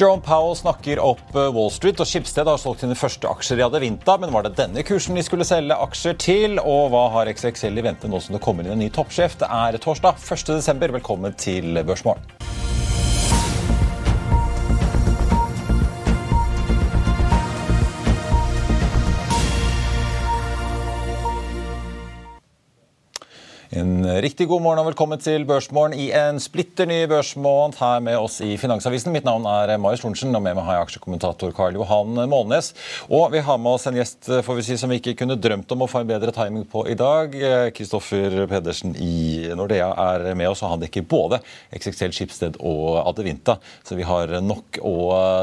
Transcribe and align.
Jerome 0.00 0.22
Powell 0.22 0.56
snakker 0.56 0.98
opp 0.98 1.36
eh, 1.36 1.52
Wall 1.54 1.70
Street, 1.70 2.00
og 2.02 2.08
Skipsted 2.10 2.48
har 2.50 2.58
solgt 2.58 2.82
sine 2.82 2.96
første 2.98 3.30
aksjer 3.30 3.60
i 3.60 3.64
Adevinta. 3.66 4.16
Men 4.18 4.34
var 4.34 4.42
det 4.42 4.56
denne 4.58 4.82
kursen 4.86 5.14
de 5.14 5.22
skulle 5.22 5.46
selge 5.46 5.76
aksjer 5.86 6.18
til? 6.18 6.58
Og 6.58 6.90
hva 6.90 7.04
har 7.14 7.30
XXL 7.30 7.78
i 7.78 7.86
vente 7.86 8.10
nå 8.10 8.18
som 8.24 8.34
det 8.34 8.42
kommer 8.42 8.66
inn 8.66 8.74
en 8.74 8.82
ny 8.82 8.90
toppsjef? 8.90 9.38
Det 9.38 9.46
er 9.46 9.78
torsdag 9.78 10.18
1.12. 10.18 10.90
Velkommen 10.98 11.38
til 11.38 11.78
Børsmorgen. 11.86 12.43
Riktig 24.22 24.46
god 24.46 24.62
morgen 24.62 24.78
og 24.78 24.86
velkommen 24.90 25.18
til 25.18 25.42
Børsmorgen 25.48 25.94
i 25.98 26.10
en 26.14 26.36
splitter 26.42 26.86
ny 26.86 27.00
børsmåned 27.10 27.78
her 27.80 28.02
med 28.04 28.18
oss 28.20 28.36
i 28.44 28.52
Finansavisen. 28.60 29.10
Mitt 29.14 29.24
navn 29.26 29.46
er 29.48 29.72
Marius 29.80 30.04
Lorentzen, 30.04 30.34
og 30.36 30.42
med 30.44 30.54
meg 30.54 30.66
har 30.68 30.76
jeg 30.76 30.86
aksjekommentator 30.86 31.54
Karl 31.56 31.78
Johan 31.78 32.20
Målnes. 32.30 32.68
Og 33.08 33.32
vi 33.32 33.40
har 33.42 33.58
med 33.58 33.72
oss 33.72 33.88
en 33.88 33.96
gjest 33.98 34.28
får 34.46 34.58
vi 34.58 34.64
si, 34.66 34.76
som 34.78 34.92
vi 34.92 35.00
ikke 35.00 35.16
kunne 35.22 35.38
drømt 35.40 35.72
om 35.74 35.82
å 35.82 35.88
få 35.90 36.02
en 36.02 36.10
bedre 36.12 36.34
timing 36.36 36.66
på 36.70 36.84
i 36.92 36.96
dag. 37.00 37.34
Kristoffer 37.74 38.36
Pedersen 38.50 38.94
i 39.00 39.48
Nordea 39.56 39.88
er 40.04 40.28
med 40.38 40.52
oss, 40.52 40.62
og 40.62 40.74
han 40.74 40.84
dekker 40.84 41.08
både 41.10 41.40
XXL 41.74 42.14
Skipsted 42.14 42.60
og 42.60 43.00
Adevinta, 43.02 43.56
så 43.82 43.98
vi 43.98 44.06
har 44.06 44.36
nok 44.44 44.78
å 44.84 44.94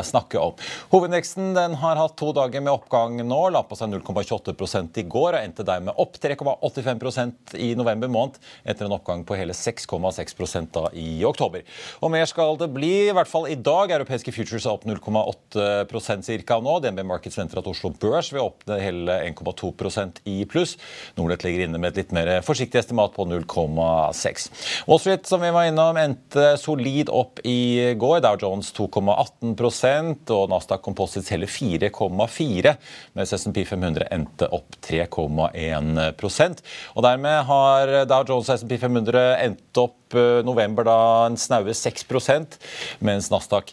snakke 0.08 0.40
om. 0.40 0.56
Hovedindeksen 0.94 1.52
den 1.58 1.80
har 1.82 2.00
hatt 2.00 2.16
to 2.22 2.32
dager 2.38 2.64
med 2.64 2.76
oppgang 2.76 3.20
nå, 3.26 3.42
la 3.52 3.66
på 3.68 3.80
seg 3.80 3.92
0,28 3.98 5.02
i 5.02 5.08
går 5.10 5.34
og 5.34 5.42
endte 5.42 5.68
dermed 5.68 5.98
opp 6.00 6.22
3,85% 6.22 7.58
i 7.60 7.74
november 7.76 8.12
måned, 8.12 8.40
etter 8.66 8.88
en 8.88 8.96
oppgang 8.96 9.24
på 9.28 9.38
hele 9.40 9.56
6,6 9.58 10.70
da 10.72 10.88
i 10.98 11.24
oktober. 11.28 11.64
Og 12.02 12.12
mer 12.14 12.28
skal 12.30 12.58
det 12.60 12.70
bli, 12.74 12.92
i 13.10 13.16
hvert 13.16 13.30
fall 13.30 13.48
i 13.52 13.58
dag. 13.58 13.92
Europeiske 13.96 14.34
futures 14.36 14.66
er 14.66 14.76
opp 14.76 14.86
0,8% 14.90 16.30
ca. 16.46 16.60
nå. 16.62 16.78
DNB 16.84 17.04
Markets 17.08 17.40
venter 17.40 17.62
at 17.62 17.70
Oslo 17.70 17.94
Børs 18.02 18.32
vil 18.34 18.46
åpne 18.46 18.80
hele 18.82 19.18
1,2% 19.32 20.22
i 20.30 20.38
pluss. 20.50 20.78
Nordnett 21.18 21.46
ligger 21.46 21.66
inne 21.68 21.82
med 21.82 21.94
et 21.94 22.04
litt 22.04 22.16
mer 22.16 22.34
forsiktig 22.46 22.82
estimat 22.82 23.14
på 23.16 23.26
0,6. 23.30 24.50
Wall 24.90 25.02
Street 25.02 25.28
som 25.30 25.44
vi 25.44 25.52
var 25.54 25.70
innom, 25.70 26.00
endte 26.00 26.56
solid 26.62 27.12
opp 27.14 27.42
i 27.48 27.94
går. 28.00 28.22
Dow 28.26 28.38
Jones 28.42 28.72
2,18% 28.78 30.32
og 30.36 30.50
Nasdaq 30.52 30.84
Composites 30.86 31.32
hele 31.34 31.50
4,4 31.50 32.76
mens 33.18 33.34
SMP 33.36 33.64
500 33.68 34.08
endte 34.14 34.48
opp 34.54 34.78
3,1% 34.86 36.62
Og 36.96 37.06
Dermed 37.06 37.46
har 37.50 37.94
Dow 38.10 38.26
Jones 38.28 38.41
S&P 38.50 38.78
500 38.78 39.38
endte 39.46 39.84
opp 39.86 40.01
Eh, 40.16 40.44
november 40.46 40.86
da 40.88 40.98
en 41.26 41.38
snaue 41.40 41.74
6% 41.76 42.58
mens 43.00 43.30
Nasdaq 43.32 43.72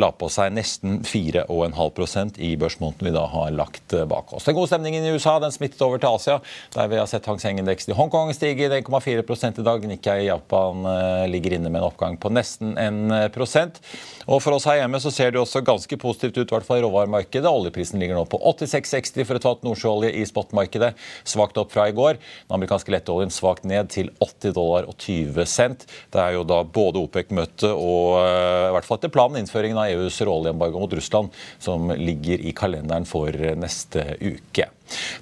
la 0.00 0.10
på 0.16 0.28
seg 0.32 0.52
nesten 0.56 1.00
4,5% 1.06 2.40
i 2.42 2.54
børsmåneden 2.58 3.06
vi 3.06 3.12
da 3.14 3.24
har 3.30 3.52
lagt 3.54 3.94
eh, 3.94 4.06
bak 4.08 4.32
oss. 4.34 4.48
Den 4.48 4.56
gode 4.58 4.70
stemningen 4.72 5.06
i 5.06 5.12
USA 5.14 5.36
den 5.42 5.54
smittet 5.54 5.82
over 5.86 6.00
til 6.02 6.16
Asia, 6.16 6.38
der 6.74 6.90
vi 6.90 6.98
har 6.98 7.08
sett 7.10 7.28
Hang 7.30 7.40
Seng-indeksen 7.42 7.94
i 7.94 7.98
Hongkong 7.98 8.32
stige 8.34 8.70
1,4% 8.70 9.60
i 9.60 9.66
dag. 9.66 9.86
Nikkei 9.90 10.16
i 10.24 10.28
Japan 10.28 10.86
eh, 10.90 11.26
ligger 11.30 11.56
inne 11.56 11.70
med 11.70 11.82
en 11.82 11.88
oppgang 11.90 12.18
på 12.20 12.32
nesten 12.32 12.74
1% 12.80 13.80
Og 14.26 14.42
For 14.42 14.54
oss 14.56 14.66
her 14.68 14.80
hjemme 14.82 15.00
så 15.02 15.12
ser 15.14 15.32
det 15.34 15.40
også 15.40 15.62
ganske 15.66 15.96
positivt 16.00 16.38
ut, 16.38 16.46
i 16.48 16.54
hvert 16.54 16.66
fall 16.66 16.80
i 16.80 16.84
råvaremarkedet. 16.84 17.48
Oljeprisen 17.50 18.00
ligger 18.02 18.18
nå 18.18 18.26
på 18.30 18.40
86,60 18.52 19.26
for 19.28 19.38
et 19.38 19.46
fat 19.46 19.64
nordsjøolje 19.66 20.12
i 20.18 20.26
spotmarkedet, 20.28 20.92
svakt 21.28 21.58
opp 21.60 21.72
fra 21.74 21.88
i 21.90 21.96
går. 21.96 22.18
Den 22.18 22.58
amerikanske 22.58 22.94
lettoljen 22.94 23.32
svakt 23.34 23.66
ned 23.68 23.90
til 23.94 24.10
80 24.20 24.54
dollar 24.56 24.88
og 24.90 24.96
20 25.00 25.46
cent. 25.46 25.59
Det 25.60 26.20
er 26.22 26.34
jo 26.36 26.44
da 26.48 26.62
både 26.64 27.02
OPEC-møtet 27.04 27.70
og 27.70 28.18
eh, 28.22 28.66
i 28.70 28.74
hvert 28.74 28.88
fall 28.88 29.00
etter 29.00 29.12
planen 29.14 29.42
innføringen 29.42 29.80
av 29.80 29.92
EUs 29.92 30.20
råoljeembargo 30.24 30.82
mot 30.82 30.98
Russland 30.98 31.34
som 31.62 31.92
ligger 31.94 32.40
i 32.40 32.54
kalenderen 32.56 33.08
for 33.08 33.34
neste 33.60 34.14
uke. 34.20 34.70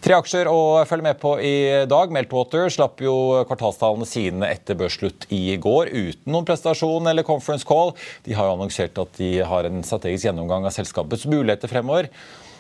Tre 0.01 0.17
aksjer 0.17 0.49
å 0.49 0.85
følge 0.89 1.09
med 1.11 1.19
på 1.21 1.35
i 1.45 1.57
dag. 1.91 2.13
Meltwater 2.15 2.71
slapp 2.73 3.03
jo 3.05 3.45
kvartalstallene 3.49 4.09
sine 4.09 4.49
etter 4.49 4.79
børsslutt 4.79 5.29
i 5.35 5.59
går 5.61 5.93
uten 5.93 6.33
noen 6.33 6.49
prestasjon 6.49 7.11
eller 7.11 7.27
conference 7.27 7.69
call. 7.69 7.95
De 8.25 8.37
har 8.37 8.49
jo 8.49 8.57
annonsert 8.57 8.99
at 9.03 9.19
de 9.21 9.33
har 9.45 9.69
en 9.69 9.85
strategisk 9.85 10.31
gjennomgang 10.31 10.69
av 10.69 10.77
selskapets 10.77 11.29
muligheter 11.29 11.71
fremover. 11.71 12.09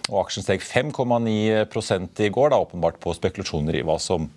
Og 0.08 0.22
aksjen 0.24 0.44
steg 0.44 0.64
5,9 0.64 2.24
i 2.24 2.32
går, 2.32 2.52
da 2.52 2.60
åpenbart 2.60 3.00
på 3.02 3.12
spekulasjoner 3.16 3.76
i 3.76 3.84
hva 3.84 3.98
som 4.00 4.28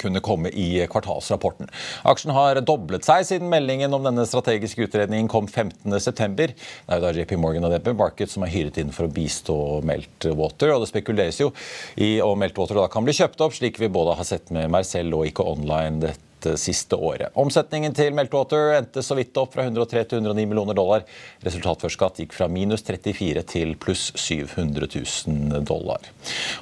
kunne 0.00 0.20
komme 0.24 0.50
i 0.52 0.86
kvartalsrapporten. 0.90 1.70
Aksjen 2.08 2.34
har 2.36 2.60
doblet 2.66 3.06
seg 3.06 3.24
siden 3.28 3.50
meldingen 3.52 3.94
om 3.96 4.04
denne 4.04 4.26
strategiske 4.28 4.86
utredningen 4.88 5.30
kom 5.32 5.48
15.9. 5.48 6.28
Det 6.36 6.48
er 6.52 7.00
jo 7.00 7.04
da 7.04 7.14
JP 7.16 7.36
Morgan 7.40 7.68
og 7.68 7.74
DP 7.74 7.92
Market 7.96 8.32
som 8.32 8.44
er 8.46 8.52
hyret 8.52 8.80
inn 8.82 8.92
for 8.94 9.08
å 9.08 9.12
bistå 9.12 9.56
Meltwater. 9.86 10.74
og 10.74 10.84
Det 10.84 10.92
spekuleres 10.92 11.40
jo 11.40 11.52
i 11.96 12.16
om 12.24 12.38
Meltwater 12.40 12.78
da 12.80 12.88
kan 12.92 13.06
bli 13.06 13.16
kjøpt 13.16 13.42
opp, 13.46 13.56
slik 13.56 13.80
vi 13.80 13.92
både 13.92 14.18
har 14.18 14.28
sett 14.28 14.52
med 14.54 14.70
Marcel 14.72 15.12
og 15.16 15.28
Ikke 15.30 15.46
Online 15.48 16.02
dette 16.08 16.22
siste 16.60 16.96
året. 16.96 17.34
Omsetningen 17.38 17.94
til 17.96 18.14
Meltwater 18.16 18.76
endte 18.78 19.02
så 19.04 19.16
vidt 19.18 19.36
opp 19.40 19.54
fra 19.56 19.66
103 19.66 20.04
til 20.10 20.22
109 20.22 20.46
millioner 20.48 20.76
dollar. 20.76 21.04
Resultat 21.44 21.82
før 21.82 21.92
skatt 21.92 22.20
gikk 22.22 22.36
fra 22.36 22.48
minus 22.52 22.84
34 22.86 23.42
til 23.50 23.74
pluss 23.80 24.08
700 24.14 24.88
000 24.92 25.66
dollar. 25.66 26.06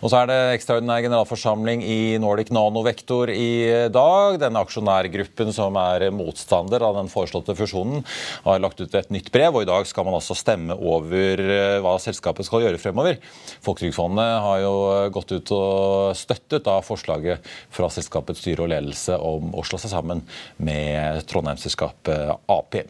Og 0.00 0.10
så 0.10 0.22
er 0.22 0.30
det 0.30 0.38
ekstraordinær 0.56 1.04
generalforsamling 1.04 1.84
i 1.84 2.16
Nordic 2.22 2.52
Nanovektor 2.54 3.32
i 3.32 3.88
dag. 3.92 4.38
Denne 4.42 4.62
aksjonærgruppen 4.64 5.52
som 5.54 5.76
er 5.80 6.08
motstander 6.14 6.84
av 6.84 6.98
den 6.98 7.10
foreslåtte 7.12 7.56
fusjonen, 7.58 8.04
har 8.44 8.62
lagt 8.62 8.80
ut 8.80 8.94
et 8.94 9.12
nytt 9.14 9.30
brev, 9.34 9.54
og 9.54 9.64
i 9.64 9.70
dag 9.70 9.86
skal 9.88 10.06
man 10.06 10.18
altså 10.18 10.36
stemme 10.38 10.76
over 10.76 11.40
eh, 11.42 11.78
hva 11.84 11.96
selskapet 12.02 12.46
skal 12.48 12.64
gjøre 12.64 12.80
fremover. 12.80 13.20
Folketrygdfondet 13.64 14.32
har 14.44 14.62
jo 14.64 14.74
gått 15.14 15.34
ut 15.34 15.54
og 15.56 16.16
støttet 16.18 16.66
da 16.66 16.78
forslaget 16.84 17.44
fra 17.74 17.90
selskapets 17.92 18.42
styre 18.44 18.66
og 18.66 18.72
ledelse 18.72 19.18
om 19.18 19.54
å 19.54 19.64
slå 19.74 19.82
seg 19.82 19.96
sammen 19.96 20.22
med 20.62 21.24
Trondheimsselskapet 21.30 22.36
Ap. 22.50 22.84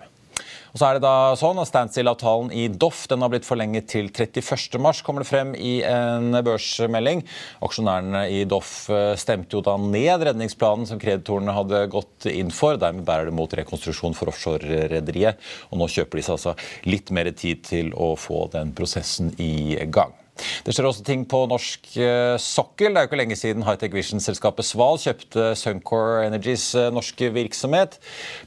Og 0.74 0.80
så 0.80 0.88
er 0.88 0.96
det 0.96 1.04
da 1.04 1.36
sånn 1.38 1.60
at 1.62 1.68
Standstill-avtalen 1.70 2.48
i 2.50 2.64
Doff 2.66 3.04
den 3.06 3.22
har 3.22 3.30
blitt 3.30 3.46
forlenget 3.46 3.86
til 3.92 4.08
31.3, 4.10 5.04
kommer 5.06 5.22
det 5.22 5.28
frem 5.28 5.52
i 5.54 5.76
en 5.86 6.34
børsmelding. 6.42 7.22
Aksjonærene 7.62 8.24
i 8.34 8.40
Doff 8.50 8.88
eh, 8.90 9.12
stemte 9.20 9.54
jo 9.54 9.62
da 9.62 9.76
ned 9.78 10.26
redningsplanen 10.26 10.90
som 10.90 10.98
kreditorene 10.98 11.54
hadde 11.54 11.84
gått 11.94 12.26
inn 12.32 12.50
for. 12.50 12.74
Dermed 12.82 13.06
bærer 13.06 13.30
det 13.30 13.36
mot 13.38 13.54
rekonstruksjon 13.54 14.18
for 14.18 14.34
offshorerederiet. 14.34 15.38
Og 15.70 15.78
nå 15.78 15.90
kjøper 15.94 16.18
de 16.18 16.26
seg 16.26 16.40
altså 16.40 16.58
litt 16.90 17.14
mer 17.14 17.30
tid 17.38 17.62
til 17.70 17.94
å 17.94 18.16
få 18.18 18.48
den 18.58 18.74
prosessen 18.74 19.30
i 19.38 19.78
gang. 19.94 20.23
Det 20.34 20.72
skjer 20.74 20.88
også 20.88 21.04
ting 21.06 21.22
på 21.30 21.44
norsk 21.46 21.92
eh, 22.00 22.34
sokkel. 22.42 22.90
Det 22.94 22.98
er 22.98 23.06
jo 23.06 23.10
ikke 23.10 23.20
lenge 23.20 23.36
siden 23.38 23.64
Hightech 23.66 23.94
Vision-selskapet 23.94 24.66
Sval 24.66 24.98
kjøpte 24.98 25.52
Suncor 25.58 26.24
Energies 26.24 26.66
eh, 26.78 26.90
norske 26.94 27.30
virksomhet. 27.34 27.98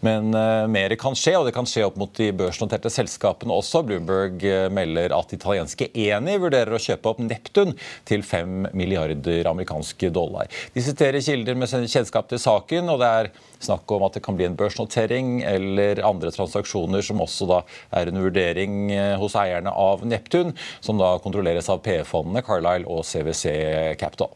Men 0.04 0.34
uh, 0.36 0.68
mer 0.70 0.94
kan 1.00 1.16
skje, 1.18 1.38
og 1.40 1.48
det 1.48 1.54
kan 1.56 1.68
skje 1.70 1.86
opp 1.88 1.98
mot 2.00 2.12
de 2.20 2.30
børsnoterte 2.36 2.92
selskapene 2.92 3.56
også. 3.56 3.84
Bloomberg 3.88 4.44
melder 4.74 5.16
at 5.16 5.32
italienske 5.36 5.90
Eni 5.96 6.36
vurderer 6.42 6.76
å 6.76 6.82
kjøpe 6.82 7.14
opp 7.14 7.22
Neptun 7.24 7.74
til 8.08 8.26
5 8.26 8.72
milliarder 8.78 9.48
amerikanske 9.50 10.12
dollar. 10.14 10.52
De 10.76 10.84
siterer 10.84 11.24
kilder 11.24 11.58
med 11.58 11.72
kjennskap 11.72 12.28
til 12.32 12.42
saken, 12.42 12.92
og 12.92 13.02
det 13.02 13.12
er 13.22 13.32
snakk 13.64 13.90
om 13.96 14.06
at 14.06 14.18
det 14.18 14.24
kan 14.26 14.38
bli 14.38 14.46
en 14.46 14.58
børsnotering 14.60 15.40
eller 15.48 16.04
andre 16.06 16.30
transaksjoner 16.36 17.06
som 17.06 17.24
også 17.24 17.48
da 17.50 17.62
er 17.98 18.12
en 18.12 18.22
vurdering 18.22 18.92
hos 19.22 19.38
eierne 19.40 19.72
av 19.74 20.04
Neptun, 20.06 20.54
som 20.84 21.00
da 21.02 21.16
kontrolleres 21.24 21.70
av 21.74 21.77
PE-fondene 21.84 22.44
Carlisle 22.46 22.88
og 22.92 23.06
CWC 23.08 23.54
Capital. 24.00 24.34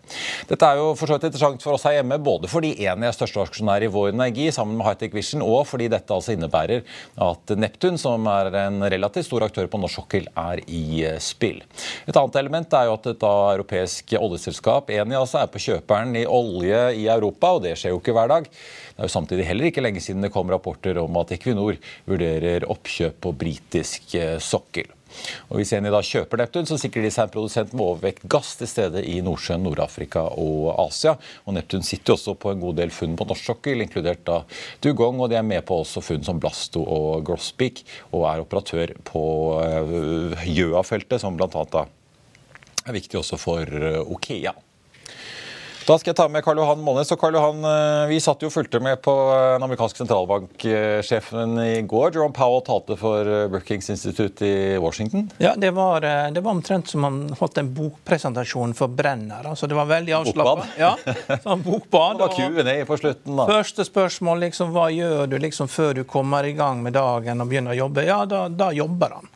Dette 0.49 0.67
er 0.67 0.79
jo 0.79 0.91
for 0.99 1.13
interessant 1.15 1.63
for 1.63 1.75
oss 1.75 1.85
her 1.88 1.97
hjemme, 1.99 2.19
både 2.21 2.49
fordi 2.51 2.73
Eni 2.85 3.07
er 3.09 3.15
største 3.15 3.43
aksjonær 3.43 3.85
i 3.85 3.89
Vår 3.91 4.11
Energi 4.13 4.49
sammen 4.53 4.77
med 4.79 4.88
Hightech 4.88 5.15
Vision, 5.15 5.43
og 5.45 5.65
fordi 5.69 5.89
dette 5.91 6.13
altså 6.13 6.35
innebærer 6.35 6.85
at 7.21 7.55
Neptun, 7.57 7.99
som 8.01 8.27
er 8.31 8.51
en 8.65 8.81
relativt 8.83 9.29
stor 9.29 9.45
aktør 9.47 9.69
på 9.71 9.81
norsk 9.81 10.01
sokkel, 10.01 10.29
er 10.38 10.61
i 10.67 11.03
spill. 11.23 11.61
Et 12.07 12.15
annet 12.15 12.39
element 12.41 12.77
er 12.77 12.88
jo 12.89 12.95
at 12.97 13.11
et 13.11 13.27
europeisk 13.27 14.15
oljeselskap, 14.19 14.91
Eni, 14.93 15.17
altså 15.17 15.41
er 15.41 15.51
på 15.51 15.61
kjøperen 15.61 16.15
i 16.19 16.27
olje 16.29 16.85
i 16.99 17.07
Europa, 17.11 17.55
og 17.57 17.65
det 17.67 17.75
skjer 17.79 17.95
jo 17.95 18.01
ikke 18.01 18.15
hver 18.17 18.31
dag. 18.31 18.47
Det 18.47 18.99
er 18.99 19.09
jo 19.09 19.15
samtidig 19.17 19.45
heller 19.47 19.69
ikke 19.69 19.83
lenge 19.83 20.03
siden 20.03 20.25
det 20.25 20.33
kom 20.33 20.49
rapporter 20.51 20.99
om 21.01 21.21
at 21.21 21.31
Equinor 21.35 21.77
vurderer 22.09 22.67
oppkjøp 22.69 23.21
på 23.23 23.35
britisk 23.43 24.17
sokkel. 24.43 24.89
Og 25.50 25.60
Hvis 25.60 25.74
Eni 25.78 25.92
da 25.94 26.02
kjøper 26.06 26.42
Neptun, 26.42 26.68
så 26.69 26.78
sikrer 26.81 27.06
de 27.06 27.12
seg 27.13 27.28
en 27.28 27.34
produsent 27.34 27.75
med 27.75 27.86
overvekt 27.86 28.25
gass 28.31 28.56
til 28.60 28.69
stede 28.69 29.04
i 29.08 29.19
Nordsjøen, 29.25 29.63
Nord-Afrika 29.66 30.24
og 30.40 30.72
Asia. 30.88 31.16
Og 31.46 31.58
Neptun 31.58 31.86
sitter 31.86 32.16
også 32.16 32.36
på 32.40 32.54
en 32.54 32.63
god 32.63 32.80
del 32.81 32.94
funn 32.96 33.18
på 33.19 33.28
norsk 33.30 33.52
sokkel, 33.52 33.84
inkludert 33.84 34.25
da 34.28 34.42
Dugong. 34.84 35.22
Og 35.22 35.31
de 35.31 35.40
er 35.40 35.48
med 35.48 35.66
på 35.68 35.81
også 35.84 36.04
funn 36.06 36.25
som 36.28 36.42
Blasto 36.42 36.84
og 36.84 37.25
Grosbeak, 37.28 37.84
og 38.12 38.28
er 38.31 38.44
operatør 38.46 38.96
på 39.08 39.24
uh, 39.62 40.44
Gjøa-feltet, 40.48 41.22
som 41.22 41.38
bl.a. 41.40 41.86
er 42.86 42.98
viktig 42.98 43.22
også 43.22 43.40
for 43.42 43.66
uh, 43.68 44.04
Okea. 44.16 44.56
Da 45.88 45.95
skal 45.98 46.12
jeg 46.12 46.18
ta 46.19 46.28
med 46.30 46.44
Karl 46.45 46.60
Johan 46.62 46.81
Månes. 46.86 47.10
Og 47.13 47.19
Karl 47.19 47.36
Johan, 47.36 47.63
eh, 47.66 48.07
Vi 48.12 48.19
satt 48.22 48.44
jo 48.44 48.50
og 48.51 48.54
fulgte 48.54 48.80
med 48.83 49.01
på 49.01 49.13
eh, 49.33 49.54
den 49.56 49.66
amerikanske 49.66 50.04
sentralbanksjefen 50.04 51.56
i 51.63 51.81
går. 51.81 52.13
Jerome 52.13 52.36
Powell 52.38 52.62
talte 52.68 52.98
for 53.00 53.25
eh, 53.25 53.48
Brookings 53.50 53.89
Institute 53.89 54.45
i 54.45 54.78
Washington. 54.78 55.30
Ja, 55.42 55.56
Det 55.57 55.72
var, 55.72 56.01
det 56.31 56.42
var 56.42 56.51
omtrent 56.51 56.88
som 56.88 57.04
han 57.04 57.19
holdt 57.39 57.57
en 57.57 57.74
bokpresentasjon 57.74 58.75
for 58.78 58.88
Brenner. 58.88 59.48
altså 59.48 59.68
Det 59.68 59.75
var 59.75 59.89
veldig 59.89 60.16
avslappa. 60.22 60.68
Ja, 60.78 60.94
sånn 61.44 61.66
bokbad. 61.66 62.22
Og 62.22 62.38
Q&A 62.38 62.77
på 62.86 62.98
slutten, 63.01 63.36
da. 63.38 63.50
Første 63.50 63.86
spørsmål 63.88 64.45
liksom, 64.48 64.75
hva 64.75 64.89
gjør 64.94 65.27
du 65.31 65.38
liksom 65.42 65.69
før 65.72 65.95
du 65.98 66.04
kommer 66.06 66.45
i 66.45 66.54
gang 66.57 66.84
med 66.86 66.94
dagen 66.94 67.42
og 67.42 67.50
begynner 67.50 67.74
å 67.74 67.81
jobbe? 67.86 68.06
Ja, 68.06 68.24
da, 68.30 68.45
da 68.50 68.72
jobber 68.75 69.18
han 69.18 69.30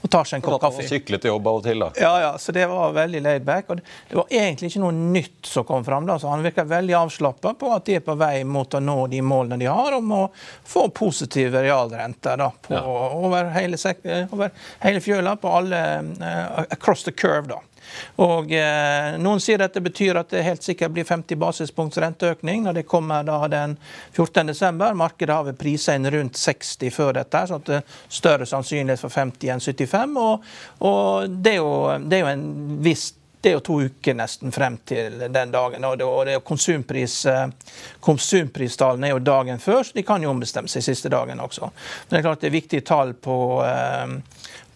og 0.00 0.10
tar 0.10 0.28
seg 0.28 0.38
en 0.38 0.44
kopp 0.44 0.60
kaffe. 0.62 0.86
Sykle 0.88 1.20
til 1.20 1.32
jobb 1.32 1.48
av 1.50 1.60
og 1.60 1.64
til, 1.66 1.82
da. 1.84 1.90
Ja, 2.00 2.12
ja, 2.22 2.30
så 2.40 2.54
det 2.56 2.66
var 2.70 2.94
veldig 2.96 3.22
laid 3.24 3.46
back. 3.46 3.70
Og 3.70 3.80
det 3.80 4.18
var 4.18 4.34
egentlig 4.42 4.70
ikke 4.72 4.82
noe 4.84 4.96
nytt 4.96 5.50
som 5.50 5.66
kom 5.68 5.84
fram. 5.86 6.06
da, 6.08 6.18
så 6.18 6.28
Han 6.32 6.44
virka 6.46 6.64
veldig 6.64 6.96
avslappa 7.02 7.54
på 7.60 7.72
at 7.74 7.86
de 7.88 7.98
er 8.00 8.04
på 8.04 8.16
vei 8.20 8.44
mot 8.44 8.74
å 8.74 8.80
nå 8.80 8.98
de 9.12 9.22
målene 9.22 9.60
de 9.60 9.68
har 9.70 9.96
om 9.98 10.12
å 10.16 10.22
få 10.64 10.88
positive 10.94 11.62
realrenter 11.62 12.40
da, 12.40 12.50
på, 12.50 12.74
ja. 12.74 12.84
over, 13.20 13.52
hele, 13.56 13.78
over 14.30 14.54
hele 14.80 15.04
fjøla, 15.04 15.36
på 15.40 15.56
alle 15.60 15.82
uh, 16.20 16.64
across 16.70 17.04
the 17.04 17.12
curve. 17.12 17.48
da. 17.48 17.60
Og 18.22 18.52
eh, 18.52 19.18
Noen 19.20 19.42
sier 19.42 19.62
at 19.64 19.76
det 19.76 19.84
betyr 19.84 20.20
at 20.20 20.32
det 20.32 20.44
helt 20.46 20.66
sikkert 20.66 20.94
blir 20.96 21.08
50 21.08 21.40
basispunkts 21.40 22.00
renteøkning 22.02 22.64
når 22.66 22.80
det 22.80 22.88
kommer 22.90 23.26
da 23.26 23.40
den 23.50 23.76
14.12. 24.16 24.94
Markedet 24.98 25.34
har 25.34 25.46
vel 25.48 25.58
prisa 25.58 25.94
inn 25.96 26.10
rundt 26.10 26.38
60 26.40 26.94
før 26.94 27.14
dette, 27.20 27.46
så 27.46 27.60
det 27.66 27.80
er 27.80 27.96
større 28.08 28.48
sannsynlighet 28.48 29.02
for 29.02 29.14
50 29.14 29.54
enn 29.54 29.64
75. 29.64 30.20
Og, 30.20 30.52
og 30.90 31.40
det, 31.40 31.56
er 31.56 31.62
jo, 31.62 31.72
det 32.04 32.20
er 32.20 32.24
jo 32.26 32.34
en 32.34 32.46
viss 32.84 33.10
det 33.40 33.48
er 33.48 33.54
jo 33.56 33.60
to 33.64 33.76
uker 33.88 34.16
nesten 34.16 34.52
frem 34.52 34.76
til 34.84 35.16
den 35.32 35.52
dagen. 35.52 35.84
og 35.84 35.98
det, 35.98 36.04
og 36.04 36.26
det 36.26 36.34
er 36.36 36.42
konsumpris, 36.44 37.24
eh, 37.26 37.46
Konsumpristallen 38.00 39.04
er 39.04 39.14
jo 39.14 39.18
dagen 39.18 39.58
før, 39.58 39.82
så 39.82 39.96
de 39.96 40.02
kan 40.02 40.22
jo 40.22 40.30
ombestemme 40.30 40.68
seg 40.68 40.84
siste 40.84 41.08
dagen 41.08 41.40
også. 41.40 41.70
Men 41.70 42.10
det 42.10 42.18
er 42.18 42.26
klart 42.28 42.40
det 42.40 42.50
er 42.50 42.58
viktige 42.58 42.84
tall 42.84 43.14
på 43.14 43.36
eh, 43.64 44.18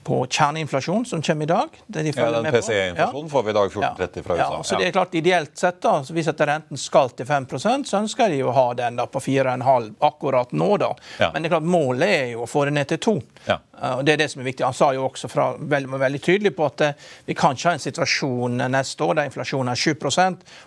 på 0.05 0.27
kjerneinflasjon 0.27 1.07
som 1.07 1.23
kommer 1.23 1.47
i 1.47 1.47
dag. 1.47 1.69
De 1.87 2.13
ja, 2.17 2.31
den 2.31 2.53
PCE-inflasjonen 2.53 3.27
ja. 3.27 3.33
får 3.33 3.43
vi 3.43 3.51
i 3.51 3.55
dag 3.57 3.71
14.30 3.71 4.23
fra 4.23 4.35
USA. 4.35 4.49
Ja, 4.57 4.63
så 4.63 4.79
det 4.79 4.89
er 4.89 4.93
klart 4.93 5.15
Ideelt 5.15 5.59
sett, 5.59 5.81
da, 5.83 5.95
hvis 6.11 6.29
at 6.29 6.41
renten 6.41 6.81
skal 6.81 7.11
til 7.17 7.27
5 7.27 7.47
så 7.59 7.99
ønsker 7.99 8.29
de 8.29 8.43
å 8.45 8.53
ha 8.53 8.67
den 8.77 8.99
da 9.01 9.07
på 9.07 9.21
4,5 9.21 9.95
akkurat 10.05 10.53
nå. 10.53 10.77
da. 10.77 10.95
Ja. 11.19 11.31
Men 11.33 11.43
det 11.43 11.49
er 11.49 11.57
klart 11.57 11.71
målet 11.75 12.09
er 12.09 12.27
jo 12.35 12.45
å 12.45 12.51
få 12.51 12.67
det 12.69 12.77
ned 12.77 12.91
til 12.93 13.01
2. 13.09 13.15
Ja. 13.49 13.59
Og 13.95 14.05
det 14.07 14.15
er 14.15 14.23
det 14.23 14.29
som 14.31 14.41
er 14.41 14.49
viktig. 14.49 14.65
Han 14.65 14.77
sa 14.77 14.93
jo 14.95 15.07
også 15.09 15.29
fra, 15.29 15.49
veldig, 15.59 15.99
veldig 16.01 16.21
tydelig 16.23 16.55
på 16.57 16.67
at 16.69 16.85
eh, 16.85 16.95
vi 17.27 17.35
kan 17.39 17.57
ikke 17.57 17.73
ha 17.73 17.79
en 17.79 17.83
situasjon 17.83 18.65
neste 18.71 19.05
år 19.05 19.19
der 19.19 19.31
inflasjonen 19.31 19.73
er 19.73 19.81
7 19.81 19.95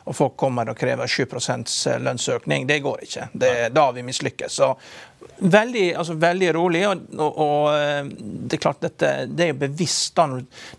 og 0.08 0.16
folk 0.16 0.36
kommer 0.38 0.70
og 0.70 0.78
krever 0.78 1.08
7% 1.08 1.72
lønnsøkning. 2.04 2.68
Det 2.68 2.80
går 2.84 3.04
ikke. 3.08 3.30
Det 3.34 3.54
da 3.74 3.88
har 3.90 3.96
vi 3.96 4.06
mislykkes. 4.06 4.60
Veldig, 5.38 5.96
altså, 5.96 6.14
veldig 6.14 6.54
rolig. 6.54 6.88
Og, 6.88 7.02
og, 7.18 7.38
og, 7.38 7.68
eh, 7.78 8.06
det 8.48 8.58
er 8.58 8.62
klart 8.62 8.82
dette 8.82 9.12
det 9.30 9.46
er 9.46 9.52
jo 9.54 9.60
bevisst. 9.62 10.18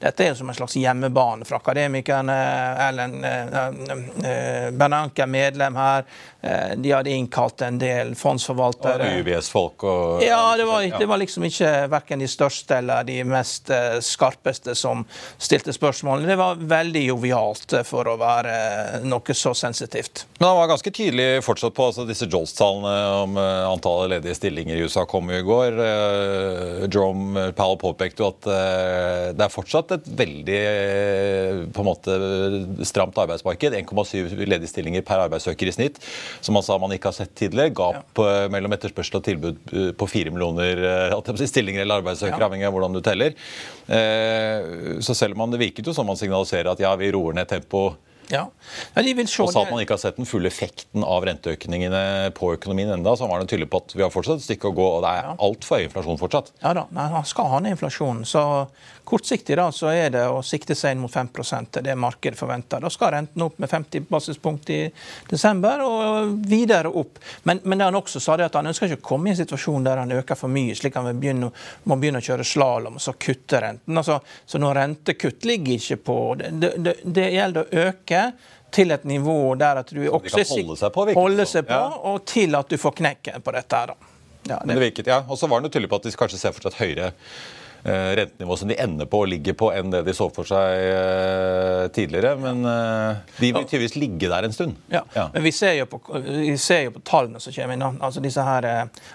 Dette 0.01 0.25
er 0.25 0.33
jo 0.33 0.39
som 0.41 0.49
en 0.51 0.57
slags 0.57 0.75
hjemmebane 0.79 1.47
for 1.47 1.61
akademikerne. 1.61 2.39
Ellen 2.89 3.19
eh, 3.25 3.59
eh, 3.59 4.71
Bernanke 4.75 5.23
er 5.23 5.31
medlem 5.31 5.79
her. 5.79 6.09
Eh, 6.41 6.75
de 6.77 6.93
hadde 6.95 7.15
innkalt 7.15 7.63
en 7.67 7.79
del 7.79 8.15
fondsforvaltere. 8.19 9.13
Og 9.13 9.23
UBS-folk 9.23 9.87
og 9.87 10.25
Ja, 10.27 10.41
det 10.59 10.67
var, 10.67 10.87
det 10.99 11.07
var, 11.07 11.23
liksom 11.23 11.47
ikke 11.47 11.71
verken 11.93 12.23
de 12.23 12.29
største 12.31 12.81
eller 12.81 13.07
de 13.07 13.21
mest 13.27 13.71
skarpeste 14.05 14.75
som 14.79 15.05
stilte 15.39 15.75
spørsmål. 15.75 16.27
Det 16.27 16.39
var 16.39 16.59
veldig 16.59 17.05
jovialt 17.09 17.79
for 17.87 18.11
å 18.11 18.17
være 18.19 19.05
noe 19.07 19.39
så 19.39 19.55
sensitivt. 19.55 20.27
Men 20.39 20.51
han 20.51 20.61
var 20.63 20.73
ganske 20.75 20.95
tydelig 20.95 21.45
fortsatt 21.47 21.75
på 21.75 21.91
altså, 21.91 22.07
disse 22.09 22.27
Jolts-tallene 22.31 22.97
om 23.23 23.39
antallet 23.39 24.17
ledige 24.17 24.28
stillinger 24.35 24.77
i 24.77 24.85
USA 24.87 25.05
kom 25.09 25.31
i 25.31 25.41
går. 25.43 25.79
Eh, 25.85 26.87
Jerome 26.87 27.49
Powell 27.57 27.79
påpekte 27.81 28.25
jo 28.25 28.31
at 28.33 28.49
eh, 28.53 29.25
det 29.37 29.45
er 29.45 29.53
fortsatt 29.53 29.95
et 29.97 30.09
veldig 30.21 30.59
eh, 30.59 31.61
på 31.75 31.85
en 31.85 31.89
måte 31.89 32.17
stramt 32.89 33.19
arbeidsmarked. 33.21 33.77
1,7 33.81 34.35
ledige 34.45 34.71
stillinger 34.73 35.05
per 35.07 35.25
arbeidssøker 35.27 35.71
i 35.71 35.75
snitt, 35.75 36.01
som 36.41 36.59
altså 36.59 36.79
man 36.83 36.97
ikke 36.97 37.13
har 37.13 37.19
sett 37.21 37.35
tidligere. 37.39 37.75
Gap 37.79 38.23
ja. 38.23 38.49
mellom 38.53 38.75
etterspørsel 38.77 39.21
og 39.21 39.27
tilbud 39.29 39.63
på 39.99 40.11
4 40.11 40.35
millioner 40.35 40.83
stillinger 41.39 41.85
eller 41.85 42.03
arbeidssøkere, 42.03 42.41
ja. 42.41 42.49
avhengig 42.51 42.69
av 42.69 42.75
hvordan 42.75 42.97
du 42.97 43.03
teller. 43.05 43.37
Så 45.05 45.15
selv 45.17 45.37
om 45.37 45.45
man, 45.45 45.55
det 45.55 45.63
virket 45.63 45.87
jo 45.87 45.95
som 45.97 46.09
man 46.09 46.19
signaliserer 46.19 46.73
at 46.73 46.83
ja, 46.83 46.93
vi 46.99 47.13
roer 47.15 47.37
ned 47.39 47.49
tempoet 47.51 48.08
ja. 48.33 48.45
ja 48.95 49.03
de 49.05 49.15
vil 49.17 49.29
se 49.31 49.43
og 49.45 49.53
sa 49.53 49.63
at 49.65 49.73
man 49.73 49.81
ikke 49.83 49.97
har 49.97 50.03
sett 50.03 50.19
den 50.21 50.29
fulle 50.29 50.51
effekten 50.51 51.05
av 51.07 51.25
renteøkningene 51.29 52.03
på 52.37 52.53
økonomien 52.59 52.93
enda, 52.93 53.15
så 53.17 53.29
var 53.31 53.41
det 53.41 53.51
tydelig 53.53 53.71
på 53.73 53.81
at 53.83 53.97
vi 53.97 54.05
har 54.05 54.13
fortsatt 54.13 54.43
et 54.43 54.49
stykke 54.51 54.71
å 54.71 54.77
gå, 54.77 54.91
og 54.99 55.03
det 55.07 55.15
er 55.15 55.25
ja. 55.31 55.35
altfor 55.49 55.81
høy 55.81 55.89
inflasjon 55.89 56.21
fortsatt. 56.21 56.53
Ja 56.63 56.75
da, 56.77 56.87
Nei, 56.95 57.09
han 57.15 57.27
skal 57.29 57.51
ha 57.53 57.63
ned 57.65 57.77
inflasjonen. 57.77 58.27
Så 58.29 58.43
kortsiktig 59.09 59.57
da, 59.57 59.71
så 59.73 59.89
er 59.95 60.11
det 60.13 60.25
å 60.29 60.43
sikte 60.45 60.77
seg 60.77 60.93
inn 60.93 61.01
mot 61.01 61.13
5 61.13 61.31
til 61.73 61.85
det 61.87 61.95
markedet 61.97 62.37
forventer. 62.39 62.83
Da 62.85 62.91
skal 62.93 63.15
renten 63.15 63.45
opp 63.47 63.57
med 63.63 63.71
50 63.71 64.05
basispunkt 64.11 64.69
i 64.75 64.83
desember, 65.31 65.81
og 65.85 66.35
videre 66.49 66.93
opp. 66.93 67.21
Men, 67.49 67.63
men 67.65 67.87
han 67.87 67.97
også 67.97 68.21
sa 68.21 68.37
det 68.37 68.51
at 68.51 68.59
han 68.61 68.69
ønsker 68.69 68.91
ikke 68.91 69.01
å 69.01 69.09
komme 69.09 69.31
i 69.31 69.33
en 69.33 69.41
situasjon 69.41 69.87
der 69.87 70.03
han 70.03 70.13
øker 70.13 70.37
for 70.37 70.53
mye, 70.53 70.77
slik 70.77 70.99
han 71.01 71.09
begynne, 71.15 71.49
må 71.89 71.97
begynne 71.97 72.21
å 72.21 72.27
kjøre 72.29 72.45
slalåm 72.45 73.01
og 73.01 73.05
så 73.05 73.17
kutte 73.17 73.63
renten. 73.65 73.97
Altså, 73.97 74.19
så 74.45 74.61
noe 74.61 74.75
rentekutt 74.77 75.49
ligger 75.49 75.79
ikke 75.79 76.01
på 76.11 76.19
det, 76.43 76.75
det, 76.77 76.99
det 77.05 77.29
gjelder 77.33 77.65
å 77.65 77.87
øke 77.89 78.18
til 78.75 78.93
et 78.93 79.05
nivå 79.09 79.55
der 79.61 79.83
at 79.83 79.91
du 79.95 80.03
også 80.05 80.45
holde 80.51 80.77
seg 80.77 80.93
på, 80.95 81.07
holde 81.17 81.47
seg 81.49 81.69
på 81.69 81.79
ja. 81.79 82.01
og 82.11 82.25
til 82.29 82.57
at 82.59 82.69
du 82.69 82.77
får 82.81 82.97
knekken 83.01 83.45
på 83.45 83.55
dette. 83.57 83.85
da. 83.93 83.97
Ja, 84.49 84.57
det. 84.57 84.67
Men 84.67 84.77
det 84.77 84.83
virket, 84.83 85.09
ja. 85.11 85.23
Og 85.29 85.39
så 85.41 85.49
var 85.51 85.65
det 85.65 85.73
tydelig 85.73 85.91
på 85.93 86.01
at 86.01 86.09
de 86.09 86.13
kanskje 86.17 86.41
ser 86.41 86.55
fortsatt 86.57 86.79
høyere 86.81 87.13
Eh, 87.85 88.17
rentenivå 88.17 88.57
som 88.57 88.69
de 88.69 88.81
ender 88.81 89.07
på 89.07 89.21
og 89.23 89.29
ligger 89.31 89.55
på, 89.55 89.69
enn 89.73 89.93
det 89.93 90.01
de 90.03 90.13
så 90.15 90.27
for 90.35 90.49
seg 90.49 90.81
eh, 90.83 91.85
tidligere. 91.95 92.35
Men 92.43 92.65
eh, 92.67 93.21
de 93.39 93.53
vil 93.55 93.67
tydeligvis 93.69 93.95
ligge 93.97 94.31
der 94.31 94.49
en 94.49 94.55
stund. 94.55 94.81
Ja, 94.91 95.05
ja. 95.15 95.29
men 95.33 95.45
vi 95.47 95.53
ser, 95.55 95.77
jo 95.79 95.87
på, 95.87 96.01
ser 96.59 96.89
jo 96.89 96.95
på 96.97 97.03
tallene 97.07 97.41
som 97.41 97.55
kommer 97.55 97.79
inn. 97.79 97.85
altså 98.03 98.23
Disse 98.25 98.43
her 98.43 98.67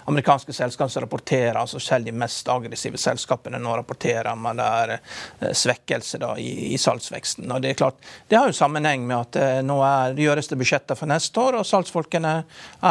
amerikanske 0.05 0.55
selskapene 0.55 0.96
som 0.96 1.03
rapporterer, 1.03 1.60
altså 1.60 1.82
selv 1.84 2.08
de 2.08 2.15
mest 2.15 2.48
aggressive 2.50 2.98
selskapene 3.01 3.60
nå 3.60 3.75
rapporterer 3.82 4.32
om 4.32 4.48
det 4.55 4.70
er 4.70 5.53
svekkelse 5.53 6.22
da, 6.24 6.32
i, 6.39 6.72
i, 6.72 6.79
salgsveksten. 6.79 7.51
Og 7.51 7.62
Det 7.62 7.74
er 7.74 7.79
klart, 7.84 8.00
det 8.32 8.39
har 8.39 8.48
jo 8.48 8.55
sammenheng 8.55 9.03
med 9.10 9.17
at 9.17 9.63
nå 9.67 9.79
er, 9.84 10.15
gjøres 10.24 10.48
det 10.50 10.60
budsjetter 10.62 11.00
for 11.00 11.12
neste 11.12 11.43
år, 11.43 11.60
og 11.60 11.67
salgsfolkene 11.67 12.34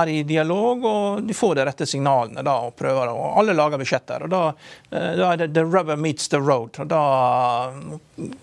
er 0.03 0.13
i 0.13 0.21
dialog 0.29 0.85
og 0.89 1.25
de 1.25 1.37
får 1.37 1.57
de 1.57 1.67
rette 1.67 1.89
signalene 1.89 2.45
da, 2.45 2.59
og 2.69 2.77
prøver. 2.77 3.15
og 3.17 3.41
Alle 3.41 3.57
lager 3.57 3.81
budsjetter. 3.81 4.29
og 4.29 4.33
da, 4.33 4.45
da 4.93 5.33
er 5.33 5.43
det 5.47 5.62
the 5.63 5.79
rubber 5.79 5.97
meets 5.97 6.29
the 6.29 6.41
road. 6.41 6.79
og 6.79 6.89
Da 6.91 7.03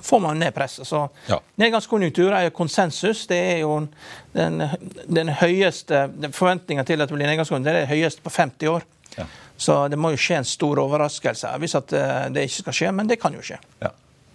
får 0.01 0.19
man 0.23 0.39
ned 0.39 0.53
presset. 0.55 0.87
Så 0.87 1.09
Ja. 1.29 1.39
nedgangskonjunktur 1.59 2.31
er 2.31 2.47
jo 2.47 2.49
konsensus. 2.49 3.27
Det 3.27 3.37
er 3.37 3.57
jo 3.59 3.87
den, 4.33 4.63
den 5.07 5.29
høyeste 5.29 6.09
Forventninga 6.31 6.83
til 6.85 7.01
at 7.01 7.09
det 7.09 7.15
blir 7.17 7.27
nedgangskonjunktur 7.27 7.71
det 7.71 7.75
er 7.75 7.85
det 7.85 7.93
høyeste 7.93 8.21
på 8.21 8.29
50 8.29 8.67
år. 8.67 8.83
Ja. 9.17 9.25
Så 9.57 9.87
det 9.91 9.97
må 9.99 10.11
jo 10.13 10.17
skje 10.17 10.37
en 10.37 10.47
stor 10.47 10.79
overraskelse 10.79 11.47
hvis 11.59 11.75
at 11.75 11.93
eh, 11.93 12.29
det 12.31 12.45
ikke 12.47 12.61
skal 12.63 12.73
skje, 12.73 12.91
men 12.95 13.07
det 13.07 13.19
kan 13.19 13.33
jo 13.33 13.41
skje. 13.43 13.57
Ja. 13.81 13.89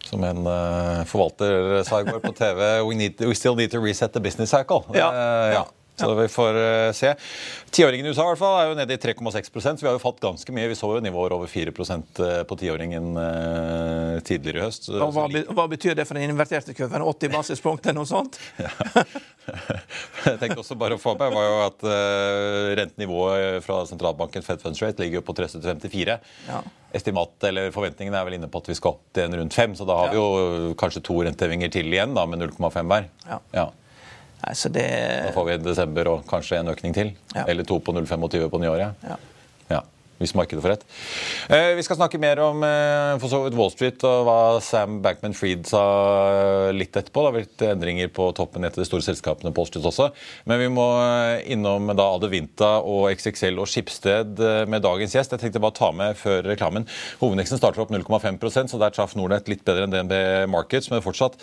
Som 0.04 0.24
en 0.24 0.44
uh, 0.46 1.04
forvalter 1.08 1.82
sa 1.82 2.02
i 2.02 2.04
går 2.04 2.20
på 2.20 2.32
TV 2.36 2.82
we, 2.84 2.94
need, 2.94 3.20
we 3.20 3.34
still 3.34 3.56
need 3.56 3.70
to 3.70 3.80
reset 3.80 4.12
the 4.12 4.20
business 4.20 4.50
cycle. 4.50 4.82
Ja. 4.94 5.64
Ja. 5.96 6.06
Så 6.06 6.14
vi 6.18 6.28
får 6.28 6.56
eh, 6.58 6.92
se. 6.92 7.14
Tiåringen 7.70 8.06
i 8.06 8.10
USA 8.10 8.24
i 8.24 8.32
hvert 8.32 8.40
fall 8.40 8.56
er 8.60 8.70
jo 8.70 8.78
nede 8.78 8.96
i 8.96 9.00
3,6 9.02 9.50
så 9.62 9.74
vi 9.80 9.86
har 9.86 9.94
jo 9.94 10.02
falt 10.02 10.22
ganske 10.22 10.54
mye. 10.54 10.70
Vi 10.72 10.78
så 10.78 10.90
jo 10.96 11.02
nivåer 11.04 11.36
over 11.36 11.50
4 11.50 11.70
eh, 11.70 12.40
på 12.48 12.58
tiåringen 12.58 13.12
eh, 13.20 14.16
tidligere 14.26 14.62
i 14.62 14.66
høst. 14.66 14.90
Og 14.90 15.14
hva, 15.14 15.28
hva 15.54 15.68
betyr 15.70 15.94
det 15.94 16.08
for 16.08 16.18
den 16.18 16.30
inverterte 16.30 16.74
kurven? 16.74 17.02
80 17.02 17.34
basispunkt 17.36 17.86
eller 17.86 18.02
noe 18.02 18.10
sånt? 18.10 18.40
Jeg 20.24 20.38
tenkte 20.40 20.60
også 20.62 20.76
bare 20.78 20.96
å 20.96 21.00
få 21.00 21.14
med 21.20 21.32
var 21.34 21.46
jo 21.46 21.56
at 21.66 21.84
uh, 21.86 22.72
rentenivået 22.78 23.64
fra 23.64 23.82
sentralbanken 23.88 24.44
Fed 24.44 24.62
Funds 24.62 24.80
Rate 24.82 25.02
ligger 25.02 25.20
jo 25.20 25.26
på 25.26 25.36
3,54. 25.36 26.18
Ja. 26.48 26.60
Estimat, 26.94 27.36
eller 27.48 27.72
Forventningene 27.74 28.20
er 28.20 28.28
vel 28.28 28.38
inne 28.38 28.50
på 28.50 28.62
at 28.62 28.70
vi 28.70 28.76
skal 28.78 28.94
opp 28.94 29.04
til 29.14 29.26
en 29.26 29.38
rundt 29.40 29.56
5, 29.56 29.78
så 29.80 29.86
da 29.88 29.98
har 29.98 30.12
vi 30.12 30.20
jo 30.20 30.74
kanskje 30.80 31.02
to 31.04 31.18
rentehevinger 31.26 31.72
til 31.74 31.90
igjen 31.90 32.14
da, 32.16 32.26
med 32.30 32.44
0,5 32.44 32.92
hver. 32.92 33.08
Ja. 33.26 33.66
Nei, 34.44 34.54
så 34.54 34.68
det 34.68 34.88
Da 35.24 35.30
får 35.32 35.46
vi 35.48 35.54
i 35.54 35.60
desember 35.64 36.10
og 36.12 36.26
kanskje 36.28 36.58
en 36.60 36.72
økning 36.74 36.94
til. 36.96 37.14
Ja. 37.34 37.46
Eller 37.48 37.64
to 37.64 37.78
på 37.80 37.94
0,25 37.96 38.50
på 38.52 38.60
nyåret. 38.60 39.06
ja. 39.08 39.16
Hvis 40.20 40.34
markedet 40.38 40.62
får 40.62 40.76
rett. 40.76 40.84
Eh, 41.50 41.72
vi 41.78 41.82
skal 41.86 41.98
snakke 41.98 42.20
mer 42.22 42.40
om 42.44 42.62
eh, 42.62 43.14
for 43.22 43.30
så 43.32 43.42
vidt 43.44 43.56
Wall 43.58 43.72
Street 43.74 44.04
og 44.06 44.28
hva 44.28 44.38
Sam 44.64 45.00
Bankman-Fried 45.04 45.66
sa 45.68 45.82
litt 46.74 46.94
etterpå. 46.94 47.24
Det 47.24 47.30
har 47.30 47.36
blitt 47.38 47.64
endringer 47.66 48.12
på 48.14 48.28
toppen 48.36 48.66
etter 48.66 48.82
de 48.82 48.88
store 48.88 49.04
selskapene 49.04 49.52
på 49.52 49.62
Wall 49.62 49.70
Street 49.70 49.88
også. 49.90 50.10
Men 50.50 50.62
vi 50.62 50.70
må 50.72 50.86
eh, 51.02 51.42
innom 51.54 51.90
da 51.96 52.06
Adevinta 52.14 52.76
og 52.86 53.08
XXL 53.12 53.58
og 53.62 53.70
Skipsted 53.70 54.40
eh, 54.40 54.62
med 54.70 54.84
dagens 54.84 55.16
gjest. 55.16 55.34
Jeg 55.34 55.42
tenkte 55.42 55.62
bare 55.62 55.76
ta 55.76 55.90
med 55.96 56.18
før 56.20 56.44
reklamen. 56.46 56.86
Hovedveksten 57.20 57.60
starter 57.60 57.84
opp 57.84 57.92
0,5% 57.94 58.72
så 58.72 58.80
der 58.80 58.94
traff 58.94 59.16
Nordnett 59.18 59.50
litt 59.50 59.64
bedre 59.66 59.88
enn 59.88 59.94
DNB 59.94 60.14
Markets. 60.52 60.90
Men 60.92 61.04
fortsatt 61.04 61.38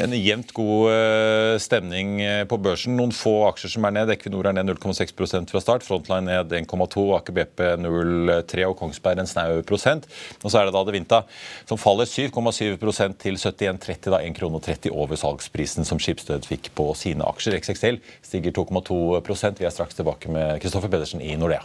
en 0.00 0.14
jevnt 0.16 0.54
god 0.56 0.92
eh, 0.92 1.56
stemning 1.62 2.18
eh, 2.24 2.44
på 2.50 2.60
børsen. 2.62 2.96
Noen 2.98 3.14
få 3.16 3.34
aksjer 3.50 3.74
som 3.76 3.88
er 3.88 3.96
ned. 3.96 4.14
Equinor 4.14 4.50
er 4.50 4.58
ned 4.58 4.70
0,6% 4.74 5.52
fra 5.52 5.64
start. 5.64 5.86
Frontline 5.86 6.28
ned 6.28 6.54
1,2. 6.62 7.08
Aker 7.18 7.36
BP 7.40 7.64
0,3 8.10 8.66
og 8.68 8.76
Kongsberg 8.78 9.22
en 9.22 9.30
snau 9.30 9.60
prosent. 9.66 10.08
Og 10.42 10.50
så 10.50 10.60
er 10.60 10.68
det 10.68 10.74
da 10.76 10.82
Adevinta 10.84 11.22
som 11.68 11.80
faller 11.80 12.08
7,7% 12.10 13.18
til 13.22 13.40
71,30, 13.40 14.10
da 14.10 14.22
1,30 14.22 14.88
kr 14.90 14.94
over 14.94 15.16
salgsprisen 15.20 15.88
som 15.88 16.00
Skipsdød 16.02 16.48
fikk 16.50 16.72
på 16.76 16.90
sine 16.98 17.26
aksjer. 17.26 17.58
XXL 17.60 18.00
stiger 18.22 18.56
2,2% 18.56 19.60
Vi 19.60 19.68
er 19.68 19.74
straks 19.74 19.98
tilbake 19.98 20.32
med 20.32 20.60
Kristoffer 20.62 20.92
Pedersen 20.92 21.22
i 21.24 21.36
Nordea. 21.36 21.64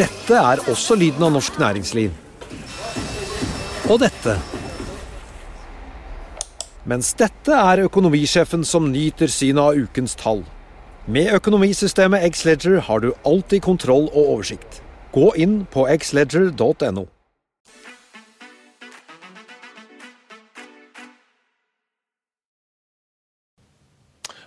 Dette 0.00 0.32
er 0.32 0.62
også 0.70 0.94
lyden 0.96 1.26
av 1.26 1.34
norsk 1.34 1.58
næringsliv. 1.60 2.14
Og 3.92 3.98
dette. 4.00 4.38
Mens 6.88 7.10
dette 7.20 7.52
er 7.52 7.82
økonomisjefen 7.84 8.64
som 8.64 8.88
nyter 8.94 9.28
synet 9.28 9.60
av 9.60 9.76
ukens 9.76 10.16
tall. 10.16 10.40
Med 11.04 11.28
økonomisystemet 11.36 12.24
Xledger 12.32 12.80
har 12.88 13.04
du 13.04 13.10
alltid 13.28 13.60
kontroll 13.66 14.08
og 14.14 14.22
oversikt. 14.38 14.80
Gå 15.12 15.34
inn 15.36 15.66
på 15.68 15.84
xledger.no. 15.84 17.04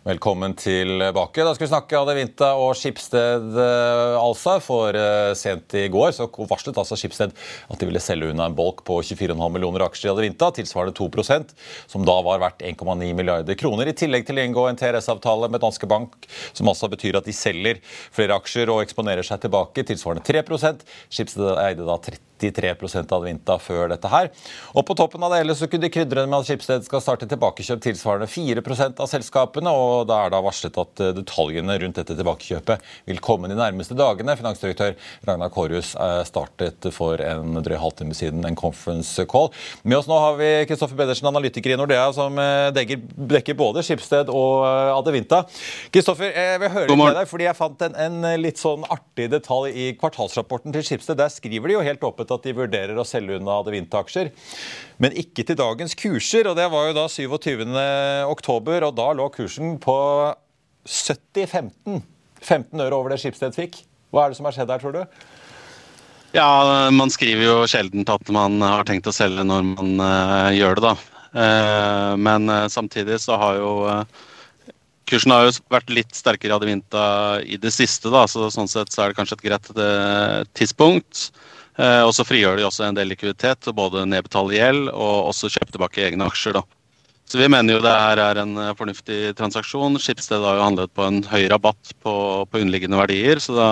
Velkommen 0.03 0.51
tilbake. 0.59 1.45
Da 1.47 1.53
skal 1.55 1.63
vi 1.63 1.69
snakke 1.69 1.95
Adevinta 1.95 2.49
og 2.59 2.73
Skipsted. 2.75 3.53
Alsa. 3.55 4.17
altså. 4.19 4.55
For 4.65 4.97
eh, 4.99 5.29
sent 5.39 5.71
i 5.79 5.85
går 5.87 6.11
så 6.11 6.27
varslet 6.49 6.75
altså 6.75 6.97
Skipsted 6.99 7.31
at 7.31 7.79
de 7.79 7.87
ville 7.87 8.01
selge 8.03 8.33
unna 8.33 8.49
en 8.49 8.57
bolk 8.57 8.81
på 8.83 8.97
24,5 8.99 9.39
millioner 9.55 9.85
aksjer 9.85 10.09
i 10.09 10.11
Adevinta, 10.11 10.49
tilsvarende 10.57 10.91
2% 10.97 11.55
som 11.87 12.03
da 12.03 12.17
var 12.27 12.43
verdt 12.43 12.67
1,9 12.67 13.13
milliarder 13.15 13.55
kroner. 13.55 13.87
I 13.87 13.95
tillegg 13.95 14.27
til 14.27 14.41
å 14.41 14.43
inngå 14.43 14.67
en 14.67 14.81
TRS-avtale 14.83 15.47
med 15.55 15.63
Danske 15.63 15.87
Bank, 15.87 16.27
som 16.51 16.67
altså 16.67 16.91
betyr 16.91 17.21
at 17.21 17.31
de 17.31 17.37
selger 17.39 17.79
flere 17.87 18.35
aksjer 18.35 18.75
og 18.75 18.83
eksponerer 18.83 19.23
seg 19.23 19.45
tilbake, 19.47 19.87
tilsvarende 19.87 20.27
3% 20.27 20.83
Skipsted 21.07 21.47
eide 21.63 21.87
da 21.87 21.95
33% 22.51 23.13
av 23.15 23.23
Vinta 23.23 23.57
før 23.61 23.91
dette 23.93 24.09
her. 24.11 24.31
Og 24.73 24.85
på 24.87 24.95
toppen 24.97 25.23
av 25.23 25.33
det 25.33 25.41
hele 25.43 25.55
så 25.57 25.69
kunne 25.69 25.85
de 25.85 25.91
krydre 25.93 26.25
med 26.27 26.39
at 26.39 26.47
Skipsted 26.47 26.85
skal 26.87 27.03
starte 27.03 27.27
tilbakekjøp 27.29 27.81
tilsvarende 27.83 28.27
4% 28.29 29.01
av 29.03 29.09
selskapene, 29.11 29.71
og 29.71 30.07
da 30.09 30.23
er 30.23 30.33
det 30.33 30.41
varslet 30.45 30.79
at 30.81 31.03
eh, 31.03 31.13
detaljene 31.19 31.77
rundt 31.81 31.99
dette 31.99 32.17
tilbakekjøpet 32.17 32.89
vil 33.09 33.21
komme 33.23 33.51
de 33.51 33.57
nærmeste 33.57 33.97
dagene. 33.97 34.35
Finansdirektør 34.39 34.95
Ragnar 35.27 35.53
Kårhus 35.53 35.93
eh, 35.95 36.21
startet 36.27 36.89
for 36.95 37.21
en 37.23 37.59
drøy 37.63 37.77
halvtime 37.81 38.17
siden 38.17 38.45
en 38.47 38.57
conference 38.59 39.25
call. 39.29 39.51
Med 39.83 39.99
oss 39.99 40.09
nå 40.09 40.19
har 40.19 40.37
vi 40.39 40.51
Kristoffer 40.69 40.99
Pedersen, 40.99 41.29
analytiker 41.29 41.75
i 41.75 41.79
Nordea, 41.79 42.09
som 42.15 42.37
eh, 42.41 42.69
dekker, 42.75 43.03
dekker 43.35 43.59
både 43.59 43.85
Skipsted 43.85 44.31
og 44.33 44.65
Adevinta. 44.97 45.43
Kristoffer, 45.93 46.31
jeg 46.33 46.61
vil 46.63 46.73
høre 46.73 46.89
litt 46.89 47.03
med 47.03 47.19
deg, 47.21 47.29
fordi 47.29 47.47
jeg 47.47 47.59
fant 47.59 47.87
en, 47.87 47.99
en 48.07 48.41
litt 48.41 48.61
sånn 48.61 48.87
artig 48.91 49.29
detalj 49.33 49.73
i 49.73 49.89
kvartalsrapporten 49.99 50.73
til 50.75 50.85
Skipsted. 50.85 51.19
Der 51.19 51.31
skriver 51.33 51.69
de 51.69 51.77
jo 51.77 51.85
helt 51.85 52.03
åpent 52.07 52.32
at 52.35 52.47
de 52.47 52.55
vurderer 52.57 52.97
å 52.99 53.07
selge 53.07 53.39
unna 53.39 53.59
Adevinta-aksjer, 53.61 54.31
men 55.03 55.17
ikke 55.19 55.45
til 55.47 55.59
dagens 55.59 55.97
kurser. 55.99 56.49
og 56.49 56.57
Det 56.59 56.69
var 56.71 56.89
jo 56.89 56.97
da 56.97 57.07
27. 57.09 57.65
oktober, 58.29 58.87
og 58.87 58.97
da 58.97 59.11
lå 59.17 59.29
kursen 59.33 59.77
på 59.83 59.97
70-15. 60.87 62.03
15 62.43 62.83
øre 62.83 62.97
over 62.97 63.13
det 63.13 63.21
Skipsted 63.23 63.55
fikk. 63.55 63.79
Hva 64.13 64.25
er 64.25 64.33
det 64.33 64.39
som 64.39 64.47
har 64.47 64.55
skjedd 64.55 64.73
her, 64.73 64.83
tror 64.83 64.97
du? 64.97 65.23
Ja, 66.33 66.89
man 66.89 67.11
skriver 67.13 67.45
jo 67.45 67.55
sjelden 67.69 68.05
at 68.09 68.29
man 68.33 68.57
har 68.65 68.85
tenkt 68.89 69.09
å 69.09 69.13
selge 69.13 69.45
når 69.45 69.65
man 69.75 69.91
uh, 70.01 70.49
gjør 70.53 70.79
det, 70.79 70.91
da. 70.91 70.93
Uh, 71.33 72.11
men 72.17 72.49
uh, 72.49 72.65
samtidig 72.69 73.19
så 73.21 73.37
har 73.41 73.59
jo 73.61 73.73
Kursen 75.09 75.33
har 75.33 75.43
jo 75.45 75.51
vært 75.69 75.91
litt 75.91 76.13
sterkere 76.15 76.53
i 76.53 76.55
Adevinta 76.55 77.05
i 77.43 77.57
det 77.61 77.73
siste, 77.75 78.07
da, 78.09 78.23
så 78.25 78.47
sånn 78.53 78.69
sett 78.71 78.93
så 78.93 79.03
er 79.03 79.11
det 79.11 79.17
kanskje 79.17 79.35
et 79.35 79.43
greit 79.43 79.67
tidspunkt. 80.55 81.25
Eh, 81.77 82.01
og 82.05 82.13
så 82.13 82.25
frigjør 82.27 82.59
de 82.59 82.67
også 82.67 82.85
en 82.87 82.97
del 82.97 83.09
likviditet 83.09 83.69
både 83.73 84.05
nedbetale 84.05 84.53
gjeld 84.57 84.89
og 84.91 85.29
også 85.31 85.49
kjøpe 85.55 85.73
tilbake 85.73 86.03
egne 86.05 86.27
aksjer. 86.29 86.59
da. 86.59 86.63
Så 87.25 87.39
vi 87.39 87.47
mener 87.49 87.77
jo 87.77 87.81
det 87.81 87.93
her 87.93 88.21
er 88.21 88.41
en 88.43 88.53
eh, 88.61 88.75
fornuftig 88.77 89.33
transaksjon. 89.39 89.97
Skipsted 90.01 90.43
har 90.43 90.59
jo 90.59 90.67
handlet 90.67 90.93
på 90.93 91.07
en 91.07 91.23
høy 91.31 91.47
rabatt 91.49 91.95
på, 92.03 92.13
på 92.45 92.61
underliggende 92.61 92.99
verdier, 92.99 93.41
så 93.41 93.57
da 93.57 93.71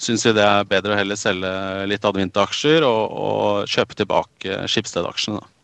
syns 0.00 0.24
vi 0.26 0.34
det 0.34 0.42
er 0.42 0.68
bedre 0.68 0.96
å 0.96 0.98
heller 0.98 1.18
selge 1.20 1.52
litt 1.90 2.06
advinte 2.08 2.40
aksjer 2.42 2.86
og, 2.88 3.02
og 3.10 3.70
kjøpe 3.70 3.98
tilbake 4.00 4.62
Skipsted-aksjene. 4.72 5.42
da. 5.42 5.59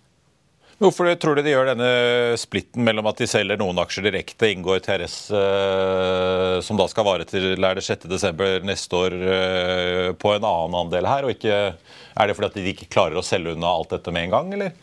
Hvorfor 0.76 1.08
tror 1.16 1.38
du 1.38 1.40
de 1.40 1.54
gjør 1.54 1.70
denne 1.70 1.90
splitten 2.36 2.84
mellom 2.84 3.06
at 3.08 3.16
de 3.22 3.26
selger 3.30 3.56
noen 3.56 3.78
aksjer 3.80 4.04
direkte, 4.10 4.50
inngår 4.52 4.82
TRS 4.84 5.14
eh, 5.32 6.56
som 6.60 6.76
da 6.76 6.84
skal 6.92 7.06
vare 7.06 7.24
til 7.28 7.56
er 7.56 7.78
det 7.78 7.84
6.12. 7.86 8.66
neste 8.68 8.98
år 8.98 9.16
eh, 9.16 10.10
på 10.20 10.34
en 10.34 10.44
annen 10.44 10.76
andel 10.82 11.08
her, 11.08 11.24
og 11.24 11.32
ikke 11.32 11.56
Er 11.56 12.28
det 12.28 12.36
fordi 12.36 12.50
at 12.50 12.58
de 12.60 12.74
ikke 12.74 12.90
klarer 12.92 13.16
å 13.16 13.24
selge 13.24 13.56
unna 13.56 13.72
alt 13.72 13.96
dette 13.96 14.12
med 14.12 14.28
en 14.28 14.36
gang, 14.36 14.52
eller? 14.58 14.76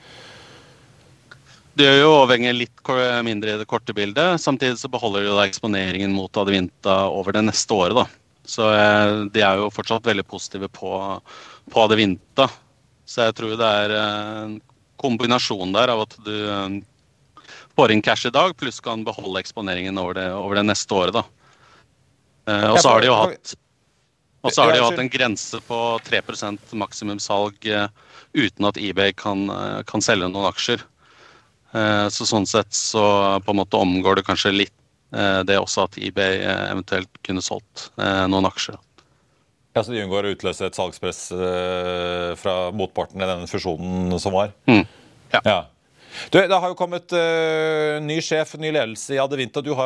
Det 1.78 1.86
gjør 1.86 2.02
jo 2.02 2.18
avhengig 2.24 2.58
litt 2.58 2.92
mindre 3.26 3.54
i 3.54 3.62
det 3.62 3.70
korte 3.70 3.94
bildet. 3.98 4.42
Samtidig 4.42 4.78
så 4.82 4.90
beholder 4.94 5.26
de 5.26 5.32
da 5.34 5.46
eksponeringen 5.46 6.14
mot 6.14 6.38
Adevinta 6.38 7.08
over 7.10 7.34
det 7.38 7.46
neste 7.46 7.74
året. 7.74 7.98
da. 8.02 8.10
Så 8.50 8.66
eh, 8.74 9.30
de 9.34 9.46
er 9.46 9.62
jo 9.62 9.70
fortsatt 9.74 10.10
veldig 10.10 10.26
positive 10.26 10.74
på, 10.74 10.98
på 11.70 11.86
Adevinta. 11.86 12.50
Så 13.06 13.30
jeg 13.30 13.38
tror 13.38 13.58
det 13.58 13.74
er 13.86 14.00
en 14.02 14.62
kombinasjon 15.04 15.76
der 15.76 15.92
av 15.94 16.06
at 16.06 16.16
du 16.26 16.34
eh, 16.50 16.78
får 17.78 17.94
inn 17.94 18.04
cash 18.06 18.30
i 18.30 18.34
dag, 18.34 18.56
pluss 18.60 18.80
kan 18.84 19.04
beholde 19.08 19.42
eksponeringen 19.44 20.00
over 20.00 20.18
det, 20.20 20.30
over 20.38 20.60
det 20.60 20.68
neste 20.70 20.96
året. 20.96 21.18
da. 21.20 21.26
Eh, 22.48 22.70
og 22.72 22.80
så 22.80 22.96
har 22.96 23.04
de 23.04 23.12
jo 23.12 23.20
hatt 23.20 23.60
og 24.44 24.52
så 24.52 24.66
har 24.66 24.74
de 24.74 24.82
jo 24.82 24.88
hatt 24.90 25.00
en 25.00 25.08
grense 25.08 25.60
på 25.64 25.78
3 26.04 26.20
maksimumssalg 26.76 27.68
eh, 27.72 27.86
uten 28.36 28.68
at 28.68 28.76
eBay 28.76 29.14
kan, 29.16 29.46
kan, 29.88 30.04
selge 30.04 30.28
noen 30.28 30.50
aksjer. 30.50 30.82
Så 32.12 32.26
sånn 32.28 32.46
sett 32.46 32.76
så 32.76 33.04
på 33.42 33.54
en 33.54 33.60
måte 33.62 33.80
omgår 33.80 34.20
det 34.20 34.26
kanskje 34.28 34.52
litt 34.52 34.74
det 35.48 35.56
også 35.58 35.88
at 35.88 35.96
eBay 35.98 36.42
eventuelt 36.44 37.10
kunne 37.26 37.42
solgt 37.46 37.88
noen 37.98 38.46
aksjer. 38.50 38.76
Ja, 39.74 39.82
Så 39.82 39.92
de 39.92 40.04
unngår 40.04 40.28
å 40.28 40.34
utløse 40.36 40.68
et 40.70 40.78
salgspress 40.78 41.28
uh, 41.34 42.34
fra 42.38 42.70
motparten 42.78 43.22
i 43.22 43.30
den 43.30 43.48
fusjonen 43.50 44.14
som 44.22 44.36
var? 44.36 44.54
Mm. 44.70 44.84
Ja. 45.34 45.42
ja. 45.42 45.60
Du, 46.30 46.38
det 46.38 46.54
har 46.54 46.70
jo 46.70 46.78
kommet 46.78 47.14
uh, 47.18 47.98
ny 48.06 48.20
sjef, 48.22 48.54
ny 48.62 48.70
ledelse 48.76 49.16
i 49.16 49.22
Adevinta. 49.22 49.64
Du 49.66 49.72
jo, 49.72 49.78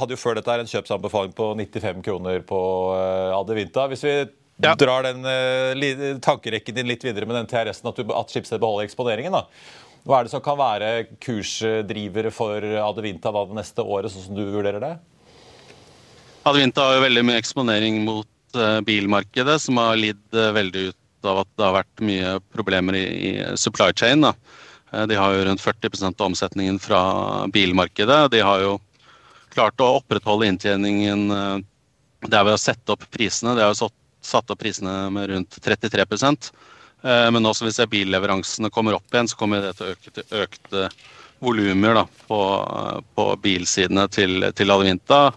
hadde 0.00 0.16
jo 0.16 0.18
før 0.18 0.40
dette 0.40 0.50
her 0.50 0.64
en 0.64 0.70
kjøpsanbefaling 0.70 1.36
på 1.38 1.52
95 1.54 2.02
kroner 2.02 2.42
på 2.46 2.60
uh, 2.90 3.36
Adevinta. 3.36 3.86
Hvis 3.92 4.02
vi 4.08 4.14
ja. 4.16 4.72
drar 4.74 5.06
den 5.06 6.18
tankerekken 6.24 6.74
din 6.74 6.90
litt 6.90 7.06
videre 7.06 7.28
med 7.30 7.38
den 7.38 7.50
TRS-en, 7.52 7.92
at, 7.92 8.00
at 8.02 8.34
Schibsted 8.34 8.58
beholder 8.58 8.88
eksponeringen, 8.88 9.36
da. 9.38 9.44
Hva 10.08 10.18
er 10.18 10.26
det 10.26 10.32
som 10.32 10.42
kan 10.42 10.58
være 10.58 10.90
kursdrivere 11.22 12.32
for 12.34 12.64
Adevinta 12.82 13.30
da 13.34 13.44
det 13.46 13.60
neste 13.60 13.86
året, 13.86 14.10
sånn 14.10 14.26
som 14.26 14.34
du 14.34 14.42
vurderer 14.50 14.82
det? 14.82 14.90
Adevinta 16.48 16.88
har 16.88 16.98
jo 16.98 17.04
veldig 17.06 17.24
mye 17.28 17.38
eksponering 17.38 18.00
mot 18.02 18.26
Eh, 18.28 18.37
bilmarkedet, 18.84 19.60
som 19.62 19.76
har 19.76 19.96
lidd 19.96 20.34
eh, 20.34 20.52
veldig 20.52 20.88
ut 20.88 21.28
av 21.28 21.42
at 21.42 21.50
det 21.58 21.66
har 21.66 21.76
vært 21.80 22.02
mye 22.06 22.34
problemer 22.54 22.96
i, 22.98 23.06
i 23.30 23.32
supply 23.58 23.90
chain. 23.96 24.22
Da. 24.24 24.34
Eh, 24.92 25.06
de 25.10 25.18
har 25.18 25.34
jo 25.34 25.44
rundt 25.48 25.64
40 25.64 26.04
av 26.08 26.26
omsetningen 26.28 26.78
fra 26.78 27.02
bilmarkedet. 27.54 28.30
De 28.32 28.40
har 28.44 28.64
jo 28.64 28.78
klart 29.54 29.80
å 29.80 29.96
opprettholde 29.98 30.46
inntjeningen 30.46 31.28
der 32.28 32.44
ved 32.44 32.54
å 32.54 32.60
sette 32.60 32.94
opp 32.94 33.06
prisene. 33.10 33.56
De 33.56 33.64
har 33.64 33.72
jo 33.72 33.88
satt 34.22 34.50
opp 34.52 34.60
prisene 34.60 35.08
med 35.10 35.30
rundt 35.32 35.56
33% 35.64 36.50
Men 37.32 37.46
også 37.46 37.64
hvis 37.64 37.80
billeveransene 37.90 38.70
kommer 38.70 38.98
opp 38.98 39.14
igjen, 39.14 39.30
så 39.30 39.38
kommer 39.40 39.64
det 39.64 39.72
til 39.78 39.88
å 39.88 39.94
øke 39.96 40.12
til 40.14 40.38
økte 40.44 40.88
volumer 41.38 42.04
på, 42.26 42.40
på 43.14 43.26
bilsidene 43.42 44.06
til, 44.12 44.50
til 44.54 44.74
Alvinta. 44.74 45.32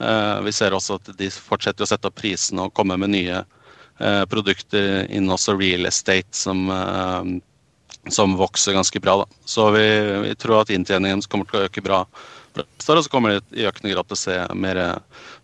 Eh, 0.00 0.40
vi 0.42 0.52
ser 0.52 0.74
også 0.74 0.96
at 0.96 1.10
de 1.18 1.28
fortsetter 1.30 1.84
å 1.84 1.88
sette 1.88 2.08
opp 2.08 2.16
prisene 2.20 2.64
og 2.66 2.74
komme 2.76 2.96
med 3.00 3.12
nye 3.12 3.42
eh, 3.42 4.24
produkter 4.32 5.04
innen 5.08 5.34
også 5.34 5.58
real 5.58 5.88
estate 5.90 6.36
som, 6.36 6.62
eh, 6.72 7.32
som 8.08 8.36
vokser 8.40 8.78
ganske 8.78 9.02
bra. 9.04 9.18
Da. 9.22 9.42
Så 9.44 9.68
vi, 9.76 9.86
vi, 10.26 10.34
tror 10.40 10.62
at 10.62 10.72
inntjeningen 10.72 11.26
kommer 11.28 11.50
til 11.50 11.60
å 11.60 11.68
øke 11.68 11.84
bra. 11.84 12.04
Og 12.56 12.86
så 12.86 13.12
kommer 13.12 13.36
de 13.36 13.60
i 13.60 13.68
økende 13.68 13.92
grad 13.92 14.08
til 14.08 14.16
å 14.16 14.22
se 14.24 14.38
mer, 14.58 14.80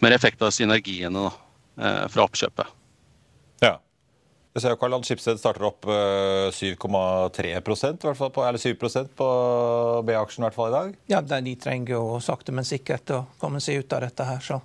mer 0.02 0.16
effekt 0.16 0.42
av 0.42 0.50
synergiene 0.54 1.28
da, 1.28 1.30
fra 2.10 2.24
oppkjøpet. 2.24 2.75
Jeg 4.56 4.62
ser 4.64 4.72
jo 4.72 4.78
Karl 4.80 4.94
Schibsted 5.04 5.36
starter 5.36 5.66
opp 5.68 5.84
7,3% 5.84 6.56
i 8.00 8.08
hvert 8.08 8.16
fall 8.16 8.30
på, 8.32 8.40
eller 8.40 8.56
7% 8.56 9.10
på 9.18 9.26
B-aksjen 10.08 10.40
i 10.40 10.46
hvert 10.46 10.56
fall 10.56 10.70
i 10.70 10.76
dag? 10.76 10.94
Ja, 11.12 11.20
de 11.20 11.52
trenger 11.60 11.92
jo 11.98 12.16
sakte, 12.24 12.54
men 12.56 12.64
sikkert 12.64 13.12
å 13.12 13.18
komme 13.36 13.60
seg 13.60 13.84
ut 13.84 13.92
av 13.92 14.06
dette 14.06 14.24
her. 14.24 14.40
så. 14.40 14.62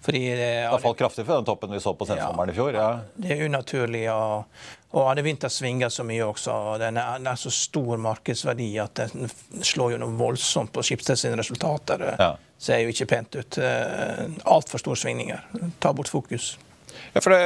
Fordi 0.00 0.24
det, 0.28 0.36
det 0.36 0.66
har 0.72 0.82
falt 0.82 0.98
kraftig 0.98 1.26
fra 1.26 1.38
den 1.38 1.46
toppen 1.46 1.70
vi 1.70 1.80
så 1.80 1.94
på 1.94 2.06
sensommeren 2.06 2.50
ja, 2.50 2.52
i 2.52 2.58
fjor? 2.58 2.74
ja. 2.74 2.90
Det 3.14 3.34
er 3.34 3.46
unaturlig. 3.46 4.04
Og, 4.10 4.60
og 4.94 5.08
hadde 5.10 5.24
vinter 5.26 5.52
svinger 5.52 5.90
så 5.92 6.06
mye 6.06 6.26
også. 6.26 6.54
og 6.54 6.78
Den 6.82 6.98
er, 6.98 7.18
det 7.22 7.32
er 7.32 7.40
så 7.46 7.54
stor 7.54 7.98
markedsverdi 8.02 8.68
at 8.82 9.02
den 9.02 9.30
slår 9.62 9.96
jo 9.96 10.02
noe 10.04 10.18
voldsomt 10.18 10.74
på 10.74 10.84
Schibsted 10.86 11.18
sine 11.20 11.38
resultater. 11.40 12.06
Ja. 12.18 12.32
ser 12.58 12.82
jo 12.84 12.94
ikke 12.94 13.10
pent 13.10 13.38
ut. 13.38 13.58
Eh, 13.62 14.24
Altfor 14.50 14.82
store 14.82 14.98
svingninger. 14.98 15.46
Ta 15.82 15.92
bort 15.94 16.10
fokus. 16.10 16.56
Ja, 17.14 17.22
for 17.22 17.32
det, 17.32 17.40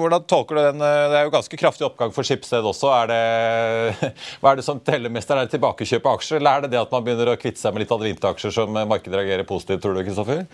hvordan 0.00 0.24
tolker 0.28 0.58
du 0.58 0.62
den? 0.62 0.80
Det 0.82 1.18
er 1.18 1.26
jo 1.26 1.34
ganske 1.34 1.58
kraftig 1.58 1.86
oppgang 1.86 2.14
for 2.14 2.26
Skipsted 2.26 2.66
også. 2.66 2.90
Er 2.92 3.10
det, 3.10 4.12
hva 4.40 4.52
er 4.52 4.60
det 4.60 4.66
som 4.66 4.80
teller 4.84 5.12
mest? 5.12 5.30
Er 5.30 5.42
det 5.42 5.54
tilbakekjøp 5.54 6.08
av 6.08 6.18
aksjer, 6.18 6.40
eller 6.40 6.58
er 6.58 6.64
det 6.64 6.74
det 6.74 6.82
at 6.82 6.94
man 6.94 7.04
begynner 7.06 7.32
å 7.32 7.38
kvitte 7.40 7.62
seg 7.62 7.74
med 7.74 7.84
litt 7.84 7.94
advinteaksjer 7.94 8.54
som 8.54 8.74
markedet 8.74 9.20
reagerer 9.20 9.48
positivt, 9.48 9.84
tror 9.84 9.96
du, 9.96 10.04
Kristoffer? 10.06 10.44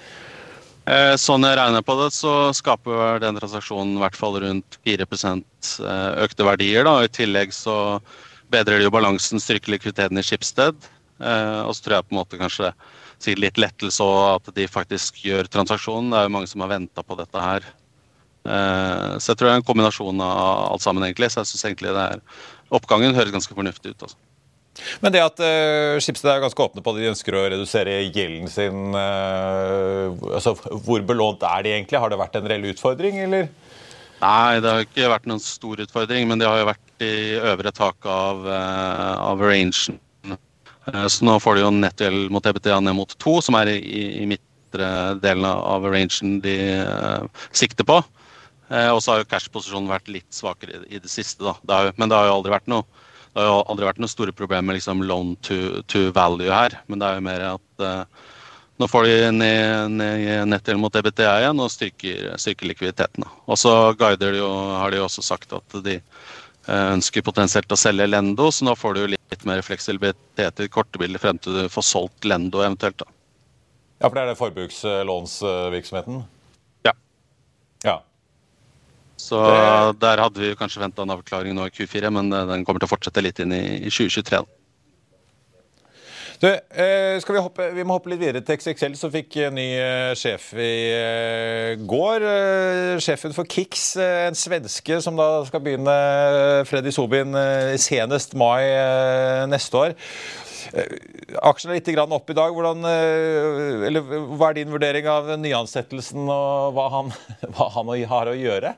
Eh, 0.91 1.15
sånn 1.21 1.45
jeg 1.47 1.59
regner 1.59 1.85
på 1.87 1.97
det, 2.01 2.09
så 2.17 2.35
skaper 2.57 3.21
den 3.23 3.37
transaksjonen 3.39 3.99
i 3.99 4.05
hvert 4.05 4.17
fall 4.19 4.39
rundt 4.43 4.79
4 4.87 5.07
eh, 5.07 6.23
økte 6.25 6.47
verdier. 6.47 6.87
Da. 6.89 6.97
I 7.05 7.13
tillegg 7.13 7.53
så 7.55 7.77
bedrer 8.51 8.81
det 8.81 8.89
jo 8.89 8.95
balansen, 8.95 9.43
styrker 9.43 9.77
likviditeten 9.77 10.19
i 10.19 10.25
Skipsted. 10.27 10.89
Eh, 11.21 11.61
og 11.63 11.77
så 11.77 11.85
tror 11.85 11.99
jeg 11.99 12.09
på 12.09 12.17
en 12.17 12.23
måte 12.23 12.41
kanskje 12.41 12.73
sier 13.21 13.37
litt 13.37 13.61
lettelse 13.61 14.01
òg 14.01 14.39
at 14.39 14.55
de 14.57 14.65
faktisk 14.71 15.21
gjør 15.27 15.51
transaksjonen. 15.53 16.11
Det 16.11 16.23
er 16.23 16.27
jo 16.31 16.35
mange 16.39 16.51
som 16.51 16.65
har 16.65 16.73
venta 16.73 17.05
på 17.05 17.19
dette 17.21 17.45
her 17.45 17.69
Eh, 17.69 17.80
så 18.41 19.33
jeg 19.33 19.37
tror 19.37 19.47
det 19.47 19.53
er 19.53 19.59
en 19.61 19.67
kombinasjon 19.69 20.23
av 20.25 20.73
alt 20.73 20.85
sammen, 20.85 21.05
egentlig. 21.05 21.29
Så 21.29 21.43
jeg 21.43 21.51
syns 21.51 21.67
egentlig 21.69 21.93
det 21.93 22.07
er 22.17 22.23
Oppgangen 22.71 23.17
høres 23.17 23.35
ganske 23.35 23.55
fornuftig 23.55 23.93
ut. 23.93 24.05
altså. 24.07 24.17
Men 25.03 25.13
det 25.13 25.23
at 25.23 25.41
uh, 25.43 25.99
Schibsted 26.03 26.31
er 26.31 26.43
ganske 26.45 26.63
åpne 26.63 26.83
på 26.85 26.93
at 26.93 27.01
de 27.01 27.09
ønsker 27.11 27.37
å 27.37 27.47
redusere 27.53 27.97
gjelden 28.07 28.51
sin 28.51 28.95
uh, 28.95 30.15
altså 30.31 30.55
Hvor 30.55 31.03
belånt 31.07 31.43
er 31.47 31.65
de 31.67 31.75
egentlig? 31.75 31.99
Har 32.01 32.13
det 32.13 32.21
vært 32.21 32.39
en 32.39 32.47
reell 32.51 32.69
utfordring, 32.71 33.19
eller? 33.27 33.51
Nei, 34.21 34.61
det 34.61 34.71
har 34.71 34.85
ikke 34.85 35.11
vært 35.11 35.27
noen 35.31 35.43
stor 35.43 35.81
utfordring, 35.81 36.29
men 36.29 36.41
de 36.41 36.49
har 36.49 36.61
jo 36.61 36.69
vært 36.69 37.05
i 37.05 37.15
øvre 37.41 37.73
tak 37.75 38.07
av, 38.09 38.45
uh, 38.47 39.17
av 39.33 39.43
rangen. 39.43 39.99
Uh, 40.87 41.07
så 41.09 41.27
nå 41.27 41.39
får 41.43 41.57
de 41.57 41.65
jo 41.65 41.75
nettgjeld 41.75 42.33
mot 42.33 42.47
EBTA 42.47 42.79
ned 42.85 42.99
mot 43.01 43.17
to, 43.21 43.39
som 43.45 43.57
er 43.59 43.73
i, 43.75 44.05
i 44.23 44.29
midtre 44.29 44.91
delen 45.25 45.49
av 45.51 45.89
rangen 45.89 46.39
de 46.45 46.57
sikter 47.51 47.89
på. 47.89 47.99
Eh, 48.71 48.91
og 48.91 49.03
så 49.03 49.13
har 49.15 49.23
jo 49.23 49.31
cash-posisjonen 49.31 49.91
vært 49.91 50.11
litt 50.13 50.29
svakere 50.35 50.85
i 50.89 51.01
det 51.03 51.11
siste. 51.11 51.43
da. 51.45 51.57
Det 51.63 51.81
jo, 51.89 51.95
men 51.99 52.11
det 52.11 52.19
har 52.19 52.31
jo 52.31 52.37
aldri 52.39 52.55
vært 52.55 52.71
noe 52.71 52.87
det 53.31 53.45
har 53.45 53.47
jo 53.47 53.59
aldri 53.71 53.87
vært 53.87 54.01
noe 54.03 54.11
store 54.11 54.33
problemer 54.35 54.67
med 54.67 54.81
liksom 54.81 55.05
loan 55.07 55.37
to, 55.47 55.85
to, 55.87 56.09
value 56.15 56.51
her. 56.51 56.75
Men 56.91 56.99
det 56.99 57.07
er 57.07 57.19
jo 57.19 57.27
mer 57.29 57.45
at 57.47 57.85
uh, 57.87 58.25
nå 58.83 58.89
får 58.91 59.07
de 59.07 59.17
ned, 59.37 59.95
ned 60.01 60.49
nettdelen 60.51 60.83
mot 60.83 60.97
EBTA 60.99 61.37
igjen 61.45 61.63
og 61.63 61.71
styrker, 61.71 62.33
styrker 62.43 62.73
likviditeten. 62.73 63.29
Og 63.47 63.61
så 63.61 63.75
guider 64.01 64.35
de 64.35 64.43
jo, 64.43 64.51
har 64.81 64.91
de 64.91 64.99
jo 64.99 65.07
også 65.07 65.23
sagt 65.23 65.55
at 65.55 65.79
de 65.87 66.01
uh, 66.01 66.89
ønsker 66.97 67.23
potensielt 67.23 67.71
å 67.71 67.79
selge 67.79 68.09
Lendo, 68.11 68.51
så 68.51 68.67
nå 68.67 68.75
får 68.79 68.99
du 68.99 69.07
litt 69.15 69.47
mer 69.47 69.63
fleksibilitet 69.63 70.67
i 70.67 70.71
kortebildet 70.73 71.23
frem 71.23 71.39
til 71.39 71.55
du 71.55 71.71
får 71.71 71.87
solgt 71.87 72.27
Lendo 72.27 72.65
eventuelt. 72.67 72.99
da. 72.99 73.15
Ja, 74.01 74.09
for 74.09 74.17
det 74.17 74.25
er 74.25 74.33
det 74.33 74.41
forbrukslånsvirksomheten? 74.43 76.25
Så 79.21 79.41
der 80.01 80.23
hadde 80.25 80.43
vi 80.43 80.57
kanskje 80.59 80.83
venta 80.83 81.05
en 81.05 81.13
avklaring 81.17 81.57
nå 81.57 81.69
i 81.69 81.75
Q4, 81.75 82.11
men 82.15 82.33
eh, 82.33 82.49
den 82.55 82.65
kommer 82.67 82.83
til 82.83 82.91
å 82.91 82.95
fortsette 82.95 83.23
litt 83.25 83.43
inn 83.43 83.55
i 83.57 83.63
2023. 83.91 84.43
Du, 86.41 86.47
eh, 86.49 87.21
vi, 87.21 87.37
hoppe, 87.37 87.67
vi 87.77 87.85
må 87.85 87.99
hoppe 87.99 88.15
litt 88.15 88.23
videre 88.23 88.41
til 88.41 88.57
XXL, 88.57 88.95
som 88.97 89.13
fikk 89.13 89.37
ny 89.53 89.67
eh, 89.77 90.13
sjef 90.17 90.51
i 90.57 90.73
går. 91.85 92.25
Sjefen 93.05 93.37
for 93.37 93.49
Kix, 93.51 93.93
en 94.01 94.39
svenske 94.39 95.03
som 95.05 95.21
da 95.21 95.29
skal 95.49 95.65
begynne 95.65 95.99
Freddy 96.71 96.95
Sobin 96.97 97.37
senest 97.81 98.39
mai 98.41 98.65
neste 99.53 99.85
år. 99.85 99.99
Aksjen 101.41 101.73
er 101.73 101.81
litt 101.81 101.91
opp 102.01 102.31
i 102.31 102.37
dag. 102.37 102.55
Hvordan, 102.55 102.85
eller, 103.89 104.15
hva 104.35 104.51
er 104.51 104.61
din 104.61 104.73
vurdering 104.73 105.09
av 105.11 105.33
nyansettelsen 105.41 106.29
og 106.29 106.77
hva 106.77 106.87
han, 106.97 107.11
hva 107.57 107.73
han 107.79 107.93
har 108.11 108.31
å 108.31 108.39
gjøre? 108.39 108.77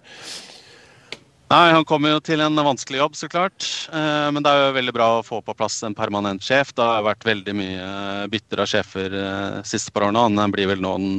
Nei, 1.53 1.73
Han 1.75 1.85
kommer 1.85 2.15
jo 2.15 2.21
til 2.25 2.41
en 2.41 2.57
vanskelig 2.57 2.97
jobb, 2.97 3.17
så 3.19 3.29
klart. 3.29 3.67
Eh, 3.93 4.29
men 4.33 4.41
det 4.45 4.49
er 4.49 4.63
jo 4.63 4.77
veldig 4.79 4.95
bra 4.97 5.09
å 5.19 5.25
få 5.27 5.43
på 5.45 5.55
plass 5.59 5.83
en 5.85 5.97
permanent 5.97 6.41
sjef. 6.41 6.71
Det 6.73 6.87
har 6.87 7.05
vært 7.05 7.27
veldig 7.29 7.55
mye 7.59 7.89
bytter 8.33 8.63
av 8.65 8.71
sjefer 8.71 9.17
eh, 9.19 9.59
siste 9.69 9.93
par 9.93 10.07
årene. 10.07 10.23
Han 10.41 10.55
blir 10.55 10.71
vel 10.71 10.81
nå 10.81 10.95
den 10.97 11.19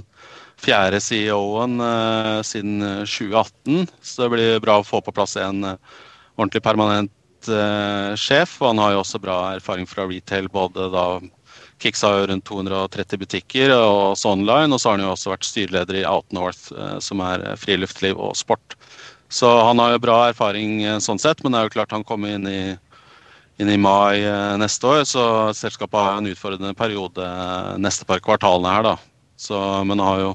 fjerde 0.64 0.98
CEO-en 1.06 1.78
eh, 1.86 2.40
siden 2.50 2.82
2018. 3.06 3.86
Så 4.02 4.24
det 4.24 4.32
blir 4.34 4.64
bra 4.64 4.80
å 4.82 4.88
få 4.88 5.04
på 5.06 5.14
plass 5.14 5.38
en 5.38 5.68
ordentlig 5.68 6.64
permanent 6.66 7.14
markedssjef. 7.44 8.62
og 8.62 8.68
Han 8.68 8.78
har 8.80 8.92
jo 8.94 9.02
også 9.02 9.22
bra 9.22 9.56
erfaring 9.56 9.88
fra 9.88 10.06
retail. 10.08 10.50
både 10.50 10.92
da 10.92 11.22
Kix 11.80 12.02
har 12.02 12.20
jo 12.20 12.28
rundt 12.28 12.46
230 12.46 13.18
butikker 13.20 13.72
og 13.72 14.14
også 14.16 14.32
online. 14.32 14.74
Og 14.74 14.80
så 14.80 14.90
har 14.90 14.98
han 14.98 15.06
jo 15.06 15.12
også 15.12 15.32
vært 15.32 15.46
styreleder 15.46 16.02
i 16.02 16.06
Outnorth, 16.06 16.72
som 17.00 17.20
er 17.20 17.56
friluftsliv 17.58 18.18
og 18.18 18.36
sport. 18.36 18.76
Så 19.30 19.48
han 19.66 19.80
har 19.80 19.94
jo 19.94 20.00
bra 20.00 20.30
erfaring 20.30 20.82
sånn 21.02 21.20
sett, 21.20 21.44
men 21.44 21.52
det 21.52 21.60
er 21.60 21.64
jo 21.68 21.74
klart 21.74 21.92
han 21.92 22.04
kommer 22.04 22.36
inn 22.36 22.48
i, 22.48 22.78
inn 23.60 23.70
i 23.70 23.78
mai 23.78 24.22
neste 24.58 24.88
år. 24.88 25.04
Så 25.04 25.54
selskapet 25.54 26.00
har 26.00 26.18
en 26.18 26.30
utfordrende 26.30 26.74
periode 26.74 27.28
neste 27.82 28.06
par 28.06 28.22
kvartalene 28.22 28.70
her, 28.70 28.84
da. 28.84 28.98
Så, 29.36 29.58
men 29.84 30.00
har 30.00 30.22
jo 30.22 30.34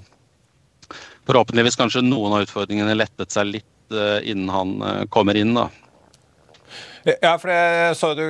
forhåpentligvis 1.29 1.79
kanskje 1.79 2.03
noen 2.03 2.35
av 2.35 2.44
utfordringene 2.44 2.97
lettet 2.99 3.33
seg 3.33 3.55
litt 3.55 3.64
innen 3.88 4.51
han 4.53 5.07
kommer 5.09 5.38
inn. 5.38 5.55
da. 5.57 5.71
Ja, 7.06 7.37
for 7.38 7.50
jeg 7.52 7.96
så 7.96 8.11
du, 8.18 8.26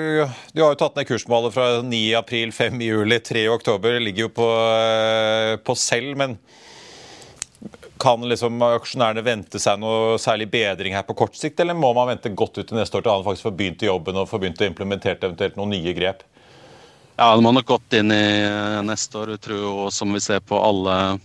du 0.53 0.63
har 0.63 0.75
jo 0.75 0.79
tatt 0.81 0.99
ned 0.99 1.09
kursmålet 1.09 1.55
fra 1.55 1.69
9 1.83 2.01
april, 2.19 2.53
5 2.53 2.81
juli, 2.85 3.19
3 3.25 3.47
oktober. 3.53 3.97
Det 3.97 4.05
ligger 4.05 4.27
jo 4.27 4.33
på, 4.37 4.49
uh, 4.49 5.55
på 5.65 5.77
selv, 5.79 6.17
men 6.21 6.37
kan 7.99 8.23
liksom 8.29 8.61
aksjonærene 8.63 9.25
vente 9.27 9.59
seg 9.59 9.81
noe 9.83 10.19
særlig 10.23 10.47
bedring 10.53 10.95
her 10.95 11.07
på 11.07 11.17
kort 11.19 11.35
sikt, 11.35 11.59
eller 11.61 11.75
må 11.75 11.91
man 11.97 12.13
vente 12.13 12.31
godt 12.31 12.61
ut 12.61 12.69
til 12.69 12.79
neste 12.79 12.99
år 12.99 13.03
til 13.07 13.11
han 13.11 13.25
faktisk 13.27 13.49
får 13.49 13.57
begynt 13.59 13.87
jobben 13.89 14.21
og 14.21 14.29
får 14.31 14.43
begynt 14.45 14.63
å 14.63 14.69
implementere 14.69 15.19
eventuelt 15.19 15.59
noen 15.59 15.75
nye 15.75 15.95
grep? 15.97 16.23
Ja, 17.19 17.33
det 17.35 17.43
må 17.43 17.51
nok 17.51 17.67
godt 17.67 17.97
inn 17.99 18.15
i 18.15 18.23
neste 18.87 19.19
år. 19.19 19.33
Jeg 19.35 19.43
tror 19.43 19.59
jo, 19.59 19.73
som 19.91 20.15
vi 20.15 20.23
ser 20.23 20.45
på 20.47 20.61
alle 20.63 21.19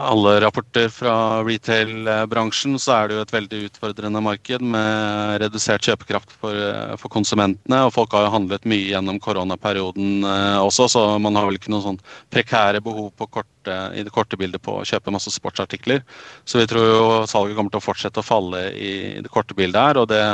alle 0.00 0.40
rapporter 0.40 0.88
fra 0.92 1.14
retail-bransjen, 1.44 2.78
så 2.80 2.92
er 2.94 3.08
det 3.08 3.16
jo 3.16 3.24
et 3.24 3.32
veldig 3.34 3.60
utfordrende 3.68 4.22
marked 4.24 4.64
med 4.74 5.40
redusert 5.42 5.84
kjøpekraft 5.86 6.32
for, 6.40 6.56
for, 7.00 7.12
konsumentene. 7.12 7.82
Og 7.86 7.94
folk 7.94 8.14
har 8.16 8.26
jo 8.26 8.32
handlet 8.34 8.66
mye 8.70 8.88
gjennom 8.90 9.20
koronaperioden 9.22 10.26
eh, 10.26 10.58
også, 10.60 10.88
så 10.94 11.04
man 11.22 11.38
har 11.38 11.48
vel 11.48 11.60
ikke 11.60 11.72
noen 11.74 11.86
sånn 11.86 12.00
prekære 12.32 12.82
behov 12.84 13.12
korte, 13.28 13.76
i 13.94 14.04
det 14.06 14.14
korte 14.14 14.38
bildet 14.40 14.62
på 14.64 14.80
å 14.80 14.86
kjøpe 14.88 15.14
masse 15.14 15.32
sportsartikler. 15.34 16.04
Så 16.48 16.62
vi 16.62 16.68
tror 16.70 16.88
jo 16.88 17.06
salget 17.30 17.58
kommer 17.58 17.74
til 17.74 17.82
å 17.82 17.88
fortsette 17.90 18.22
å 18.22 18.26
falle 18.26 18.66
i, 18.72 18.92
det 19.20 19.32
korte 19.32 19.56
bildet 19.58 19.90
her. 19.90 20.02
og 20.02 20.10
det 20.10 20.24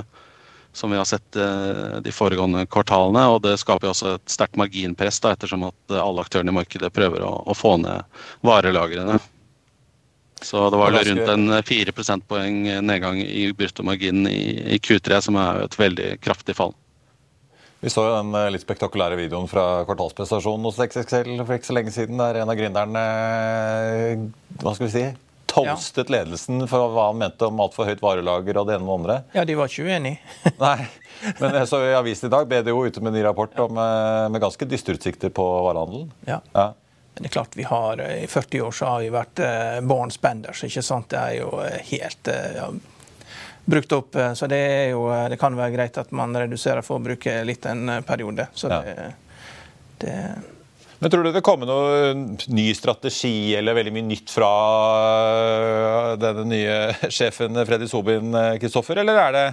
som 0.77 0.91
vi 0.93 0.99
har 1.01 1.07
sett 1.09 1.37
eh, 1.41 2.01
de 2.05 2.13
foregående 2.13 2.67
kvartalene. 2.69 3.23
og 3.33 3.41
Det 3.47 3.55
skaper 3.63 3.89
også 3.91 4.17
et 4.17 4.35
sterkt 4.35 4.59
marginpress, 4.61 5.23
da, 5.25 5.33
ettersom 5.33 5.65
at 5.71 5.97
alle 5.97 6.27
aktørene 6.27 6.53
i 6.53 6.59
markedet 6.59 6.93
prøver 6.93 7.25
å, 7.25 7.33
å 7.49 7.57
få 7.57 7.79
ned 7.81 8.05
varelagrene. 8.45 9.17
Så 10.43 10.71
det 10.71 10.79
var 10.79 10.93
rundt 10.93 11.31
en 11.33 11.63
4 11.65 11.93
prosentpoeng 11.97 12.59
nedgang 12.85 13.21
i 13.23 13.49
bruttomarginen 13.57 14.29
i, 14.29 14.75
i 14.77 14.79
Q3, 14.79 15.21
som 15.25 15.39
er 15.41 15.63
et 15.65 15.79
veldig 15.81 16.11
kraftig 16.21 16.57
fall. 16.59 16.75
Vi 17.81 17.91
så 17.93 18.03
jo 18.07 18.15
den 18.17 18.33
eh, 18.35 18.49
litt 18.55 18.65
spektakulære 18.65 19.19
videoen 19.21 19.49
fra 19.51 19.85
kvartalsprestasjonen 19.87 20.65
hos 20.67 20.81
XXL 20.81 21.37
for 21.43 21.57
ikke 21.57 21.69
så 21.69 21.77
lenge 21.77 21.93
siden, 21.95 22.21
der 22.21 22.41
en 22.41 22.51
av 22.53 22.57
gründerne 22.59 23.03
eh, 23.05 24.23
hva 24.63 24.73
skal 24.75 24.89
vi 24.89 24.93
si, 24.95 25.05
toastet 25.51 26.09
ja. 26.09 26.17
ledelsen 26.17 26.65
for 26.71 26.91
hva 26.95 27.11
han 27.11 27.21
mente 27.21 27.49
om 27.49 27.61
altfor 27.63 27.89
høyt 27.91 28.03
varelager 28.05 28.61
og 28.61 28.69
det 28.69 28.79
ene 28.79 28.87
og 28.87 28.89
det 28.89 28.97
andre. 28.97 29.19
Ja, 29.37 29.45
de 29.49 29.59
var 29.61 29.71
ikke 29.71 29.87
uenige. 29.87 30.35
Nei, 30.65 30.89
men 31.43 31.61
jeg 31.61 31.71
så 31.71 31.83
i 31.85 31.95
avisen 31.99 32.31
i 32.31 32.33
dag 32.33 32.49
BDO 32.51 32.81
ute 32.89 33.05
med 33.05 33.13
en 33.13 33.19
ny 33.21 33.27
rapport 33.29 33.63
om, 33.67 33.79
eh, 33.85 34.25
med 34.33 34.43
ganske 34.43 34.69
dystre 34.69 34.97
utsikter 34.97 35.33
på 35.37 35.47
varehandelen. 35.69 36.11
Ja. 36.29 36.41
ja. 36.57 36.71
Men 37.17 37.23
det 37.23 37.29
er 37.31 37.33
klart 37.33 37.57
vi 37.57 37.63
har, 37.63 38.01
eh, 38.01 38.25
I 38.25 38.27
40 38.27 38.61
år 38.61 38.73
så 38.77 38.87
har 38.87 39.01
vi 39.01 39.09
vært 39.09 39.41
eh, 39.41 39.79
born 39.81 40.11
spenders. 40.13 40.61
ikke 40.65 40.83
sant? 40.85 41.09
Det 41.09 41.17
er 41.17 41.39
jo 41.39 41.49
eh, 41.65 41.79
helt 41.89 42.29
ja, 42.29 42.67
brukt 43.65 43.95
opp. 43.97 44.19
Så 44.37 44.49
det, 44.53 44.59
er 44.59 44.91
jo, 44.91 45.07
det 45.33 45.39
kan 45.41 45.57
være 45.57 45.73
greit 45.73 45.97
at 45.97 46.13
man 46.13 46.37
reduserer 46.37 46.85
forbruket 46.85 47.41
litt 47.49 47.65
en 47.67 47.89
periode. 48.05 48.51
Så 48.53 48.69
ja. 48.69 48.83
det 50.05 50.19
men 50.99 51.13
Tror 51.13 51.27
du 51.27 51.29
det 51.33 51.43
kommer 51.45 51.69
noe 51.69 52.13
ny 52.49 52.71
strategi 52.75 53.53
eller 53.57 53.77
veldig 53.77 53.91
mye 53.93 54.07
nytt 54.07 54.31
fra 54.33 54.53
denne 56.17 56.45
nye 56.49 56.77
sjefen 57.13 57.53
Freddy 57.69 57.89
Sobin, 57.89 58.33
Kristoffer, 58.61 59.03
eller 59.03 59.21
er 59.27 59.37
det 59.37 59.45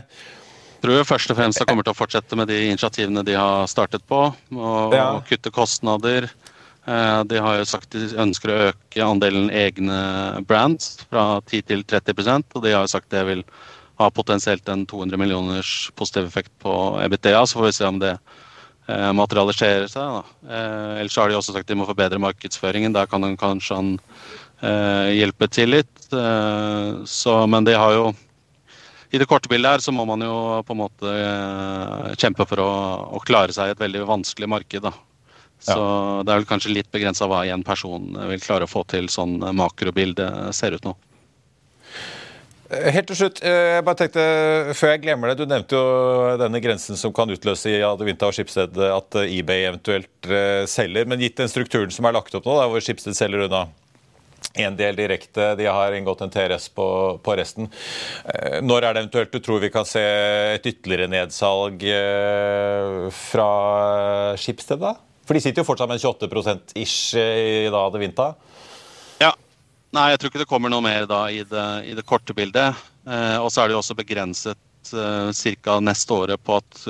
jeg 0.83 0.89
tror 0.89 1.05
først 1.07 1.31
og 1.31 1.37
fremst 1.39 1.61
det 1.61 1.65
kommer 1.69 1.85
til 1.87 1.93
å 1.93 1.95
fortsette 1.95 2.35
med 2.35 2.49
de 2.51 2.57
initiativene 2.67 3.21
de 3.23 3.37
har 3.39 3.69
startet 3.71 4.03
på. 4.03 4.17
Og, 4.51 4.91
ja. 4.91 5.05
kutte 5.23 5.51
kostnader. 5.55 6.27
Eh, 6.85 7.23
de 7.23 7.39
har 7.39 7.59
jo 7.59 7.67
sagt 7.67 7.93
de 7.95 8.09
ønsker 8.19 8.51
å 8.51 8.61
øke 8.69 9.05
andelen 9.05 9.47
egne 9.55 9.99
brands 10.47 10.97
fra 11.07 11.39
10 11.47 11.63
til 11.69 11.83
30% 11.87 12.57
og 12.57 12.65
de 12.65 12.73
har 12.75 12.83
jo 12.83 12.91
sagt 12.91 13.13
det 13.13 13.21
vil 13.29 13.43
ha 14.01 14.09
potensielt 14.11 14.67
en 14.67 14.83
200 14.89 15.21
millioners 15.21 15.91
positiv 15.95 16.27
effekt 16.27 16.51
på 16.59 16.73
EBTA. 17.05 17.45
Så 17.47 17.59
får 17.59 17.69
vi 17.69 17.75
se 17.77 17.87
om 17.87 18.01
det 18.01 18.11
eh, 18.17 19.11
materialiserer 19.15 19.87
seg. 19.91 20.33
Eh, 20.49 20.99
ellers 20.99 21.17
har 21.21 21.31
de 21.31 21.37
også 21.39 21.55
sagt 21.55 21.71
de 21.71 21.77
må 21.79 21.87
forbedre 21.87 22.19
markedsføringen. 22.19 22.95
Der 22.97 23.07
kan 23.07 23.23
han 23.23 23.39
kanskje 23.39 23.79
han 23.79 23.95
hjelpe 24.63 25.49
til 25.51 25.73
litt. 25.73 26.05
Så, 26.07 27.33
men 27.51 27.65
de 27.67 27.73
har 27.75 27.97
jo 27.97 28.05
i 29.11 29.19
det 29.19 29.27
korte 29.27 29.49
bildet 29.51 29.73
her 29.73 29.83
så 29.83 29.91
må 29.91 30.05
man 30.07 30.23
jo 30.23 30.37
på 30.63 30.71
en 30.71 30.79
måte 30.79 31.15
kjempe 32.15 32.47
for 32.47 32.63
å, 32.63 32.69
å 33.11 33.19
klare 33.27 33.51
seg 33.51 33.67
i 33.67 33.75
et 33.75 33.83
veldig 33.83 34.05
vanskelig 34.07 34.47
marked. 34.55 34.87
da. 34.87 34.93
Så 35.63 35.79
ja. 35.79 36.21
det 36.27 36.33
er 36.33 36.41
vel 36.41 36.49
kanskje 36.49 36.75
litt 36.75 36.91
begrensa 36.91 37.29
hva 37.31 37.45
en 37.47 37.63
person 37.63 38.11
vil 38.29 38.43
klare 38.43 38.67
å 38.67 38.71
få 38.71 38.83
til 38.91 39.09
sånn 39.11 39.39
makrobilde 39.55 40.27
ser 40.55 40.75
ut 40.75 40.87
nå. 40.87 40.95
Eh, 42.73 42.89
helt 42.95 43.09
til 43.09 43.19
slutt, 43.19 43.41
eh, 43.43 43.75
jeg 43.75 43.85
bare 43.85 43.99
tenkte, 43.99 44.23
før 44.77 44.93
jeg 44.93 45.03
glemmer 45.03 45.29
det, 45.29 45.37
Du 45.37 45.45
nevnte 45.45 45.75
jo 45.75 46.37
denne 46.39 46.61
grensen 46.63 46.97
som 46.97 47.13
kan 47.13 47.29
utløse 47.29 47.69
i 47.69 47.83
Adevinta 47.83 48.27
og 48.27 48.33
Skipsted 48.33 48.77
at 48.77 49.15
eBay 49.23 49.67
eventuelt 49.67 50.29
eh, 50.29 50.65
selger. 50.65 51.05
Men 51.05 51.19
gitt 51.19 51.37
den 51.37 51.51
strukturen 51.51 51.91
som 51.91 52.05
er 52.05 52.13
lagt 52.13 52.33
opp 52.35 52.45
nå, 52.45 52.57
da, 52.57 52.67
hvor 52.67 52.81
Skipsted 52.81 53.15
selger 53.17 53.47
unna 53.47 53.67
en 54.55 54.75
del 54.77 54.95
direkte, 54.95 55.55
de 55.57 55.65
har 55.65 55.93
inngått 55.97 56.21
en 56.21 56.29
TRS 56.29 56.67
på, 56.75 57.17
på, 57.23 57.35
resten. 57.39 57.71
Når 58.61 58.83
er 58.83 58.93
det 58.93 59.01
eventuelt 59.01 59.31
du 59.33 59.39
tror 59.41 59.63
vi 59.63 59.71
kan 59.73 59.87
se 59.87 60.03
et 60.53 60.67
ytterligere 60.69 61.09
nedsalg 61.09 61.81
fra 63.17 63.47
Skipsted? 64.37 64.83
da? 64.83 64.93
For 65.23 65.37
de 65.37 65.43
sitter 65.43 65.63
jo 65.63 65.67
fortsatt 65.67 65.91
med 65.91 66.01
28 66.03 66.79
ish 66.81 67.15
i 67.19 67.69
da 67.71 67.85
det 67.93 68.01
vinta. 68.01 68.33
Ja. 69.21 69.31
Nei, 69.95 70.09
jeg 70.11 70.19
tror 70.19 70.31
ikke 70.31 70.43
det 70.43 70.49
kommer 70.49 70.73
noe 70.73 70.83
mer 70.83 71.07
da 71.09 71.25
i 71.31 71.43
det, 71.47 71.67
i 71.87 71.95
det 71.95 72.05
korte 72.07 72.35
bildet. 72.35 72.79
Eh, 73.07 73.37
og 73.39 73.51
så 73.53 73.63
er 73.63 73.69
det 73.69 73.77
jo 73.77 73.81
også 73.83 73.95
begrenset 73.99 74.93
eh, 74.95 75.55
ca. 75.63 75.79
neste 75.83 76.15
året 76.15 76.43
på 76.43 76.57
at 76.59 76.83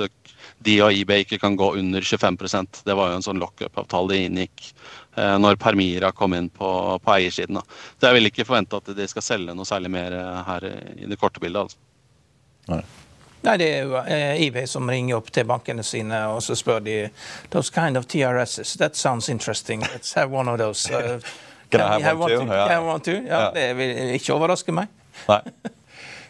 de 0.64 0.74
og 0.82 0.94
eBay 0.94 1.24
ikke 1.24 1.38
kan 1.42 1.56
gå 1.58 1.70
under 1.78 2.04
25% 2.04 2.82
Det 2.86 2.94
var 2.96 3.10
jo 3.10 3.18
en 3.18 3.24
sånn 3.26 3.40
lockup-avtale 3.42 4.12
de 4.12 4.20
inngikk 4.28 4.66
eh, 5.18 5.36
når 5.40 5.60
Permira 5.60 6.12
kom 6.16 6.36
inn 6.36 6.50
på, 6.52 6.68
på 7.04 7.16
eiersiden. 7.16 7.60
Da. 7.60 7.64
Så 7.98 8.08
jeg 8.08 8.18
vil 8.18 8.30
ikke 8.30 8.48
forvente 8.48 8.80
at 8.80 8.92
de 8.96 9.08
skal 9.10 9.26
selge 9.26 9.56
noe 9.56 9.68
særlig 9.68 9.92
mer 9.94 10.16
eh, 10.18 10.42
her 10.48 10.68
i 10.96 11.10
det 11.10 11.20
korte 11.20 11.42
bildet. 11.44 11.68
altså. 11.68 11.82
Nei. 12.72 12.82
Nei, 13.44 13.56
Det 13.60 13.68
er 13.68 13.82
jo 13.84 13.98
eh, 14.00 14.42
eBay 14.46 14.66
som 14.66 14.88
ringer 14.88 15.18
opp 15.18 15.30
til 15.34 15.44
bankene 15.48 15.84
sine 15.84 16.22
og 16.32 16.42
så 16.42 16.56
spør 16.56 16.80
de 16.84 16.98
those 17.52 17.72
kind 17.72 17.96
of 18.00 18.06
TRSs. 18.08 18.76
That 18.80 18.96
sounds 18.96 19.28
interesting. 19.28 19.82
Let's 19.82 20.14
have 20.14 20.32
one 20.32 20.48
of 20.50 20.58
those. 20.58 20.88
Uh, 20.94 21.20
can, 21.70 21.80
can 21.80 22.00
I 22.00 22.02
have 22.04 22.18
one, 22.20 22.30
too? 22.30 22.46
Ja. 22.46 22.66
Have 22.68 22.84
one 22.86 23.00
too? 23.00 23.22
Ja, 23.26 23.40
ja. 23.40 23.50
Det 23.50 23.76
vil 23.76 23.96
ikke 24.14 24.34
overraske 24.34 24.72
meg. 24.72 24.86
Nei. 25.28 25.40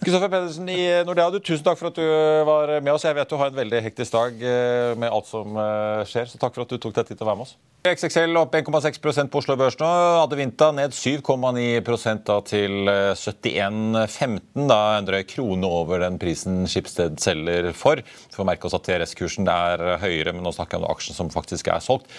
Kristoffer 0.05 0.29
Pedersen 0.29 0.69
i 0.69 0.83
Nordea, 1.07 1.31
du, 1.33 1.39
tusen 1.41 1.65
takk 1.65 1.79
for 1.81 1.89
at 1.89 1.97
du 1.97 2.05
var 2.45 2.73
med 2.85 2.93
oss. 2.93 3.07
Jeg 3.07 3.17
vet 3.17 3.31
du 3.31 3.39
har 3.41 3.49
en 3.49 3.57
veldig 3.57 3.79
hektisk 3.87 4.13
dag 4.13 4.43
eh, 4.45 4.91
med 5.01 5.09
alt 5.09 5.31
som 5.31 5.57
eh, 5.57 6.03
skjer, 6.11 6.29
så 6.29 6.41
takk 6.41 6.57
for 6.57 6.67
at 6.67 6.75
du 6.75 6.77
tok 6.83 6.93
deg 6.99 7.09
tid 7.09 7.17
til 7.17 7.25
å 7.25 7.31
være 7.31 7.41
med 7.41 7.47
oss. 7.47 7.55
XXL 7.89 8.37
opp 8.41 8.57
1,6% 8.57 9.33
på 9.33 9.41
Oslo 9.41 9.57
Børs 9.61 9.79
nå. 9.81 9.89
Adevinta 10.21 10.71
ned 10.77 10.93
7,9 10.97 12.21
da 12.29 12.39
til 12.45 12.91
71,15. 13.17 13.55
Eh, 13.57 14.69
da 14.69 14.81
en 14.99 15.09
drøy 15.09 15.23
krone 15.31 15.69
over 15.81 16.05
den 16.05 16.21
prisen 16.21 16.65
Skipsted 16.69 17.17
selger 17.25 17.71
for. 17.77 18.05
Vi 18.05 18.37
får 18.37 18.49
merke 18.51 18.69
oss 18.69 18.77
at 18.77 18.85
TRS-kursen 18.85 19.49
er 19.49 20.03
høyere, 20.05 20.37
men 20.37 20.45
nå 20.45 20.53
snakker 20.53 20.77
jeg 20.77 20.85
om 20.85 20.93
aksjen 20.93 21.17
som 21.17 21.33
faktisk 21.33 21.73
er 21.73 21.85
solgt. 21.85 22.13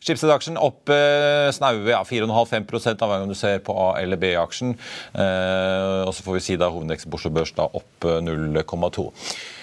Skipsted-aksjen 0.00 0.58
opp 0.60 0.90
eh, 0.92 1.48
snaue 1.54 1.90
ja, 1.90 2.02
4,5-5 2.06 3.02
av 3.02 3.10
hver 3.10 3.26
du 3.30 3.34
ser 3.38 3.58
på 3.66 3.74
A- 3.88 3.96
eller 4.00 4.20
B-aksjen. 4.20 4.76
Eh, 5.14 6.00
og 6.06 6.14
så 6.14 6.26
får 6.26 6.38
vi 6.38 6.44
si 6.46 6.56
da 6.60 6.70
hovedindeksen 6.70 7.12
på 7.12 7.20
Børs 7.34 7.54
da 7.56 7.68
opp 7.72 8.06
0,2. 8.06 9.10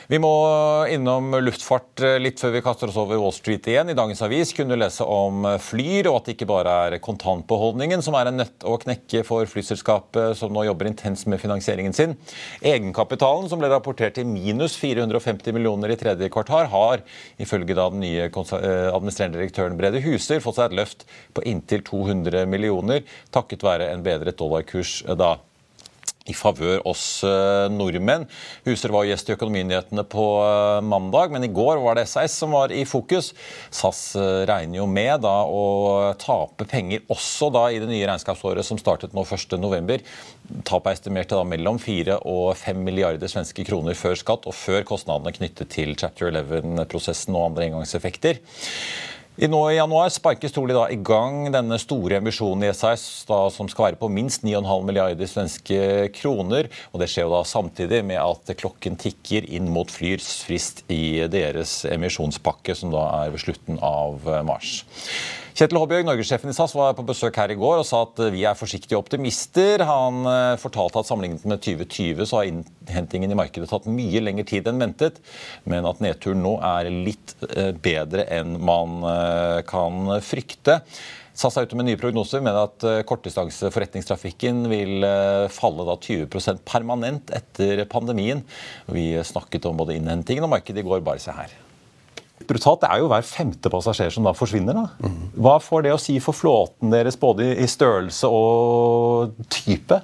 Eh, 0.03 0.09
vi 0.13 0.19
må 0.19 0.85
innom 0.89 1.31
luftfart 1.41 2.01
eh, 2.03 2.19
litt 2.21 2.39
før 2.39 2.51
vi 2.53 2.61
kaster 2.61 2.89
oss 2.89 2.97
over 2.97 3.17
Wall 3.17 3.33
Street 3.33 3.67
igjen. 3.67 3.89
I 3.89 3.97
dagens 3.97 4.21
avis 4.21 4.53
kunne 4.53 4.75
du 4.75 4.81
lese 4.81 5.03
om 5.03 5.45
Flyr, 5.59 6.09
og 6.09 6.19
at 6.19 6.27
det 6.27 6.35
ikke 6.35 6.49
bare 6.49 6.73
er 6.87 6.99
kontantbeholdningen 7.03 8.03
som 8.03 8.15
er 8.17 8.29
en 8.29 8.41
nøtt 8.41 8.65
å 8.67 8.77
knekke 8.81 9.23
for 9.27 9.47
flyselskapet, 9.49 10.37
som 10.37 10.53
nå 10.53 10.65
jobber 10.67 10.89
intenst 10.89 11.27
med 11.31 11.41
finansieringen 11.41 11.95
sin. 11.95 12.17
Egenkapitalen, 12.61 13.49
som 13.49 13.61
ble 13.61 13.71
rapportert 13.71 14.17
til 14.17 14.27
minus 14.29 14.75
450 14.79 15.55
millioner 15.55 15.93
i 15.93 15.99
tredje 15.99 16.29
kvartal, 16.33 16.67
har 16.73 17.03
ifølge 17.41 17.77
da 17.77 17.89
den 17.93 18.03
nye 18.03 18.27
eh, 18.27 18.89
administrerende 18.93 19.39
direktøren 19.39 19.79
Brede 19.79 20.03
Huser 20.03 20.43
fått 20.43 20.59
seg 20.59 20.71
et 20.71 20.77
løft 20.81 21.07
på 21.33 21.45
inntil 21.49 21.83
200 21.87 22.45
millioner, 22.49 23.03
takket 23.33 23.65
være 23.65 23.89
en 23.93 24.05
bedret 24.05 24.39
dollarkurs 24.39 25.01
da. 25.17 25.37
I 26.29 26.35
favør 26.35 26.81
oss 26.87 27.05
eh, 27.27 27.67
nordmenn. 27.73 28.25
Huser 28.67 28.93
var 28.95 29.07
gjest 29.07 29.27
i 29.29 29.35
Økonominyhetene 29.35 30.05
på 30.07 30.25
eh, 30.43 30.79
mandag, 30.87 31.33
men 31.35 31.43
i 31.43 31.51
går 31.51 31.81
var 31.83 31.99
det 31.99 32.05
SAS 32.11 32.37
som 32.39 32.55
var 32.55 32.71
i 32.71 32.85
fokus. 32.87 33.33
SAS 33.73 34.03
eh, 34.19 34.43
regner 34.47 34.79
jo 34.79 34.87
med 34.87 35.25
da 35.25 35.35
å 35.43 36.13
tape 36.21 36.67
penger 36.69 37.03
også 37.11 37.51
da 37.53 37.65
i 37.71 37.81
det 37.83 37.91
nye 37.91 38.07
regnskapsåret 38.07 38.67
som 38.67 38.79
startet 38.79 39.15
nå 39.15 39.25
1.11. 39.27 40.03
Tapet 40.67 40.91
er 40.93 40.97
estimert 40.97 41.31
til 41.31 41.43
mellom 41.47 41.79
4 41.81 42.21
og 42.29 42.53
5 42.59 42.83
milliarder 42.85 43.31
svenske 43.31 43.65
kroner 43.67 43.97
før 43.97 44.15
skatt 44.19 44.47
og 44.47 44.55
før 44.55 44.87
kostnadene 44.87 45.35
knyttet 45.35 45.71
til 45.75 45.97
Chapter 45.99 46.31
11-prosessen 46.31 47.35
og 47.35 47.51
andre 47.51 47.67
engangseffekter. 47.67 48.39
I 49.33 49.47
nå 49.49 49.59
i 49.71 49.79
januar 49.79 50.11
sparkes 50.13 50.53
trolig 50.53 50.75
da 50.77 50.83
i 50.93 50.97
gang 51.01 51.47
denne 51.49 51.79
store 51.81 52.19
emisjonen 52.19 52.67
i 52.67 52.73
SAS 52.77 53.23
da, 53.25 53.39
som 53.49 53.65
skal 53.65 53.87
være 53.87 53.97
på 53.97 54.09
minst 54.13 54.43
9,5 54.45 54.85
milliarder 54.85 55.29
svenske 55.29 55.79
kroner. 56.13 56.69
og 56.93 57.01
Det 57.01 57.07
skjer 57.09 57.25
jo 57.25 57.33
da 57.33 57.39
samtidig 57.49 58.03
med 58.05 58.21
at 58.21 58.53
klokken 58.59 58.93
tikker 59.01 59.47
inn 59.49 59.71
mot 59.73 59.89
Flyrs 59.89 60.43
frist 60.45 60.83
i 60.85 61.25
deres 61.33 61.79
emisjonspakke, 61.89 62.77
som 62.77 62.93
da 62.93 63.07
er 63.23 63.33
ved 63.33 63.41
slutten 63.41 63.81
av 63.81 64.21
mars. 64.45 64.83
Kjetil 65.53 65.77
Håbjørg, 65.77 66.07
norgessjefen 66.07 66.49
i 66.49 66.53
SAS, 66.57 66.71
var 66.73 66.95
på 66.97 67.03
besøk 67.05 67.35
her 67.37 67.51
i 67.53 67.57
går 67.61 67.77
og 67.77 67.85
sa 67.85 67.99
at 68.07 68.17
vi 68.33 68.41
er 68.49 68.57
forsiktige 68.57 68.97
optimister. 68.97 69.83
Han 69.85 70.25
eh, 70.25 70.53
fortalte 70.57 71.03
at 71.03 71.05
sammenlignet 71.05 71.43
med 71.45 71.61
2020 71.61 72.25
så 72.25 72.39
har 72.39 72.47
innhentingen 72.49 73.29
i 73.29 73.37
markedet 73.37 73.67
tatt 73.69 73.85
mye 73.85 74.23
lengre 74.23 74.47
tid 74.49 74.65
enn 74.71 74.81
ventet, 74.81 75.19
men 75.69 75.85
at 75.85 76.01
nedturen 76.01 76.41
nå 76.41 76.55
er 76.57 76.89
litt 76.89 77.35
eh, 77.51 77.69
bedre 77.85 78.25
enn 78.33 78.55
man 78.65 79.05
eh, 79.05 79.59
kan 79.69 80.15
frykte. 80.25 80.79
SAS 81.37 81.59
er 81.59 81.69
ute 81.69 81.77
med 81.77 81.85
nye 81.85 82.01
prognoser, 82.01 82.41
med 82.45 82.57
at 82.57 82.85
kortdistanseforretningstrafikken 83.09 84.65
vil 84.73 85.05
falle 85.53 85.85
da 85.85 85.97
20% 85.97 86.61
permanent 86.69 87.33
etter 87.33 87.85
pandemien. 87.89 88.41
Vi 88.89 89.11
snakket 89.25 89.69
om 89.69 89.77
både 89.81 89.97
innhentingen 89.97 90.45
og 90.49 90.53
markedet 90.53 90.81
i 90.81 90.87
går. 90.89 91.05
Bare 91.05 91.21
se 91.21 91.33
her 91.33 91.53
brutalt. 92.49 92.81
Det 92.83 92.89
er 92.91 93.03
jo 93.03 93.09
hver 93.11 93.25
femte 93.27 93.71
passasjer 93.73 94.13
som 94.13 94.27
da 94.27 94.33
forsvinner. 94.37 94.77
da. 94.77 95.11
Hva 95.35 95.59
får 95.63 95.85
det 95.87 95.93
å 95.95 96.01
si 96.01 96.17
for 96.23 96.37
flåten 96.37 96.93
deres, 96.93 97.19
både 97.19 97.53
i 97.55 97.69
størrelse 97.69 98.29
og 98.29 99.37
type? 99.53 100.01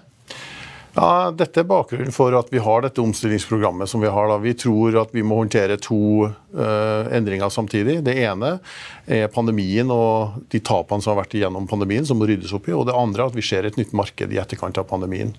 Ja, 0.98 1.30
Dette 1.32 1.62
er 1.62 1.68
bakgrunnen 1.70 2.14
for 2.14 2.34
at 2.36 2.50
vi 2.52 2.62
har 2.64 2.82
dette 2.84 3.02
omstillingsprogrammet. 3.02 3.90
som 3.90 4.02
Vi 4.02 4.10
har. 4.10 4.28
Da. 4.28 4.38
Vi 4.42 4.54
tror 4.54 4.98
at 5.02 5.14
vi 5.14 5.24
må 5.24 5.38
håndtere 5.40 5.78
to 5.78 6.28
uh, 6.28 7.16
endringer 7.16 7.50
samtidig. 7.54 8.00
Det 8.04 8.16
ene 8.20 8.58
er 9.06 9.30
pandemien 9.34 9.90
og 9.94 10.42
de 10.52 10.60
tapene 10.60 11.02
som 11.02 11.14
har 11.14 11.24
vært 11.24 11.38
igjennom 11.38 11.70
pandemien, 11.70 12.06
som 12.06 12.20
må 12.20 12.28
ryddes 12.30 12.54
opp 12.56 12.68
i. 12.68 12.76
Og 12.76 12.88
det 12.90 12.98
andre 12.98 13.24
er 13.24 13.32
at 13.32 13.38
vi 13.38 13.46
ser 13.46 13.70
et 13.70 13.78
nytt 13.80 13.94
marked 13.94 14.34
i 14.34 14.42
etterkant 14.42 14.82
av 14.82 14.90
pandemien. 14.90 15.36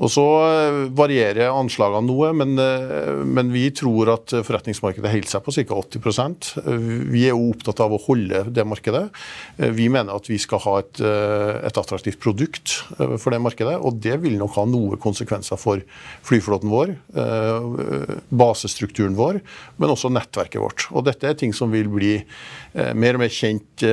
Og 0.00 0.08
Så 0.08 0.24
eh, 0.24 0.78
varierer 0.96 1.52
anslagene 1.52 2.08
noe, 2.08 2.30
men, 2.36 2.54
eh, 2.60 3.20
men, 3.20 3.50
vi 3.52 3.66
tror 3.76 4.14
at 4.14 4.32
forretningsmarkedet 4.46 5.12
holder 5.12 5.28
seg 5.28 5.44
på 5.44 5.54
ca. 5.58 5.80
80% 5.80 6.48
Vi 7.10 7.26
er 7.26 7.34
jo 7.34 7.50
opptatt 7.50 7.82
av 7.84 7.92
å 7.92 8.00
holde 8.06 8.44
det 8.48 8.64
markedet. 8.68 9.06
Eh, 9.58 9.72
vi 9.76 9.90
mener 9.92 10.16
at 10.16 10.30
vi 10.30 10.38
skal 10.40 10.62
ha 10.64 10.78
et, 10.80 11.02
et 11.02 11.80
attraktivt 11.80 12.20
produkt 12.22 12.78
for 12.96 13.32
det 13.32 13.40
markedet, 13.42 13.76
og 13.76 13.98
det 14.02 14.16
vil 14.22 14.38
nok 14.40 14.56
ha 14.56 14.64
noen 14.68 15.00
konsekvenser 15.00 15.58
for 15.60 15.82
flyflåten 16.26 16.70
vår, 16.70 16.92
basestrukturen 18.30 19.16
vår, 19.18 19.40
men 19.80 19.92
også 19.92 20.10
nettverket 20.12 20.62
vårt. 20.62 20.86
Og 20.94 21.04
Dette 21.06 21.28
er 21.28 21.38
ting 21.38 21.52
som 21.56 21.72
vil 21.72 21.88
bli 21.92 22.12
mer 22.96 23.16
og 23.16 23.22
mer 23.24 23.32
kjent 23.34 23.84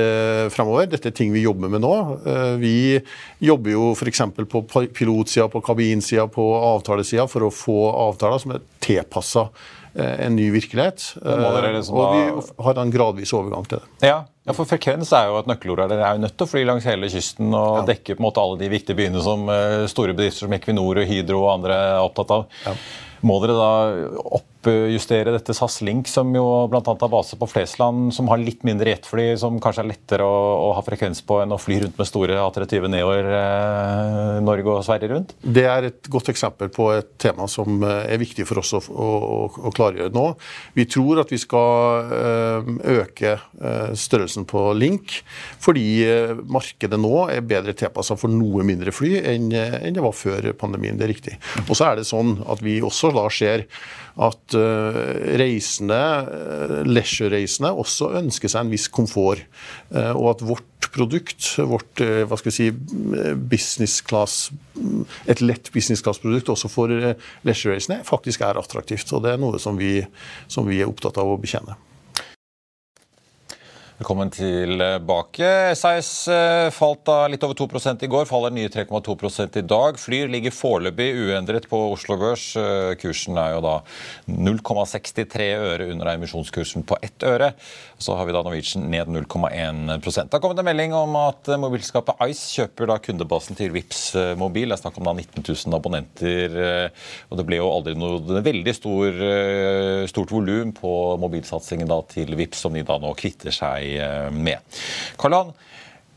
fremover. 0.54 0.88
Dette 0.90 1.10
er 1.10 1.16
ting 1.16 1.32
vi 1.34 1.44
jobber 1.44 1.72
med 1.72 1.82
nå. 1.84 1.94
Vi 2.62 2.98
jobber 3.44 3.74
jo 3.74 3.90
f.eks. 3.94 4.22
på 4.50 4.64
pilotsida, 4.94 5.48
på 5.52 5.62
kabin 5.64 5.97
innsida 5.98 6.28
på 6.32 6.46
avtalesida 6.74 7.26
for 7.30 7.48
å 7.48 7.52
få 7.54 7.78
avtaler 8.08 8.40
som 8.42 8.54
er 8.56 8.64
tilpassa 8.84 9.48
eh, 9.94 10.26
en 10.26 10.36
ny 10.38 10.48
virkelighet. 10.54 11.04
Liksom 11.18 11.98
og 11.98 12.16
vi 12.16 12.64
har 12.66 12.82
en 12.82 12.94
gradvis 12.94 13.34
overgang 13.36 13.66
til 13.68 13.82
det. 13.82 14.08
Ja, 14.08 14.22
ja 14.46 14.56
for 14.56 14.68
Frekvens 14.70 15.12
er 15.16 15.28
jo 15.28 15.40
et 15.42 15.50
nøkkelord. 15.50 15.84
Dere 15.90 16.06
er 16.06 16.16
jo 16.16 16.24
nødt 16.26 16.38
til 16.38 16.48
å 16.48 16.52
fly 16.54 16.64
langs 16.68 16.88
hele 16.88 17.10
kysten 17.12 17.52
og 17.52 17.82
ja. 17.82 17.84
dekke 17.92 18.14
på 18.14 18.22
en 18.22 18.28
måte 18.30 18.44
alle 18.44 18.60
de 18.62 18.70
viktige 18.72 18.98
byene 18.98 19.24
som 19.24 19.44
eh, 19.52 19.84
store 19.90 20.16
bedrifter 20.16 20.46
som 20.46 20.56
Equinor 20.56 21.02
og 21.02 21.12
Hydro 21.12 21.44
og 21.44 21.52
andre 21.58 21.82
er 21.90 22.00
opptatt 22.06 22.34
av. 22.38 22.48
Ja. 22.64 22.78
Må 23.26 23.40
dere 23.42 23.56
da 23.58 23.70
oppjustere 24.38 25.32
dette 25.34 25.54
SAS 25.54 25.80
Link, 25.86 26.08
som 26.10 26.30
jo 26.34 26.44
bl.a. 26.70 26.82
har 26.86 27.10
base 27.10 27.38
på 27.38 27.48
Flesland, 27.50 28.12
som 28.14 28.28
har 28.30 28.40
litt 28.42 28.64
mindre 28.66 28.92
jetfly, 28.92 29.30
som 29.40 29.58
kanskje 29.62 29.84
er 29.84 29.90
lettere 29.92 30.26
å, 30.26 30.38
å, 30.68 30.68
ha 30.76 30.82
frekvens 30.86 31.22
på 31.26 31.40
enn 31.42 31.54
å 31.54 31.60
fly 31.60 31.80
rundt 31.84 31.98
med 31.98 32.08
store 32.08 32.38
A320 32.42 32.90
Neoer 32.92 33.30
eh, 33.38 34.38
Norge 34.44 34.74
og 34.74 34.84
Sverige 34.86 35.12
rundt? 35.14 35.34
Det 35.42 35.64
er 35.70 35.88
et 35.90 36.10
godt 36.10 36.30
eksempel 36.32 36.70
på 36.74 36.90
et 36.96 37.10
tema 37.22 37.48
som 37.50 37.82
eh, 37.86 38.12
er 38.14 38.22
viktig 38.22 38.46
for 38.48 38.62
oss 38.62 38.74
å, 38.78 38.82
å, 38.82 39.08
å 39.70 39.74
klargjøre 39.74 40.14
nå. 40.14 40.26
Vi 40.78 40.86
tror 40.90 41.22
at 41.24 41.34
vi 41.34 41.40
skal 41.42 42.12
eh, 42.18 42.72
øke 42.98 43.34
eh, 43.34 43.94
størrelsen 43.98 44.46
på 44.48 44.68
Link, 44.78 45.20
fordi 45.62 45.86
markedet 46.50 46.98
nå 47.00 47.26
er 47.32 47.46
bedre 47.46 47.74
tilpassa 47.78 48.16
for 48.18 48.30
noe 48.32 48.64
mindre 48.66 48.92
fly 48.94 49.18
enn, 49.34 49.50
enn 49.54 49.96
det 49.96 50.04
var 50.04 50.16
før 50.16 50.50
pandemien. 50.58 50.98
Det 50.98 51.06
er 51.06 51.14
riktig. 51.14 51.36
Og 51.66 51.74
så 51.78 51.90
er 51.90 52.00
det 52.00 52.08
sånn 52.08 52.36
at 52.48 52.62
vi 52.64 52.78
også 52.84 53.07
da 53.16 53.24
skjer 53.32 53.64
at 54.18 54.56
uh, 54.58 54.98
reisende, 55.38 55.98
uh, 56.26 56.78
leisure-reisende 56.88 57.70
også 57.78 58.10
ønsker 58.18 58.50
seg 58.50 58.66
en 58.66 58.72
viss 58.72 58.88
komfort. 58.90 59.44
Uh, 59.92 60.12
og 60.12 60.32
at 60.32 60.44
vårt 60.48 60.90
produkt, 60.94 61.52
vårt 61.68 62.00
hva 62.00 62.38
skal 62.38 62.48
vi 62.48 62.54
si, 62.54 62.68
business 63.50 63.98
class, 64.02 64.48
et 65.28 65.42
lett 65.42 65.68
business 65.74 66.02
class-produkt 66.02 66.48
også 66.54 66.70
for 66.72 66.94
leisure-reisende, 67.46 68.00
faktisk 68.08 68.46
er 68.46 68.58
attraktivt. 68.58 69.12
Og 69.12 69.26
det 69.26 69.34
er 69.34 69.42
noe 69.42 69.60
som 69.62 69.78
vi, 69.78 69.98
som 70.50 70.66
vi 70.70 70.80
er 70.80 70.90
opptatt 70.90 71.20
av 71.20 71.34
å 71.34 71.38
bekjenne. 71.40 71.76
Velkommen 73.98 74.28
tilbake. 74.30 75.46
SAS 75.74 76.28
eh, 76.30 76.68
falt 76.70 77.00
da 77.08 77.24
litt 77.26 77.42
over 77.42 77.56
2 77.58 77.66
i 78.06 78.06
går, 78.06 78.28
faller 78.30 78.52
nye 78.54 78.70
3,2% 78.70 79.56
i 79.58 79.62
dag. 79.66 79.96
Flyr 79.98 80.28
ligger 80.30 80.54
foreløpig 80.54 81.08
uendret 81.18 81.64
på 81.66 81.80
Oslo 81.96 82.14
Børs. 82.20 82.44
Eh, 82.54 82.92
kursen 83.02 83.34
er 83.42 83.56
jo 83.56 83.64
da 83.64 83.72
0,63 84.30 85.48
øre 85.56 85.88
under 85.90 86.12
emisjonskursen 86.12 86.86
på 86.86 86.94
ett 87.02 87.26
øre. 87.26 87.48
Så 87.98 88.14
har 88.14 88.28
vi 88.28 88.36
da 88.36 88.44
Norwegian 88.46 88.86
ned 88.86 89.10
0,1% 89.10 90.30
Det 90.30 90.38
har 90.38 90.44
kommet 90.46 90.62
en 90.62 90.70
melding 90.70 90.94
om 90.94 91.18
at 91.18 91.50
mobilskapet 91.58 92.22
Ice 92.30 92.54
kjøper 92.54 92.92
da 92.92 93.00
kundebasen 93.02 93.58
til 93.58 93.74
Vips 93.74 94.04
eh, 94.14 94.36
mobil. 94.38 94.70
Det 94.70 94.78
er 94.78 94.82
snakk 94.84 95.02
om 95.02 95.10
da 95.10 95.16
19 95.18 95.42
000 95.42 95.74
abonnenter. 95.74 96.56
Og 97.32 97.42
det 97.42 97.48
ble 97.50 97.58
jo 97.58 97.66
aldri 97.72 97.98
noe 97.98 98.46
veldig 98.46 98.78
stor, 98.78 99.20
stort 100.14 100.30
volum 100.30 100.70
på 100.78 100.94
mobilsatsingen 101.18 101.90
da 101.90 101.98
til 102.14 102.38
Vips, 102.38 102.62
som 102.62 102.78
de 102.78 102.86
da 102.86 103.02
nå 103.02 103.10
kvitter 103.18 103.50
seg 103.50 103.87
Eh, 103.96 104.28
med. 104.34 104.60
Karl-Han, 105.18 105.54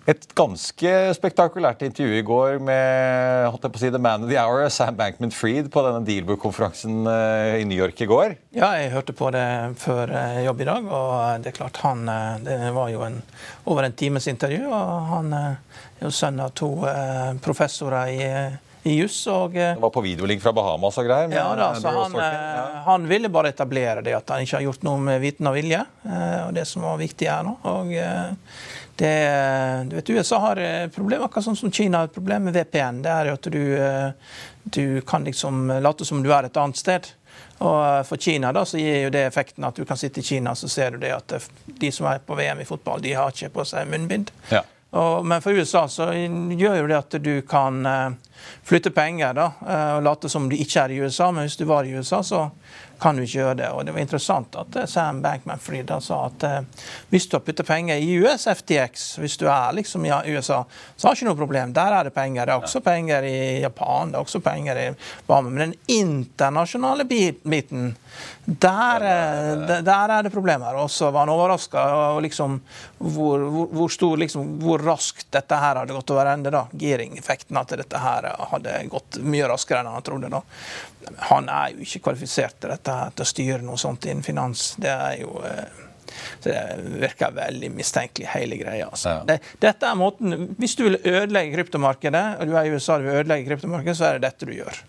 et 0.09 0.23
ganske 0.35 0.91
spektakulært 1.13 1.83
intervju 1.85 2.17
i 2.17 2.23
går 2.25 2.55
med 2.65 3.45
holdt 3.51 3.67
jeg 3.67 3.73
på 3.73 3.79
å 3.79 3.81
si, 3.83 3.91
The 3.93 4.01
Man 4.01 4.25
of 4.25 4.31
the 4.31 4.39
Hour, 4.41 4.65
Sam 4.73 4.97
Bankman-Fried, 4.97 5.69
på 5.71 5.83
denne 5.85 6.01
Dealbook-konferansen 6.07 7.05
eh, 7.11 7.59
i 7.61 7.67
New 7.69 7.77
York 7.77 8.01
i 8.01 8.09
går. 8.09 8.33
Ja, 8.57 8.73
jeg 8.81 8.91
hørte 8.95 9.15
på 9.17 9.29
det 9.35 9.45
før 9.81 10.11
eh, 10.17 10.41
jobb 10.47 10.65
i 10.65 10.67
dag, 10.71 10.89
og 10.89 11.45
det 11.45 11.53
er 11.53 11.59
klart 11.59 11.79
han 11.85 12.03
Det 12.43 12.57
var 12.75 12.89
jo 12.91 13.05
en, 13.05 13.21
over 13.69 13.87
en 13.87 13.95
times 13.95 14.27
intervju, 14.31 14.65
og 14.67 15.07
han 15.13 15.37
er 15.37 15.55
jo 16.01 16.11
sønn 16.11 16.41
av 16.41 16.51
to 16.57 16.73
professorer 17.45 18.11
i 18.11 18.21
i 18.83 18.97
juss. 18.97 19.19
Og, 19.29 19.55
det 19.57 19.75
var 19.81 19.93
på 19.93 20.03
videolink 20.05 20.43
fra 20.43 20.53
Bahamas 20.55 20.99
og 21.01 21.09
greier? 21.09 21.33
Ja, 21.35 21.47
da, 21.57 21.71
så 21.77 21.93
han, 21.95 22.17
ja. 22.17 22.83
han, 22.87 23.07
ville 23.09 23.29
bare 23.33 23.53
etablere 23.53 24.01
det, 24.05 24.15
at 24.17 24.33
han 24.33 24.45
ikke 24.45 24.59
har 24.59 24.67
gjort 24.69 24.85
noe 24.87 25.01
med 25.09 25.21
viten 25.23 25.49
og 25.49 25.57
vilje. 25.57 25.83
og 26.47 26.53
Det 26.57 26.67
som 26.69 26.87
var 26.87 27.01
viktig 27.01 27.29
her 27.29 27.45
nå. 27.45 27.57
Og 27.69 27.93
det, 29.01 29.85
du 29.87 29.95
vet, 29.95 30.09
USA 30.09 30.37
har 30.37 30.57
eh, 30.57 30.87
problemer, 30.87 31.25
akkurat 31.25 31.45
sånn 31.45 31.57
som 31.57 31.71
Kina 31.73 32.03
har 32.03 32.09
et 32.09 32.13
problem 32.13 32.43
med 32.45 32.53
VPN. 32.53 32.99
Det 33.01 33.09
er 33.09 33.29
jo 33.31 33.37
at 33.37 33.47
du, 33.49 33.63
eh, 33.73 34.35
du 34.63 34.85
kan 35.09 35.25
liksom 35.25 35.71
late 35.81 36.05
som 36.05 36.21
du 36.21 36.29
er 36.29 36.45
et 36.45 36.59
annet 36.61 36.77
sted. 36.77 37.09
Og 37.65 37.79
eh, 37.79 38.03
For 38.05 38.21
Kina 38.21 38.51
da, 38.53 38.61
så 38.67 38.77
gir 38.77 39.07
jo 39.07 39.13
det 39.15 39.23
effekten 39.25 39.65
at 39.65 39.79
du 39.79 39.87
kan 39.89 39.97
sitte 39.97 40.21
i 40.21 40.27
Kina 40.27 40.53
så 40.53 40.69
ser 40.69 40.93
du 40.93 41.01
det 41.01 41.15
at 41.15 41.33
de 41.65 41.89
som 41.89 42.11
er 42.11 42.21
på 42.21 42.37
VM 42.37 42.61
i 42.61 42.67
fotball, 42.69 43.01
de 43.01 43.15
har 43.17 43.33
ikke 43.33 43.49
på 43.55 43.65
seg 43.71 43.89
munnbind. 43.89 44.29
Ja. 44.53 44.61
Og, 44.91 45.25
men 45.25 45.41
for 45.41 45.57
USA 45.57 45.87
så 45.89 46.11
gjør 46.13 46.83
jo 46.83 46.87
det 46.91 46.99
at 46.99 47.17
du 47.25 47.33
kan 47.47 47.81
flytte 48.67 48.93
penger 48.95 49.35
da, 49.37 49.47
og 49.97 50.03
late 50.05 50.29
som 50.31 50.49
du 50.49 50.55
ikke 50.55 50.85
er 50.85 50.93
i 50.95 51.01
USA. 51.01 51.31
Men 51.31 51.47
hvis 51.47 51.59
du 51.59 51.65
var 51.69 51.87
i 51.87 51.93
USA, 51.95 52.21
så 52.23 52.47
kan 53.01 53.17
du 53.17 53.23
ikke 53.25 53.39
gjøre 53.39 53.57
det. 53.61 53.69
Og 53.73 53.85
Det 53.85 53.95
var 53.95 54.03
interessant 54.03 54.57
at 54.61 54.77
eh, 54.77 54.89
Sam 54.89 55.21
Bankman-Fried 55.23 55.91
sa 56.05 56.19
at 56.27 56.45
eh, 56.47 56.87
hvis 57.09 57.27
du 57.29 57.37
har 57.37 57.45
puttet 57.45 57.67
penger 57.67 58.01
i 58.01 58.17
US 58.21 58.45
FTX, 58.51 59.07
hvis 59.21 59.37
du 59.41 59.47
er 59.49 59.73
liksom 59.77 60.05
i 60.05 60.13
USA, 60.35 60.61
så 60.95 61.07
har 61.07 61.15
du 61.15 61.21
ikke 61.21 61.31
noe 61.31 61.39
problem. 61.39 61.73
Der 61.73 61.97
er 61.97 62.07
det 62.07 62.15
penger. 62.15 62.45
Det 62.45 62.53
er 62.53 62.67
også 62.67 62.83
penger 62.85 63.25
i 63.27 63.39
Japan, 63.63 64.13
det 64.13 64.19
er 64.19 64.27
også 64.27 64.43
penger 64.45 64.83
i 64.83 64.87
Bama. 65.27 65.49
Men 65.49 65.71
den 65.71 65.79
internasjonale 66.01 67.07
biten 67.09 67.95
der, 68.45 69.03
eh, 69.07 69.81
der, 69.81 70.09
er 70.09 70.23
det 70.23 70.33
problemer. 70.33 70.75
Og 70.75 70.91
så 70.91 71.11
var 71.11 71.25
han 71.25 71.33
overraska 71.33 72.19
liksom, 72.19 72.59
hvor, 72.97 73.39
hvor, 73.39 73.67
hvor, 73.71 73.89
stor, 73.89 74.17
liksom, 74.17 74.57
hvor 74.61 74.81
raskt 74.85 75.31
dette 75.33 75.57
her 75.57 75.81
hadde 75.81 75.97
gått 75.97 76.13
over 76.13 76.33
ende. 76.35 76.53
da, 76.53 76.67
Giring-effekten 76.71 77.57
at 77.57 77.75
dette 77.81 78.01
her 78.01 78.30
hadde 78.53 78.77
gått 78.91 79.19
mye 79.23 79.47
raskere 79.51 79.83
enn 79.83 79.91
han 79.91 80.05
trodde. 80.05 80.31
da. 80.31 80.41
Han 81.31 81.49
er 81.51 81.75
jo 81.75 81.85
ikke 81.85 82.05
kvalifisert 82.09 82.59
til 82.61 82.73
dette 82.73 82.97
til 83.15 83.25
å 83.25 83.31
styre 83.31 83.61
noe 83.65 83.79
sånt 83.81 84.05
innen 84.09 84.25
finans. 84.25 84.73
Det 84.81 84.91
er 84.91 85.21
jo 85.23 85.39
eh, 85.47 85.87
så 86.39 86.49
Det 86.49 86.77
virker 86.99 87.31
veldig 87.31 87.71
mistenkelig, 87.71 88.27
hele 88.33 88.57
greia. 88.59 88.87
Altså. 88.87 89.09
Ja. 89.09 89.21
Det, 89.27 89.39
dette 89.59 89.87
er 89.87 89.95
måten, 89.95 90.55
Hvis 90.57 90.75
du 90.75 90.83
vil 90.83 90.99
ødelegge 91.03 91.55
kryptomarkedet, 91.55 92.25
og 92.39 92.47
du 92.47 92.57
er 92.57 92.67
i 92.67 92.73
USA 92.75 92.97
og 92.97 93.05
vil 93.05 93.21
ødelegge 93.21 93.47
kryptomarkedet, 93.49 93.97
så 93.97 94.09
er 94.09 94.19
det 94.19 94.27
dette 94.27 94.49
du 94.49 94.53
gjør. 94.55 94.81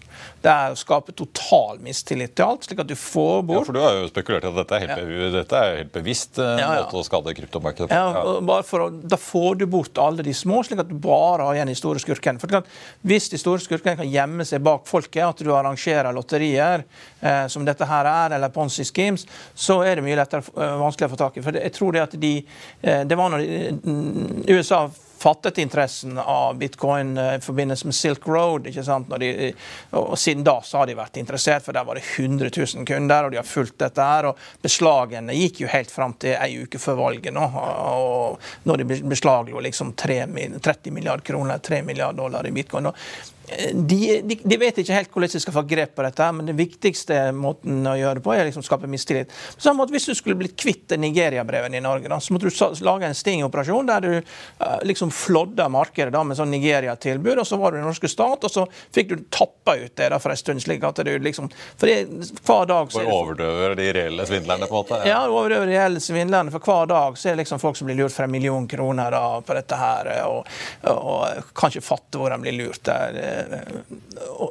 Det 0.43 0.51
er 0.51 0.75
å 0.75 0.79
skape 0.79 1.15
total 1.15 1.79
mistillit 1.85 2.35
til 2.39 2.49
alt, 2.49 2.67
slik 2.67 2.81
at 2.83 2.89
du 2.91 2.97
får 2.99 3.45
bort 3.47 3.61
Ja, 3.61 3.67
for 3.69 3.77
Du 3.77 3.81
har 3.83 3.99
jo 4.01 4.09
spekulert 4.11 4.47
i 4.47 4.51
at 4.51 4.59
dette 4.59 4.79
er 4.79 4.85
helt, 4.85 5.13
ja. 5.15 5.29
dette 5.37 5.61
er 5.61 5.77
helt 5.83 5.93
bevisst 5.95 6.41
en 6.43 6.59
ja, 6.59 6.67
ja. 6.67 6.81
måte 6.83 6.99
å 6.99 7.05
skade 7.07 7.35
kryptomarkedet 7.39 7.89
på. 7.91 8.01
Ja, 8.01 8.35
bare 8.49 8.67
for 8.67 8.87
å, 8.87 8.89
Da 8.91 9.19
får 9.21 9.61
du 9.63 9.67
bort 9.71 10.01
alle 10.03 10.27
de 10.27 10.35
små, 10.37 10.63
slik 10.67 10.83
at 10.83 10.91
du 10.91 10.97
bare 10.99 11.47
har 11.47 11.59
igjen 11.59 11.71
de 11.71 11.77
store 11.79 12.03
skurkene. 12.03 12.43
For 12.43 12.59
Hvis 13.07 13.31
de 13.33 13.41
store 13.41 13.63
skurkene 13.63 13.97
kan 14.01 14.11
gjemme 14.11 14.47
seg 14.49 14.65
bak 14.67 14.89
folket, 14.91 15.23
at 15.29 15.45
du 15.45 15.53
arrangerer 15.55 16.13
lotterier 16.17 16.83
eh, 17.21 17.47
som 17.53 17.67
dette 17.69 17.87
her 17.89 18.11
er, 18.11 18.37
eller 18.39 18.53
Ponzi 18.55 18.87
schemes, 18.89 19.27
så 19.55 19.81
er 19.87 19.99
det 19.99 20.07
mye 20.07 20.19
lettere, 20.19 20.45
uh, 20.57 20.77
vanskeligere 20.83 21.13
å 21.13 21.17
få 21.17 21.23
tak 21.23 21.39
i. 21.39 21.47
For 21.47 21.63
jeg 21.63 21.77
tror 21.77 21.95
det 21.95 22.05
at 22.09 22.19
de, 22.21 22.35
eh, 22.83 23.03
det 23.07 23.19
var 23.19 23.33
når 23.33 23.47
de, 23.47 23.63
mm, 23.79 24.45
USA 24.51 24.87
fattet 25.23 25.59
interessen 25.63 26.19
av 26.19 26.57
bitcoin 26.59 27.17
eh, 27.19 27.37
i 27.37 27.41
forbindelse 27.41 27.87
med 27.89 27.95
Silk 27.95 28.27
Road. 28.27 28.67
ikke 28.67 28.85
sant? 28.85 29.13
De, 29.23 29.53
og 29.99 30.19
Siden 30.19 30.45
da 30.47 30.59
så 30.67 30.83
har 30.83 30.91
de 30.91 30.99
vært 30.99 31.21
interessert, 31.23 31.65
for 31.65 31.77
der 31.77 31.87
var 31.87 31.99
det 31.99 32.05
100 32.05 32.51
000 32.51 32.87
kunder, 32.89 33.25
og 33.29 33.35
de 33.35 33.41
har 33.41 33.47
fulgt 33.49 33.79
dette. 33.83 34.03
her, 34.03 34.31
og 34.33 34.63
Beslagene 34.63 35.37
gikk 35.37 35.63
jo 35.63 35.71
helt 35.73 35.91
fram 35.91 36.17
til 36.21 36.37
ei 36.37 36.65
uke 36.65 36.81
før 36.83 36.99
valget, 37.05 37.33
nå, 37.35 37.47
og 37.47 38.67
når 38.69 38.83
de 38.83 39.03
beslaglo 39.13 39.63
liksom 39.63 39.95
30 39.99 40.91
milliarder 40.91 41.25
kroner, 41.27 41.59
3 41.59 41.83
milliarder 41.87 42.23
dollar 42.23 42.47
i 42.47 42.55
bitcoin. 42.55 42.91
Og 42.91 42.97
de, 43.73 44.21
de, 44.23 44.38
de, 44.45 44.57
vet 44.59 44.79
ikke 44.83 44.97
helt 44.97 45.12
hvordan 45.12 45.33
de 45.33 45.41
skal 45.43 45.55
få 45.55 45.62
grep 45.69 45.95
på 45.97 46.05
dette, 46.07 46.29
men 46.37 46.49
den 46.49 46.59
viktigste 46.59 47.19
måten 47.37 47.83
å 47.88 47.95
gjøre 47.99 48.21
det 48.21 48.25
på 48.25 48.35
er 48.35 48.47
liksom 48.49 48.65
å 48.65 48.67
skape 48.67 48.91
mistillit. 48.91 49.33
På 49.57 49.65
samme 49.65 49.83
måte, 49.83 49.95
Hvis 49.95 50.09
du 50.09 50.15
skulle 50.17 50.38
blitt 50.38 50.57
kvitt 50.59 50.95
Nigeria-brevene 50.99 51.79
i 51.79 51.85
Norge, 51.85 52.11
da, 52.11 52.19
så 52.21 52.35
måtte 52.35 52.51
du 52.51 52.85
lage 52.87 53.09
en 53.09 53.17
stingoperasjon 53.17 53.88
der 53.88 54.05
du 54.05 54.12
uh, 54.19 54.79
liksom 54.87 55.12
flådda 55.15 55.69
markedet 55.73 56.12
da, 56.15 56.23
med 56.25 56.38
sånn 56.38 56.53
Nigeria-tilbud, 56.55 57.43
og 57.43 57.49
så 57.49 57.59
var 57.61 57.73
du 57.73 57.81
den 57.81 57.88
norske 57.88 58.11
stat, 58.11 58.47
og 58.49 58.53
så 58.53 58.67
fikk 58.95 59.12
du 59.12 59.17
tappa 59.33 59.77
ut 59.81 59.95
det 59.99 60.11
da 60.15 60.21
for 60.23 60.35
en 60.35 60.41
stund. 60.41 60.62
slik 60.62 60.85
at 60.87 61.03
du 61.03 61.12
liksom, 61.19 61.51
for 61.77 61.91
det, 61.91 62.31
hver 62.47 62.69
dag 62.71 62.93
så 62.93 63.05
overdøver 63.05 63.77
de 63.79 63.88
reelle 63.97 64.27
svindlerne, 64.29 64.69
på 64.69 64.77
en 64.77 64.83
måte? 64.85 65.01
Ja, 65.03 65.15
ja 65.15 65.23
overdøver 65.31 65.69
de 65.71 65.77
reelle 65.77 66.03
svindlerne. 66.03 66.53
For 66.55 66.73
hver 66.73 66.91
dag 66.91 67.19
så 67.19 67.31
er 67.31 67.37
det 67.37 67.45
liksom 67.45 67.62
folk 67.62 67.79
som 67.79 67.91
blir 67.91 67.99
lurt 68.03 68.15
for 68.15 68.27
en 68.27 68.35
million 68.35 68.69
kroner 68.69 69.12
da, 69.15 69.25
på 69.45 69.57
dette 69.59 69.79
her, 69.79 70.12
og, 70.29 70.49
og, 70.88 71.12
og 71.17 71.53
kan 71.57 71.73
ikke 71.73 71.85
fatte 71.85 72.21
hvor 72.21 72.33
de 72.33 72.41
blir 72.43 72.59
lurt. 72.59 72.83
der 72.87 73.19
er 73.23 73.42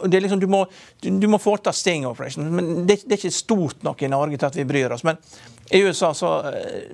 liksom, 0.08 0.40
du, 0.40 0.48
må, 0.48 0.66
du 1.00 1.28
må 1.28 1.40
foreta 1.42 1.74
sting 1.74 2.08
operation. 2.08 2.50
Men 2.56 2.88
det, 2.88 3.02
det, 3.06 3.16
er 3.16 3.20
ikke 3.20 3.34
stort 3.36 3.84
nok 3.84 4.02
i 4.04 4.10
Norge 4.12 4.38
til 4.38 4.50
at 4.50 4.60
vi 4.60 4.68
bryr 4.68 4.94
oss. 4.96 5.06
Men 5.08 5.20
i 5.72 5.82
USA 5.82 6.14
så 6.14 6.32
eh, 6.52 6.92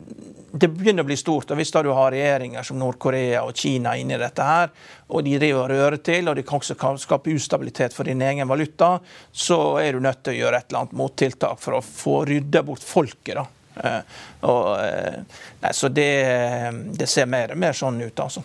Det 0.52 0.70
begynner 0.72 1.04
å 1.04 1.08
bli 1.10 1.18
stort. 1.18 1.52
og 1.52 1.60
Hvis 1.60 1.74
da 1.74 1.84
du 1.84 1.92
har 1.94 2.12
regjeringer 2.14 2.64
som 2.66 2.80
Nord-Korea 2.80 3.44
og 3.46 3.58
Kina 3.58 3.96
inni 3.98 4.18
dette 4.18 4.46
her, 4.46 4.72
og 5.08 5.26
de 5.26 5.36
driver 5.38 5.64
og 5.64 5.72
rører 5.74 6.02
til, 6.04 6.30
og 6.30 6.38
de 6.38 6.46
kan 6.48 6.62
også 6.62 6.78
skape 7.02 7.34
ustabilitet 7.36 7.94
for 7.94 8.08
din 8.08 8.22
egen 8.22 8.48
valuta, 8.50 8.98
så 9.32 9.78
er 9.82 9.94
du 9.94 10.04
nødt 10.04 10.24
til 10.24 10.36
å 10.36 10.40
gjøre 10.42 10.62
et 10.62 10.70
eller 10.70 10.86
annet 10.86 10.98
mottiltak 10.98 11.62
for 11.62 11.78
å 11.78 11.84
få 11.84 12.22
rydda 12.30 12.64
bort 12.68 12.86
folket. 12.86 13.36
da. 13.38 13.46
Uh, 13.78 14.22
og, 14.50 14.64
uh, 14.82 15.44
nei, 15.62 15.74
så 15.78 15.92
det, 15.94 16.14
det 16.98 17.10
ser 17.12 17.28
mer 17.30 17.54
og 17.54 17.62
mer 17.62 17.78
sånn 17.78 18.00
ut, 18.02 18.24
altså. 18.24 18.42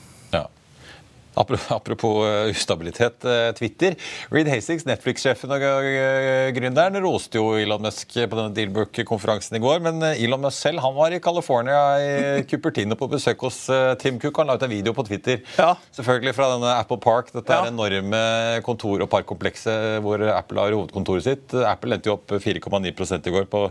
Apropos 1.34 2.26
eh, 2.26 2.50
ustabilitet, 2.50 3.24
eh, 3.24 3.52
Twitter. 3.56 3.96
Reed 4.30 4.48
Hastings, 4.48 4.84
Netflix-sjefen 4.84 5.52
og 5.54 5.64
eh, 5.64 6.50
gründeren, 6.52 6.98
roste 7.04 7.40
jo 7.40 7.54
Elon 7.56 7.82
Musk 7.86 8.12
på 8.12 8.36
denne 8.36 8.52
Dealbook-konferansen 8.56 9.56
i 9.56 9.62
går. 9.62 9.80
Men 9.84 10.04
Elon 10.12 10.42
Musk 10.44 10.60
selv 10.60 10.82
han 10.84 10.96
var 10.96 11.14
i 11.14 11.20
California 11.24 11.80
i 12.02 12.42
Cupertino 12.50 12.98
på 13.00 13.08
besøk 13.14 13.46
hos 13.46 13.64
Tim 14.02 14.20
Cook. 14.20 14.42
Han 14.42 14.52
la 14.52 14.58
ut 14.58 14.66
en 14.66 14.74
video 14.74 14.92
på 14.96 15.06
Twitter 15.08 15.40
ja. 15.56 15.72
selvfølgelig 15.96 16.36
fra 16.36 16.50
denne 16.54 16.74
Apple 16.76 17.00
Park. 17.02 17.32
Dette 17.32 17.56
er 17.56 17.68
ja. 17.68 17.72
enorme 17.72 18.22
kontor- 18.66 19.06
og 19.06 19.10
parkkomplekset 19.12 20.02
hvor 20.04 20.20
Apple 20.34 20.60
har 20.60 20.76
hovedkontoret 20.76 21.24
sitt. 21.24 21.56
Apple 21.56 21.96
endte 21.96 22.12
jo 22.12 22.18
opp 22.18 22.36
4,9 22.36 22.92
i 23.22 23.32
går 23.32 23.48
på 23.52 23.64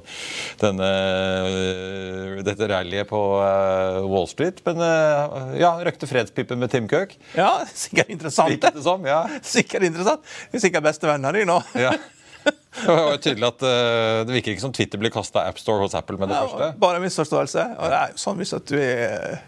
denne, 0.62 0.90
dette 2.46 2.70
rallyet 2.72 3.10
på 3.10 3.22
Wall 4.10 4.28
Street. 4.32 4.64
Men 4.66 4.82
ja, 5.62 5.76
røkte 5.86 6.10
fredspipen 6.10 6.62
med 6.62 6.74
Tim 6.74 6.90
Cook. 6.90 7.14
Ja 7.38 7.51
sikkert 7.84 8.10
interessant. 8.14 8.58
Det 8.62 8.84
som, 8.86 9.06
ja. 9.08 9.22
Sikkert 9.46 9.86
interessant. 9.88 10.26
Vi 10.52 10.60
er 10.60 10.66
sikkert 10.66 10.88
bestevenner, 10.90 11.38
de 11.38 11.46
nå. 11.50 11.60
Ja. 11.80 11.94
Det 12.42 12.88
var 12.88 13.18
tydelig 13.22 13.46
at 13.46 13.64
uh, 13.68 14.22
det 14.26 14.34
virker 14.34 14.56
ikke 14.56 14.64
som 14.64 14.74
Twitter 14.74 15.02
blir 15.02 15.12
kasta 15.14 15.44
AppStore 15.50 15.84
hos 15.84 15.96
Apple 15.98 16.18
med 16.18 16.32
det 16.32 16.40
ja, 16.40 16.48
første. 16.48 16.70
Bare 16.82 16.98
en 16.98 17.06
misforståelse. 17.06 17.66
Og 17.78 17.92
det 17.92 17.98
er 18.00 18.14
jo 18.14 18.22
sånn 18.24 18.40
hvis 18.42 18.54
at 18.58 18.72
du 18.72 18.78
er 18.80 19.42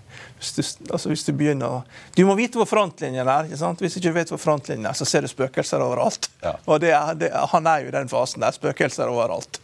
hvis 0.44 0.76
du, 0.80 0.92
altså 0.92 1.12
hvis 1.12 1.26
du 1.28 1.32
begynner 1.38 1.80
å 1.80 1.80
Du 2.16 2.24
må 2.28 2.36
vite 2.38 2.60
hvor 2.60 2.68
frontlinjen 2.70 3.28
er. 3.28 3.48
ikke 3.48 3.60
sant? 3.62 3.82
Hvis 3.84 3.96
du 3.96 4.02
ikke 4.02 4.16
vet 4.20 4.34
hvor 4.34 4.42
frontlinjen 4.42 4.90
er, 4.90 4.98
så 4.98 5.08
ser 5.08 5.26
du 5.26 5.32
spøkelser 5.32 5.84
overalt. 5.84 6.30
Ja. 6.44 6.58
Og 6.68 6.84
er, 6.84 7.16
det, 7.20 7.32
Han 7.54 7.68
er 7.70 7.86
jo 7.86 7.92
i 7.92 7.96
den 7.96 8.12
fasen 8.12 8.44
der. 8.44 8.56
Spøkelser 8.56 9.12
overalt. 9.12 9.60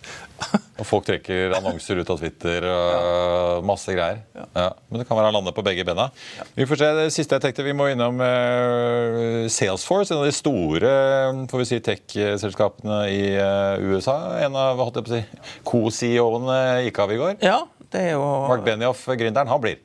og 0.80 0.88
folk 0.88 1.08
trekker 1.10 1.58
annonser 1.58 2.00
ut 2.00 2.10
av 2.10 2.22
Twitter 2.22 2.66
ja. 2.66 3.60
masse 3.68 3.94
greier. 3.94 4.22
Ja. 4.38 4.46
ja. 4.56 4.70
Men 4.90 5.02
det 5.02 5.08
kan 5.10 5.20
være 5.20 5.32
han 5.32 5.38
lander 5.40 5.56
på 5.56 5.66
begge 5.68 5.86
bena. 5.88 6.10
Vi 6.56 6.68
får 6.70 6.82
se. 6.82 6.92
Det 7.00 7.08
siste 7.16 7.38
jeg 7.38 7.46
tenkte 7.48 7.66
vi 7.68 7.76
må 7.78 7.90
innom 7.92 8.22
uh, 8.24 9.48
Salesforce, 9.52 10.14
en 10.14 10.24
av 10.24 10.30
de 10.30 10.36
store 10.36 10.94
får 11.52 11.64
vi 11.64 11.68
si, 11.68 11.82
tech-selskapene 11.84 13.02
i 13.12 13.24
uh, 13.36 13.92
USA. 13.92 14.18
En 14.46 14.56
av 14.60 14.80
hva 14.80 14.90
si, 15.10 15.22
co-CEO-ene 15.68 16.62
gikk 16.88 17.04
av 17.04 17.14
i 17.14 17.20
går. 17.20 17.36
Ja, 17.46 17.60
det 17.94 18.10
er 18.10 18.18
jo... 18.18 18.26
Mark 18.50 18.66
Benioff, 18.66 19.06
gründeren, 19.10 19.50
han 19.50 19.62
blir. 19.64 19.80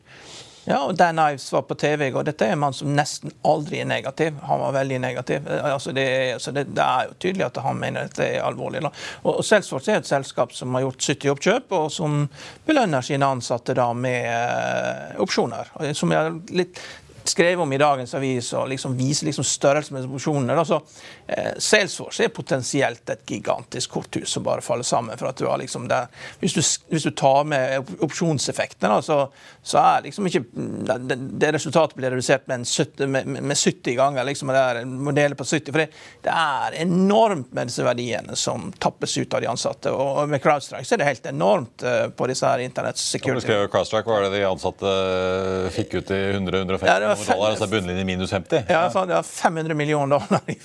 Ja, 0.65 0.79
og 0.85 0.95
Dan 0.97 1.19
Ives 1.19 1.53
var 1.53 1.63
på 1.63 1.75
TV 1.75 2.07
i 2.07 2.11
går. 2.11 2.25
Dette 2.25 2.47
er 2.47 2.55
en 2.55 2.63
mann 2.63 2.73
som 2.77 2.93
nesten 2.97 3.33
aldri 3.45 3.83
er 3.83 3.89
negativ. 3.89 4.39
Han 4.49 4.63
var 4.63 4.73
veldig 4.79 5.01
negativ. 5.03 5.49
Eh, 5.51 5.67
altså 5.73 5.93
det, 5.93 6.07
altså 6.39 6.55
det, 6.57 6.65
det, 6.73 6.85
er 6.85 7.11
jo 7.11 7.17
tydelig 7.21 7.47
at 7.51 7.61
han 7.67 7.81
mener 7.81 8.09
dette 8.09 8.25
er 8.25 8.47
alvorlig. 8.47 8.81
Og, 8.87 9.31
og 9.35 9.45
Salesforce 9.45 9.93
er 9.93 10.01
et 10.01 10.09
selskap 10.09 10.55
som 10.57 10.73
har 10.77 10.87
gjort 10.87 11.05
70 11.05 11.35
oppkjøp, 11.35 11.77
og 11.77 11.93
som 11.93 12.25
belønner 12.65 13.05
sine 13.05 13.29
ansatte 13.29 13.77
da 13.77 13.91
med 13.93 14.31
uh, 14.31 15.21
opsjoner. 15.25 15.73
Som 15.93 16.17
er 16.17 16.33
litt 16.57 16.81
skrevet 17.29 17.63
om 17.63 17.73
i 17.73 17.79
dagens 17.79 18.15
avis 18.15 18.53
og 18.53 18.69
liksom 18.69 18.97
viser 18.99 19.29
liksom 19.29 19.45
størrelsen 19.45 19.97
med. 19.97 20.59
Altså, 20.59 20.81
eh, 21.27 21.53
Salesforce 21.59 22.25
er 22.25 22.33
potensielt 22.35 23.11
et 23.11 23.25
gigantisk 23.27 23.91
korthus 23.97 24.31
som 24.31 24.45
bare 24.45 24.61
faller 24.61 24.85
sammen. 24.85 25.19
for 25.19 25.29
at 25.29 25.37
du 25.37 25.47
har 25.47 25.59
liksom 25.59 25.89
det. 25.89 26.07
hvis, 26.41 26.53
du, 26.53 26.61
hvis 26.91 27.03
du 27.03 27.11
tar 27.11 27.45
med 27.45 27.85
opsjonseffektene, 28.01 29.03
så, 29.03 29.29
så, 29.63 29.79
er 29.79 30.03
liksom 30.03 30.27
ikke 30.27 30.45
det, 30.53 31.17
det, 31.17 31.53
resultatet 31.55 31.97
blir 31.97 32.11
redusert 32.11 32.47
med, 32.47 32.67
70, 32.67 33.07
med, 33.07 33.27
med 33.27 33.57
70 33.57 33.95
ganger. 33.95 34.25
liksom 34.25 34.49
det 34.49 34.61
er 34.61 34.85
modeller 34.85 35.37
på 35.37 35.45
70, 35.45 35.73
for 35.73 35.79
det, 35.79 35.89
det, 36.23 36.31
er 36.35 36.79
enormt 36.83 37.53
med 37.53 37.73
disse 37.73 37.85
verdiene 37.85 38.37
som 38.37 38.71
tappes 38.79 39.17
ut 39.19 39.35
av 39.35 39.41
de 39.41 39.51
ansatte. 39.51 39.93
Og 39.93 40.29
med 40.29 40.43
CrowdStrike 40.43 40.85
så 40.85 40.95
er 40.97 41.03
det 41.03 41.09
helt 41.09 41.27
enormt 41.27 41.85
uh, 41.87 42.09
på 42.15 42.29
disse 42.31 42.47
her 42.47 42.65
internett 42.65 43.01
security. 43.01 43.49
CrowdStrike, 43.73 44.05
Hva 44.09 44.21
er 44.21 44.29
det 44.29 44.39
de 44.39 44.45
ansatte 44.49 44.91
eh, 44.93 45.71
fikk 45.75 45.99
ut 46.01 46.13
i 46.15 46.21
100-150? 46.35 46.87
Ja, 46.89 47.14
dollar, 47.23 47.55
altså 47.55 47.69
bunnlinje 47.71 48.05
minus 48.09 48.35
50? 48.35 48.67
Ja, 48.69 48.87
så 48.91 49.05
hadde 49.05 49.19
jeg 49.19 49.31
500 49.31 49.79
millioner 49.79 50.19
dollar 50.19 50.43
i 50.51 50.59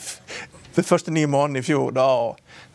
de 0.76 0.84
første 0.86 1.12
ni 1.14 1.26
månedene 1.30 1.64
i 1.64 1.66
fjor. 1.66 1.94
da. 1.96 2.08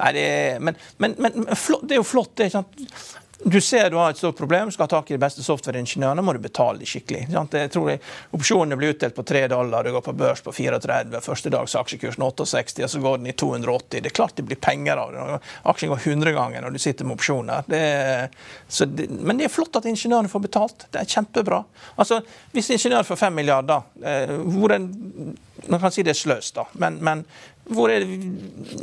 Nei, 0.00 0.12
det 0.16 0.24
er, 0.28 0.62
men, 0.64 0.78
men, 0.98 1.14
men, 1.18 1.44
det 1.44 1.96
er 1.96 2.00
jo 2.00 2.06
flott. 2.06 2.34
det 2.36 2.46
er 2.46 2.52
ikke 2.52 2.62
sant? 2.62 3.20
Du 3.44 3.60
ser 3.60 3.90
du 3.90 3.96
har 3.96 4.10
et 4.10 4.16
stort 4.16 4.36
problem, 4.36 4.70
skal 4.72 4.86
ha 4.86 4.88
tak 4.88 5.10
i 5.10 5.14
de 5.14 5.20
beste 5.20 5.42
softwareingeniørene, 5.44 6.22
må 6.24 6.32
du 6.32 6.38
betale 6.40 6.80
de 6.80 6.86
skikkelig. 6.88 7.26
Jeg 7.28 7.72
tror 7.74 7.90
Opsjonene 8.36 8.78
blir 8.80 8.94
utdelt 8.94 9.16
på 9.16 9.24
3 9.28 9.42
dollar, 9.52 9.84
du 9.84 9.92
går 9.92 10.04
på 10.06 10.14
børs 10.16 10.40
på 10.44 10.52
34, 10.56 11.20
første 11.24 11.52
dags 11.52 11.76
aksjekursen 11.76 12.24
68, 12.24 12.80
og 12.86 12.92
så 12.94 13.02
går 13.04 13.20
den 13.20 13.28
i 13.28 13.36
280. 13.36 14.00
Det 14.00 14.10
er 14.10 14.16
klart 14.16 14.36
det 14.40 14.46
blir 14.48 14.60
penger 14.60 15.02
av 15.02 15.12
det. 15.12 15.40
Aksjen 15.74 15.92
går 15.92 16.06
100 16.08 16.32
ganger 16.38 16.64
når 16.64 16.72
du 16.72 16.80
sitter 16.86 17.08
med 17.08 17.18
opsjoner. 17.18 17.68
Det 17.68 17.82
det, 18.94 19.10
men 19.10 19.38
det 19.38 19.46
er 19.46 19.52
flott 19.52 19.76
at 19.76 19.86
ingeniørene 19.88 20.30
får 20.32 20.44
betalt. 20.46 20.86
Det 20.90 21.02
er 21.02 21.12
kjempebra. 21.16 21.60
Altså, 22.00 22.22
Hvis 22.54 22.72
ingeniører 22.72 23.06
får 23.06 23.20
5 23.26 23.36
milliarder, 23.36 23.84
eh, 24.02 24.34
hvor 24.56 24.72
en 24.72 24.88
man 25.68 25.80
kan 25.80 25.92
si 25.92 26.04
det 26.04 26.14
er 26.14 26.18
sløst, 26.18 26.54
da. 26.56 26.64
Men, 26.80 26.98
men 27.04 27.24
hvor 27.64 27.88
er 27.88 28.04
det, 28.04 28.18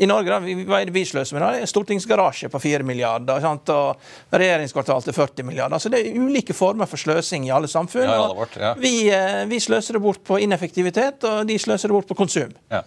I 0.02 0.08
Norge, 0.10 0.32
da, 0.32 0.40
hva 0.66 0.80
er 0.82 0.90
det 0.90 0.96
vi 0.96 1.04
sløser 1.06 1.38
med? 1.38 1.44
da? 1.44 1.52
Det 1.54 1.66
er 1.66 1.70
Stortingsgarasje 1.70 2.50
på 2.50 2.62
4 2.64 2.86
milliarder, 2.88 3.42
sant? 3.44 3.70
og 3.70 4.40
regjeringskvartal 4.42 5.06
til 5.06 5.18
40 5.18 5.46
milliarder. 5.46 5.82
Så 5.82 5.92
det 5.94 6.02
er 6.02 6.18
ulike 6.18 6.56
former 6.58 6.90
for 6.90 7.02
sløsing 7.02 7.46
i 7.50 7.54
alle 7.54 7.70
samfunn. 7.72 8.08
Ja, 8.08 8.18
alle 8.24 8.40
vårt, 8.40 8.58
ja. 8.58 8.74
vi, 8.82 8.96
eh, 9.14 9.44
vi 9.52 9.62
sløser 9.62 10.00
det 10.00 10.02
bort 10.04 10.24
på 10.26 10.40
ineffektivitet, 10.42 11.22
og 11.30 11.46
de 11.50 11.60
sløser 11.62 11.92
det 11.92 12.00
bort 12.00 12.10
på 12.10 12.18
konsum. 12.24 12.56
Ja. 12.74 12.82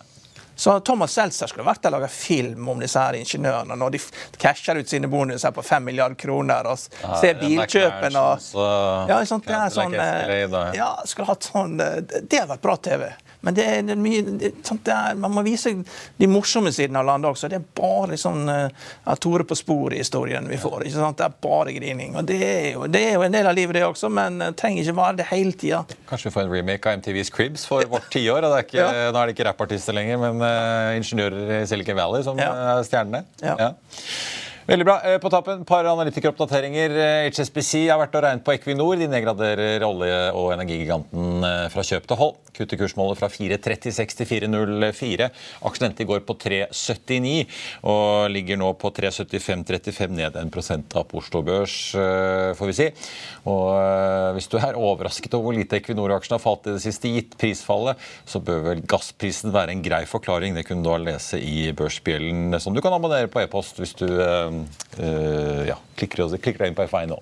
Så 0.57 0.80
Thomas 0.80 1.12
Seltzer 1.12 1.50
skulle 1.50 1.66
vært 1.66 1.83
der 1.83 1.90
og 1.90 1.98
laga 1.98 2.09
film 2.11 2.68
om 2.70 2.83
disse 2.83 3.00
her 3.00 3.16
ingeniørene 3.18 3.74
når 3.78 3.96
de 3.96 4.00
casher 4.38 4.78
ut 4.78 4.90
sine 4.90 5.11
bonuser 5.11 5.50
på 5.54 5.64
5 5.66 5.83
milliarder 5.88 6.18
kroner 6.18 6.68
og 6.70 6.78
ser 6.78 7.33
er 7.33 7.40
bilkjøpene 7.40 8.22
og 8.22 8.61
Ja, 9.11 9.18
sant, 9.26 9.49
det 9.49 9.57
er 9.59 9.74
sånn 9.74 9.97
eh, 9.99 10.76
Ja, 10.78 10.92
skulle 11.11 11.26
hatt 11.32 11.51
sånn 11.51 11.74
eh, 11.82 11.99
Det 12.07 12.38
hadde 12.38 12.53
vært 12.55 12.62
bra 12.62 12.76
TV. 12.78 13.09
Men 13.45 13.55
det 13.57 13.64
det 13.84 13.92
er 13.95 14.01
mye 14.01 14.22
det, 14.40 14.51
det 14.86 14.95
er, 14.95 15.14
Man 15.20 15.32
må 15.36 15.42
vise 15.47 15.72
de 16.20 16.28
morsomme 16.30 16.72
sidene 16.74 17.01
av 17.03 17.07
landet 17.09 17.30
også. 17.30 17.49
Det 17.53 17.59
er 17.61 17.66
bare 17.76 18.16
sånn 18.20 18.49
uh, 18.49 19.14
Tore 19.20 19.45
på 19.49 19.57
sporet-historien 19.59 20.49
vi 20.51 20.59
får. 20.61 20.84
ikke 20.88 20.97
sant? 20.97 21.18
Det 21.20 21.26
er 21.28 21.36
bare 21.45 21.74
grining. 21.76 22.16
Og 22.20 22.26
det 22.28 22.38
er, 22.45 22.68
jo, 22.74 22.86
det 22.90 23.03
er 23.11 23.14
jo 23.18 23.24
en 23.26 23.36
del 23.36 23.47
av 23.51 23.57
livet, 23.57 23.76
det 23.78 23.84
også, 23.86 24.11
men 24.12 24.40
uh, 24.42 24.51
trenger 24.57 24.82
ikke 24.84 24.97
være 24.99 25.18
det 25.22 25.28
hele 25.30 25.53
tida. 25.61 25.82
Kanskje 26.11 26.30
vi 26.30 26.34
får 26.38 26.47
en 26.49 26.55
remake 26.57 26.90
av 26.90 26.99
MTVs 27.03 27.30
Cribs 27.34 27.66
for 27.68 27.84
vårt 27.92 28.11
tiår. 28.14 28.40
og 28.42 28.51
det 28.51 28.62
er 28.62 28.68
ikke- 28.68 28.72
Ja. 28.84 29.11
Nå 29.14 29.20
er 29.20 29.26
det 29.30 29.36
ikke 29.36 29.49
rappartister 29.49 29.95
lenger, 29.97 30.18
men 30.24 30.40
uh, 30.42 30.97
ingeniører 30.99 31.61
i 31.62 31.66
Silicon 31.70 31.97
Valley 32.01 32.22
som 32.26 32.38
Ja. 32.40 32.51
er 32.78 32.82
stjernene. 32.88 33.24
Ja. 33.42 33.70
Veldig 34.65 34.85
bra. 34.89 34.95
Eh, 35.05 35.19
På 35.21 35.29
tappen, 35.29 35.61
et 35.61 35.69
par 35.69 35.85
analytikeroppdateringer. 35.85 36.95
Eh, 36.97 37.27
HSBC 37.29 37.83
har 37.91 37.99
vært 38.01 38.15
og 38.17 38.23
regnet 38.25 38.45
på 38.47 38.55
Equinor. 38.55 38.97
De 38.97 39.09
nedgraderer 39.12 39.83
olje- 39.85 40.31
og 40.33 40.55
energigiganten 40.55 41.45
eh, 41.45 41.67
fra 41.69 41.85
kjøp 41.85 42.07
til 42.09 42.17
hold. 42.17 42.39
Kutter 42.55 42.81
kursmålet 42.81 43.19
fra 43.19 43.29
4,36 43.29 44.17
til 44.17 44.29
4,04. 44.31 45.29
Aksjen 45.69 45.89
endte 45.91 46.05
i 46.05 46.09
går 46.09 46.23
på 46.25 46.37
3,79 46.41 47.45
og 47.91 48.31
ligger 48.33 48.57
nå 48.57 48.71
på 48.81 48.89
3,75,35, 48.97 50.15
ned 50.17 50.39
1 50.41 50.97
av 50.97 51.05
på 51.11 51.21
Oslo 51.21 51.43
Børs, 51.45 51.77
eh, 51.99 52.55
får 52.57 52.71
vi 52.71 52.79
si. 52.79 52.89
Og 53.51 53.69
eh, 53.77 54.31
hvis 54.39 54.49
du 54.49 54.57
er 54.62 54.81
overrasket 54.81 55.37
over 55.37 55.51
hvor 55.51 55.59
lite 55.59 55.77
Equinor-aksjen 55.83 56.39
har 56.39 56.45
falt 56.47 56.71
i 56.71 56.79
det 56.79 56.85
siste, 56.87 57.12
gitt 57.12 57.37
prisfallet, 57.37 58.01
så 58.25 58.41
bør 58.41 58.65
vel 58.71 58.85
gassprisen 58.89 59.53
være 59.53 59.77
en 59.77 59.85
grei 59.85 60.05
forklaring. 60.09 60.57
Det 60.57 60.65
kunne 60.65 60.81
du 60.81 60.89
da 60.89 60.97
lese 61.05 61.37
i 61.37 61.69
Børsbjellen, 61.77 62.57
som 62.65 62.73
du 62.73 62.81
kan 62.81 62.97
abonnere 62.97 63.29
på 63.29 63.45
e-post 63.45 63.83
hvis 63.83 63.93
du 64.01 64.09
eh, 64.98 65.64
ja, 65.68 65.76
klikker, 65.98 66.24
klikker 66.42 66.66
inn 66.66 66.76
på 66.76 66.86
FI 66.90 67.05
nå. 67.11 67.18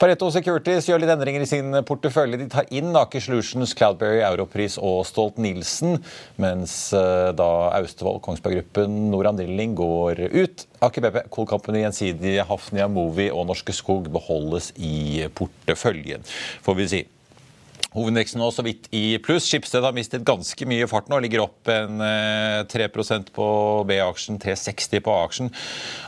Pareto 0.00 0.30
Securities 0.34 0.88
gjør 0.88 1.02
litt 1.02 1.12
endringer 1.12 1.44
i 1.44 1.48
sin 1.48 1.74
portefølje. 1.86 2.40
De 2.40 2.48
tar 2.52 2.70
inn 2.74 2.96
Aker 2.98 3.24
Solutions, 3.24 3.74
Cloudberry, 3.76 4.22
Europris 4.26 4.78
og 4.80 5.04
Stolt-Nielsen, 5.08 6.00
mens 6.42 6.76
uh, 6.96 7.30
da 7.36 7.50
Austevoll, 7.78 8.20
Kongsberg 8.24 8.60
Gruppen, 8.60 8.98
Noran 9.12 9.38
Drilling 9.38 9.76
går 9.78 10.26
ut. 10.34 10.66
Aker 10.86 11.06
BP, 11.06 11.22
Cool 11.34 11.48
Company, 11.50 11.84
Gjensidige, 11.84 12.46
Hafnia 12.48 12.88
Movie 12.90 13.32
og 13.34 13.48
Norske 13.50 13.74
Skog 13.76 14.10
beholdes 14.12 14.72
i 14.80 15.26
porteføljen, 15.36 16.26
får 16.66 16.78
vi 16.82 16.92
si. 16.94 17.06
Hovedindeksen 17.90 18.38
nå 18.38 18.48
så 18.54 18.62
vidt 18.62 18.86
i 18.94 19.18
pluss. 19.18 19.48
Skipsted 19.50 19.82
har 19.82 19.94
mistet 19.96 20.22
ganske 20.26 20.66
mye 20.68 20.86
fart 20.90 21.08
nå. 21.10 21.18
Ligger 21.24 21.42
opp 21.42 21.70
en 21.72 21.98
eh, 22.04 22.62
3 22.70 22.86
på 23.34 23.46
B-aksjen, 23.88 24.38
3,60 24.38 25.02
på 25.02 25.14
A-aksjen. 25.14 25.50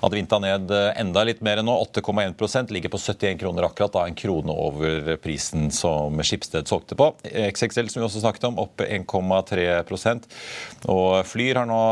Advinta 0.06 0.38
ned 0.42 0.70
eh, 0.70 0.92
enda 1.02 1.24
litt 1.26 1.42
mer 1.42 1.58
enn 1.58 1.66
nå, 1.66 1.74
8,1% 1.90 2.70
Ligger 2.72 2.92
på 2.92 3.00
71 3.02 3.40
kroner 3.42 3.66
akkurat, 3.66 3.92
da 3.96 4.06
en 4.06 4.18
krone 4.18 4.54
over 4.54 5.16
prisen 5.22 5.70
som 5.74 6.22
Skipsted 6.22 6.70
solgte 6.70 6.98
på. 6.98 7.10
XXL 7.26 7.90
som 7.90 8.02
vi 8.02 8.06
også 8.06 8.22
snakket 8.22 8.46
om, 8.46 8.60
opp 8.62 8.84
1,3% 8.86 10.28
Og 10.92 11.10
Flyr 11.26 11.62
har 11.62 11.66
nå 11.66 11.82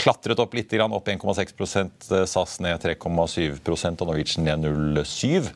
klatret 0.00 0.40
opp 0.40 0.56
litt, 0.56 0.72
opp 0.88 1.12
1,6% 1.12 2.08
SAS 2.24 2.56
ned 2.64 2.80
3,7% 2.80 4.00
og 4.00 4.08
Norwegian 4.08 4.48
ned 4.48 4.64
0,7 4.64 5.52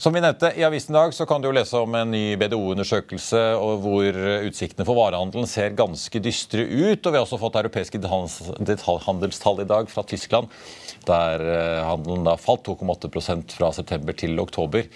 som 0.00 0.14
vi 0.16 0.20
nevnte, 0.24 0.48
I 0.56 0.64
avisen 0.64 0.94
i 0.94 0.98
dag 0.98 1.14
så 1.14 1.26
kan 1.28 1.42
du 1.42 1.50
jo 1.50 1.52
lese 1.52 1.76
om 1.76 1.94
en 1.98 2.08
ny 2.08 2.32
BDO-undersøkelse 2.40 3.40
hvor 3.82 4.16
utsiktene 4.48 4.86
for 4.88 4.96
varehandelen 4.96 5.48
ser 5.50 5.74
ganske 5.76 6.22
dystre 6.24 6.64
ut. 6.64 7.04
og 7.04 7.12
Vi 7.12 7.18
har 7.18 7.26
også 7.26 7.38
fått 7.42 7.58
europeiske 7.60 8.00
detaljhandels- 8.00 8.64
detaljhandelstall 8.64 9.60
i 9.60 9.68
dag 9.68 9.90
fra 9.92 10.06
Tyskland, 10.08 10.48
der 11.04 11.44
eh, 11.44 11.82
handelen 11.84 12.24
da 12.24 12.38
falt 12.40 12.64
2,8% 12.64 13.52
fra 13.58 13.72
september 13.76 14.16
til 14.16 14.40
oktober. 14.40 14.88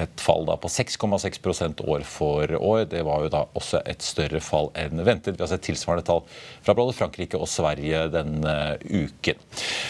Et 0.00 0.22
fall 0.24 0.46
da 0.48 0.56
på 0.60 0.70
6,6% 0.72 1.82
år 1.84 2.04
for 2.08 2.54
år. 2.58 2.84
Det 2.90 3.02
var 3.06 3.24
jo 3.24 3.32
da 3.32 3.44
også 3.58 3.82
et 3.88 4.04
større 4.04 4.40
fall 4.44 4.70
enn 4.78 5.02
ventet. 5.04 5.36
Vi 5.36 5.44
har 5.44 5.50
sett 5.50 5.64
tilsvarende 5.66 6.06
tall 6.06 6.22
fra 6.64 6.74
både 6.78 6.94
Frankrike 6.96 7.38
og 7.40 7.50
Sverige 7.50 8.06
denne 8.12 8.56
uken. 8.88 9.40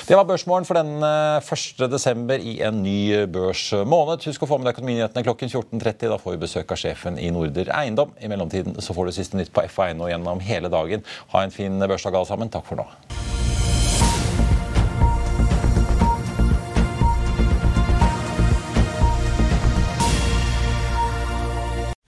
Det 0.09 0.19
var 0.19 0.27
børsmålen 0.29 0.67
for 0.69 0.81
den 0.81 1.03
1. 1.03 1.87
desember 1.93 2.43
i 2.43 2.59
en 2.67 2.83
ny 2.83 3.25
børsmåned. 3.33 4.27
Husk 4.27 4.47
å 4.47 4.51
få 4.51 4.59
med 4.59 4.71
deg 4.71 4.77
Økonominyhetene 4.77 5.27
klokken 5.27 5.53
14.30. 5.53 6.09
Da 6.13 6.21
får 6.21 6.37
vi 6.37 6.45
besøk 6.47 6.75
av 6.75 6.83
sjefen 6.83 7.21
i 7.21 7.31
Norder 7.35 7.71
Eiendom. 7.77 8.15
I 8.21 8.31
mellomtiden 8.33 8.81
så 8.83 8.97
får 8.97 9.09
du 9.09 9.17
siste 9.19 9.39
nytt 9.39 9.55
på 9.55 9.65
F1 9.69 10.03
og 10.03 10.11
gjennom 10.13 10.43
hele 10.43 10.73
dagen. 10.73 11.07
Ha 11.35 11.45
en 11.45 11.55
fin 11.55 11.79
børsdag 11.79 12.19
alle 12.19 12.33
sammen. 12.33 12.53
Takk 12.53 12.67
for 12.69 12.83
nå. 12.83 13.32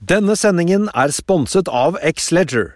Denne 0.09 0.35
sendingen 0.35 0.89
er 0.93 1.09
sponset 1.09 1.67
av 1.67 1.95
X-Leger. 2.01 2.75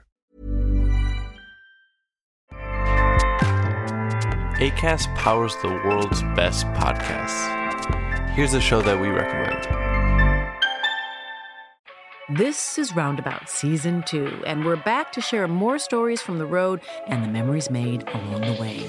ACAST 4.59 5.09
powers 5.15 5.55
the 5.61 5.69
world's 5.85 6.23
best 6.35 6.65
podcasts. 6.73 7.37
Here's 8.33 8.55
a 8.55 8.61
show 8.61 8.81
that 8.81 8.99
we 8.99 9.09
recommend. 9.09 9.67
This 12.35 12.79
is 12.79 12.95
Roundabout 12.95 13.47
Season 13.47 14.01
2, 14.07 14.45
and 14.47 14.65
we're 14.65 14.83
back 14.83 15.11
to 15.11 15.21
share 15.21 15.47
more 15.47 15.77
stories 15.77 16.21
from 16.21 16.39
the 16.39 16.47
road 16.47 16.81
and 17.05 17.23
the 17.23 17.27
memories 17.27 17.69
made 17.69 18.07
along 18.07 18.41
the 18.41 18.57
way. 18.59 18.87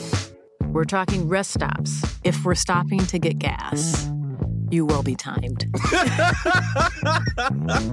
We're 0.73 0.85
talking 0.85 1.29
rest 1.29 1.53
stops. 1.53 2.21
If 2.25 2.43
we're 2.45 2.55
stopping 2.55 3.05
to 3.07 3.19
get 3.19 3.39
gas, 3.39 4.11
you 4.71 4.87
will 4.87 5.03
be 5.03 5.15
timed. 5.15 5.65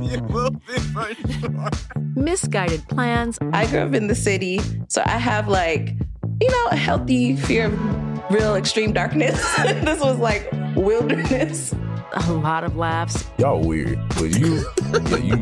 you 0.02 0.22
will 0.24 0.52
be 0.52 0.80
for 0.94 1.14
sure. 1.40 1.70
Misguided 2.16 2.88
plans. 2.88 3.38
I 3.54 3.66
grew 3.68 3.80
up 3.80 3.94
in 3.94 4.08
the 4.08 4.16
city, 4.16 4.60
so 4.88 5.02
I 5.06 5.18
have 5.18 5.48
like, 5.48 5.96
you 6.40 6.50
know, 6.50 6.68
a 6.72 6.76
healthy 6.76 7.36
fear 7.36 7.66
of 7.66 8.32
real 8.32 8.56
extreme 8.56 8.94
darkness. 8.94 9.42
this 9.64 10.00
was 10.00 10.20
like 10.20 10.50
wilderness. 10.76 11.74
A 12.14 12.34
lot 12.34 12.64
of 12.64 12.76
laughs. 12.76 13.26
Y'all 13.38 13.62
weird, 13.62 14.00
but 14.10 14.40
you, 14.40 14.66
yeah, 14.94 15.18
you, 15.18 15.36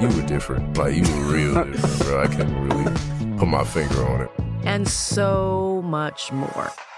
you 0.00 0.16
were 0.16 0.26
different. 0.26 0.76
Like 0.76 0.94
you 0.94 1.02
were 1.02 1.24
real 1.32 1.64
different, 1.64 1.98
bro. 2.00 2.22
I 2.22 2.26
can't 2.28 2.72
really 2.72 3.36
put 3.36 3.48
my 3.48 3.64
finger 3.64 4.06
on 4.06 4.22
it. 4.22 4.30
And 4.64 4.88
so 4.88 5.82
much 5.84 6.32
more. 6.32 6.72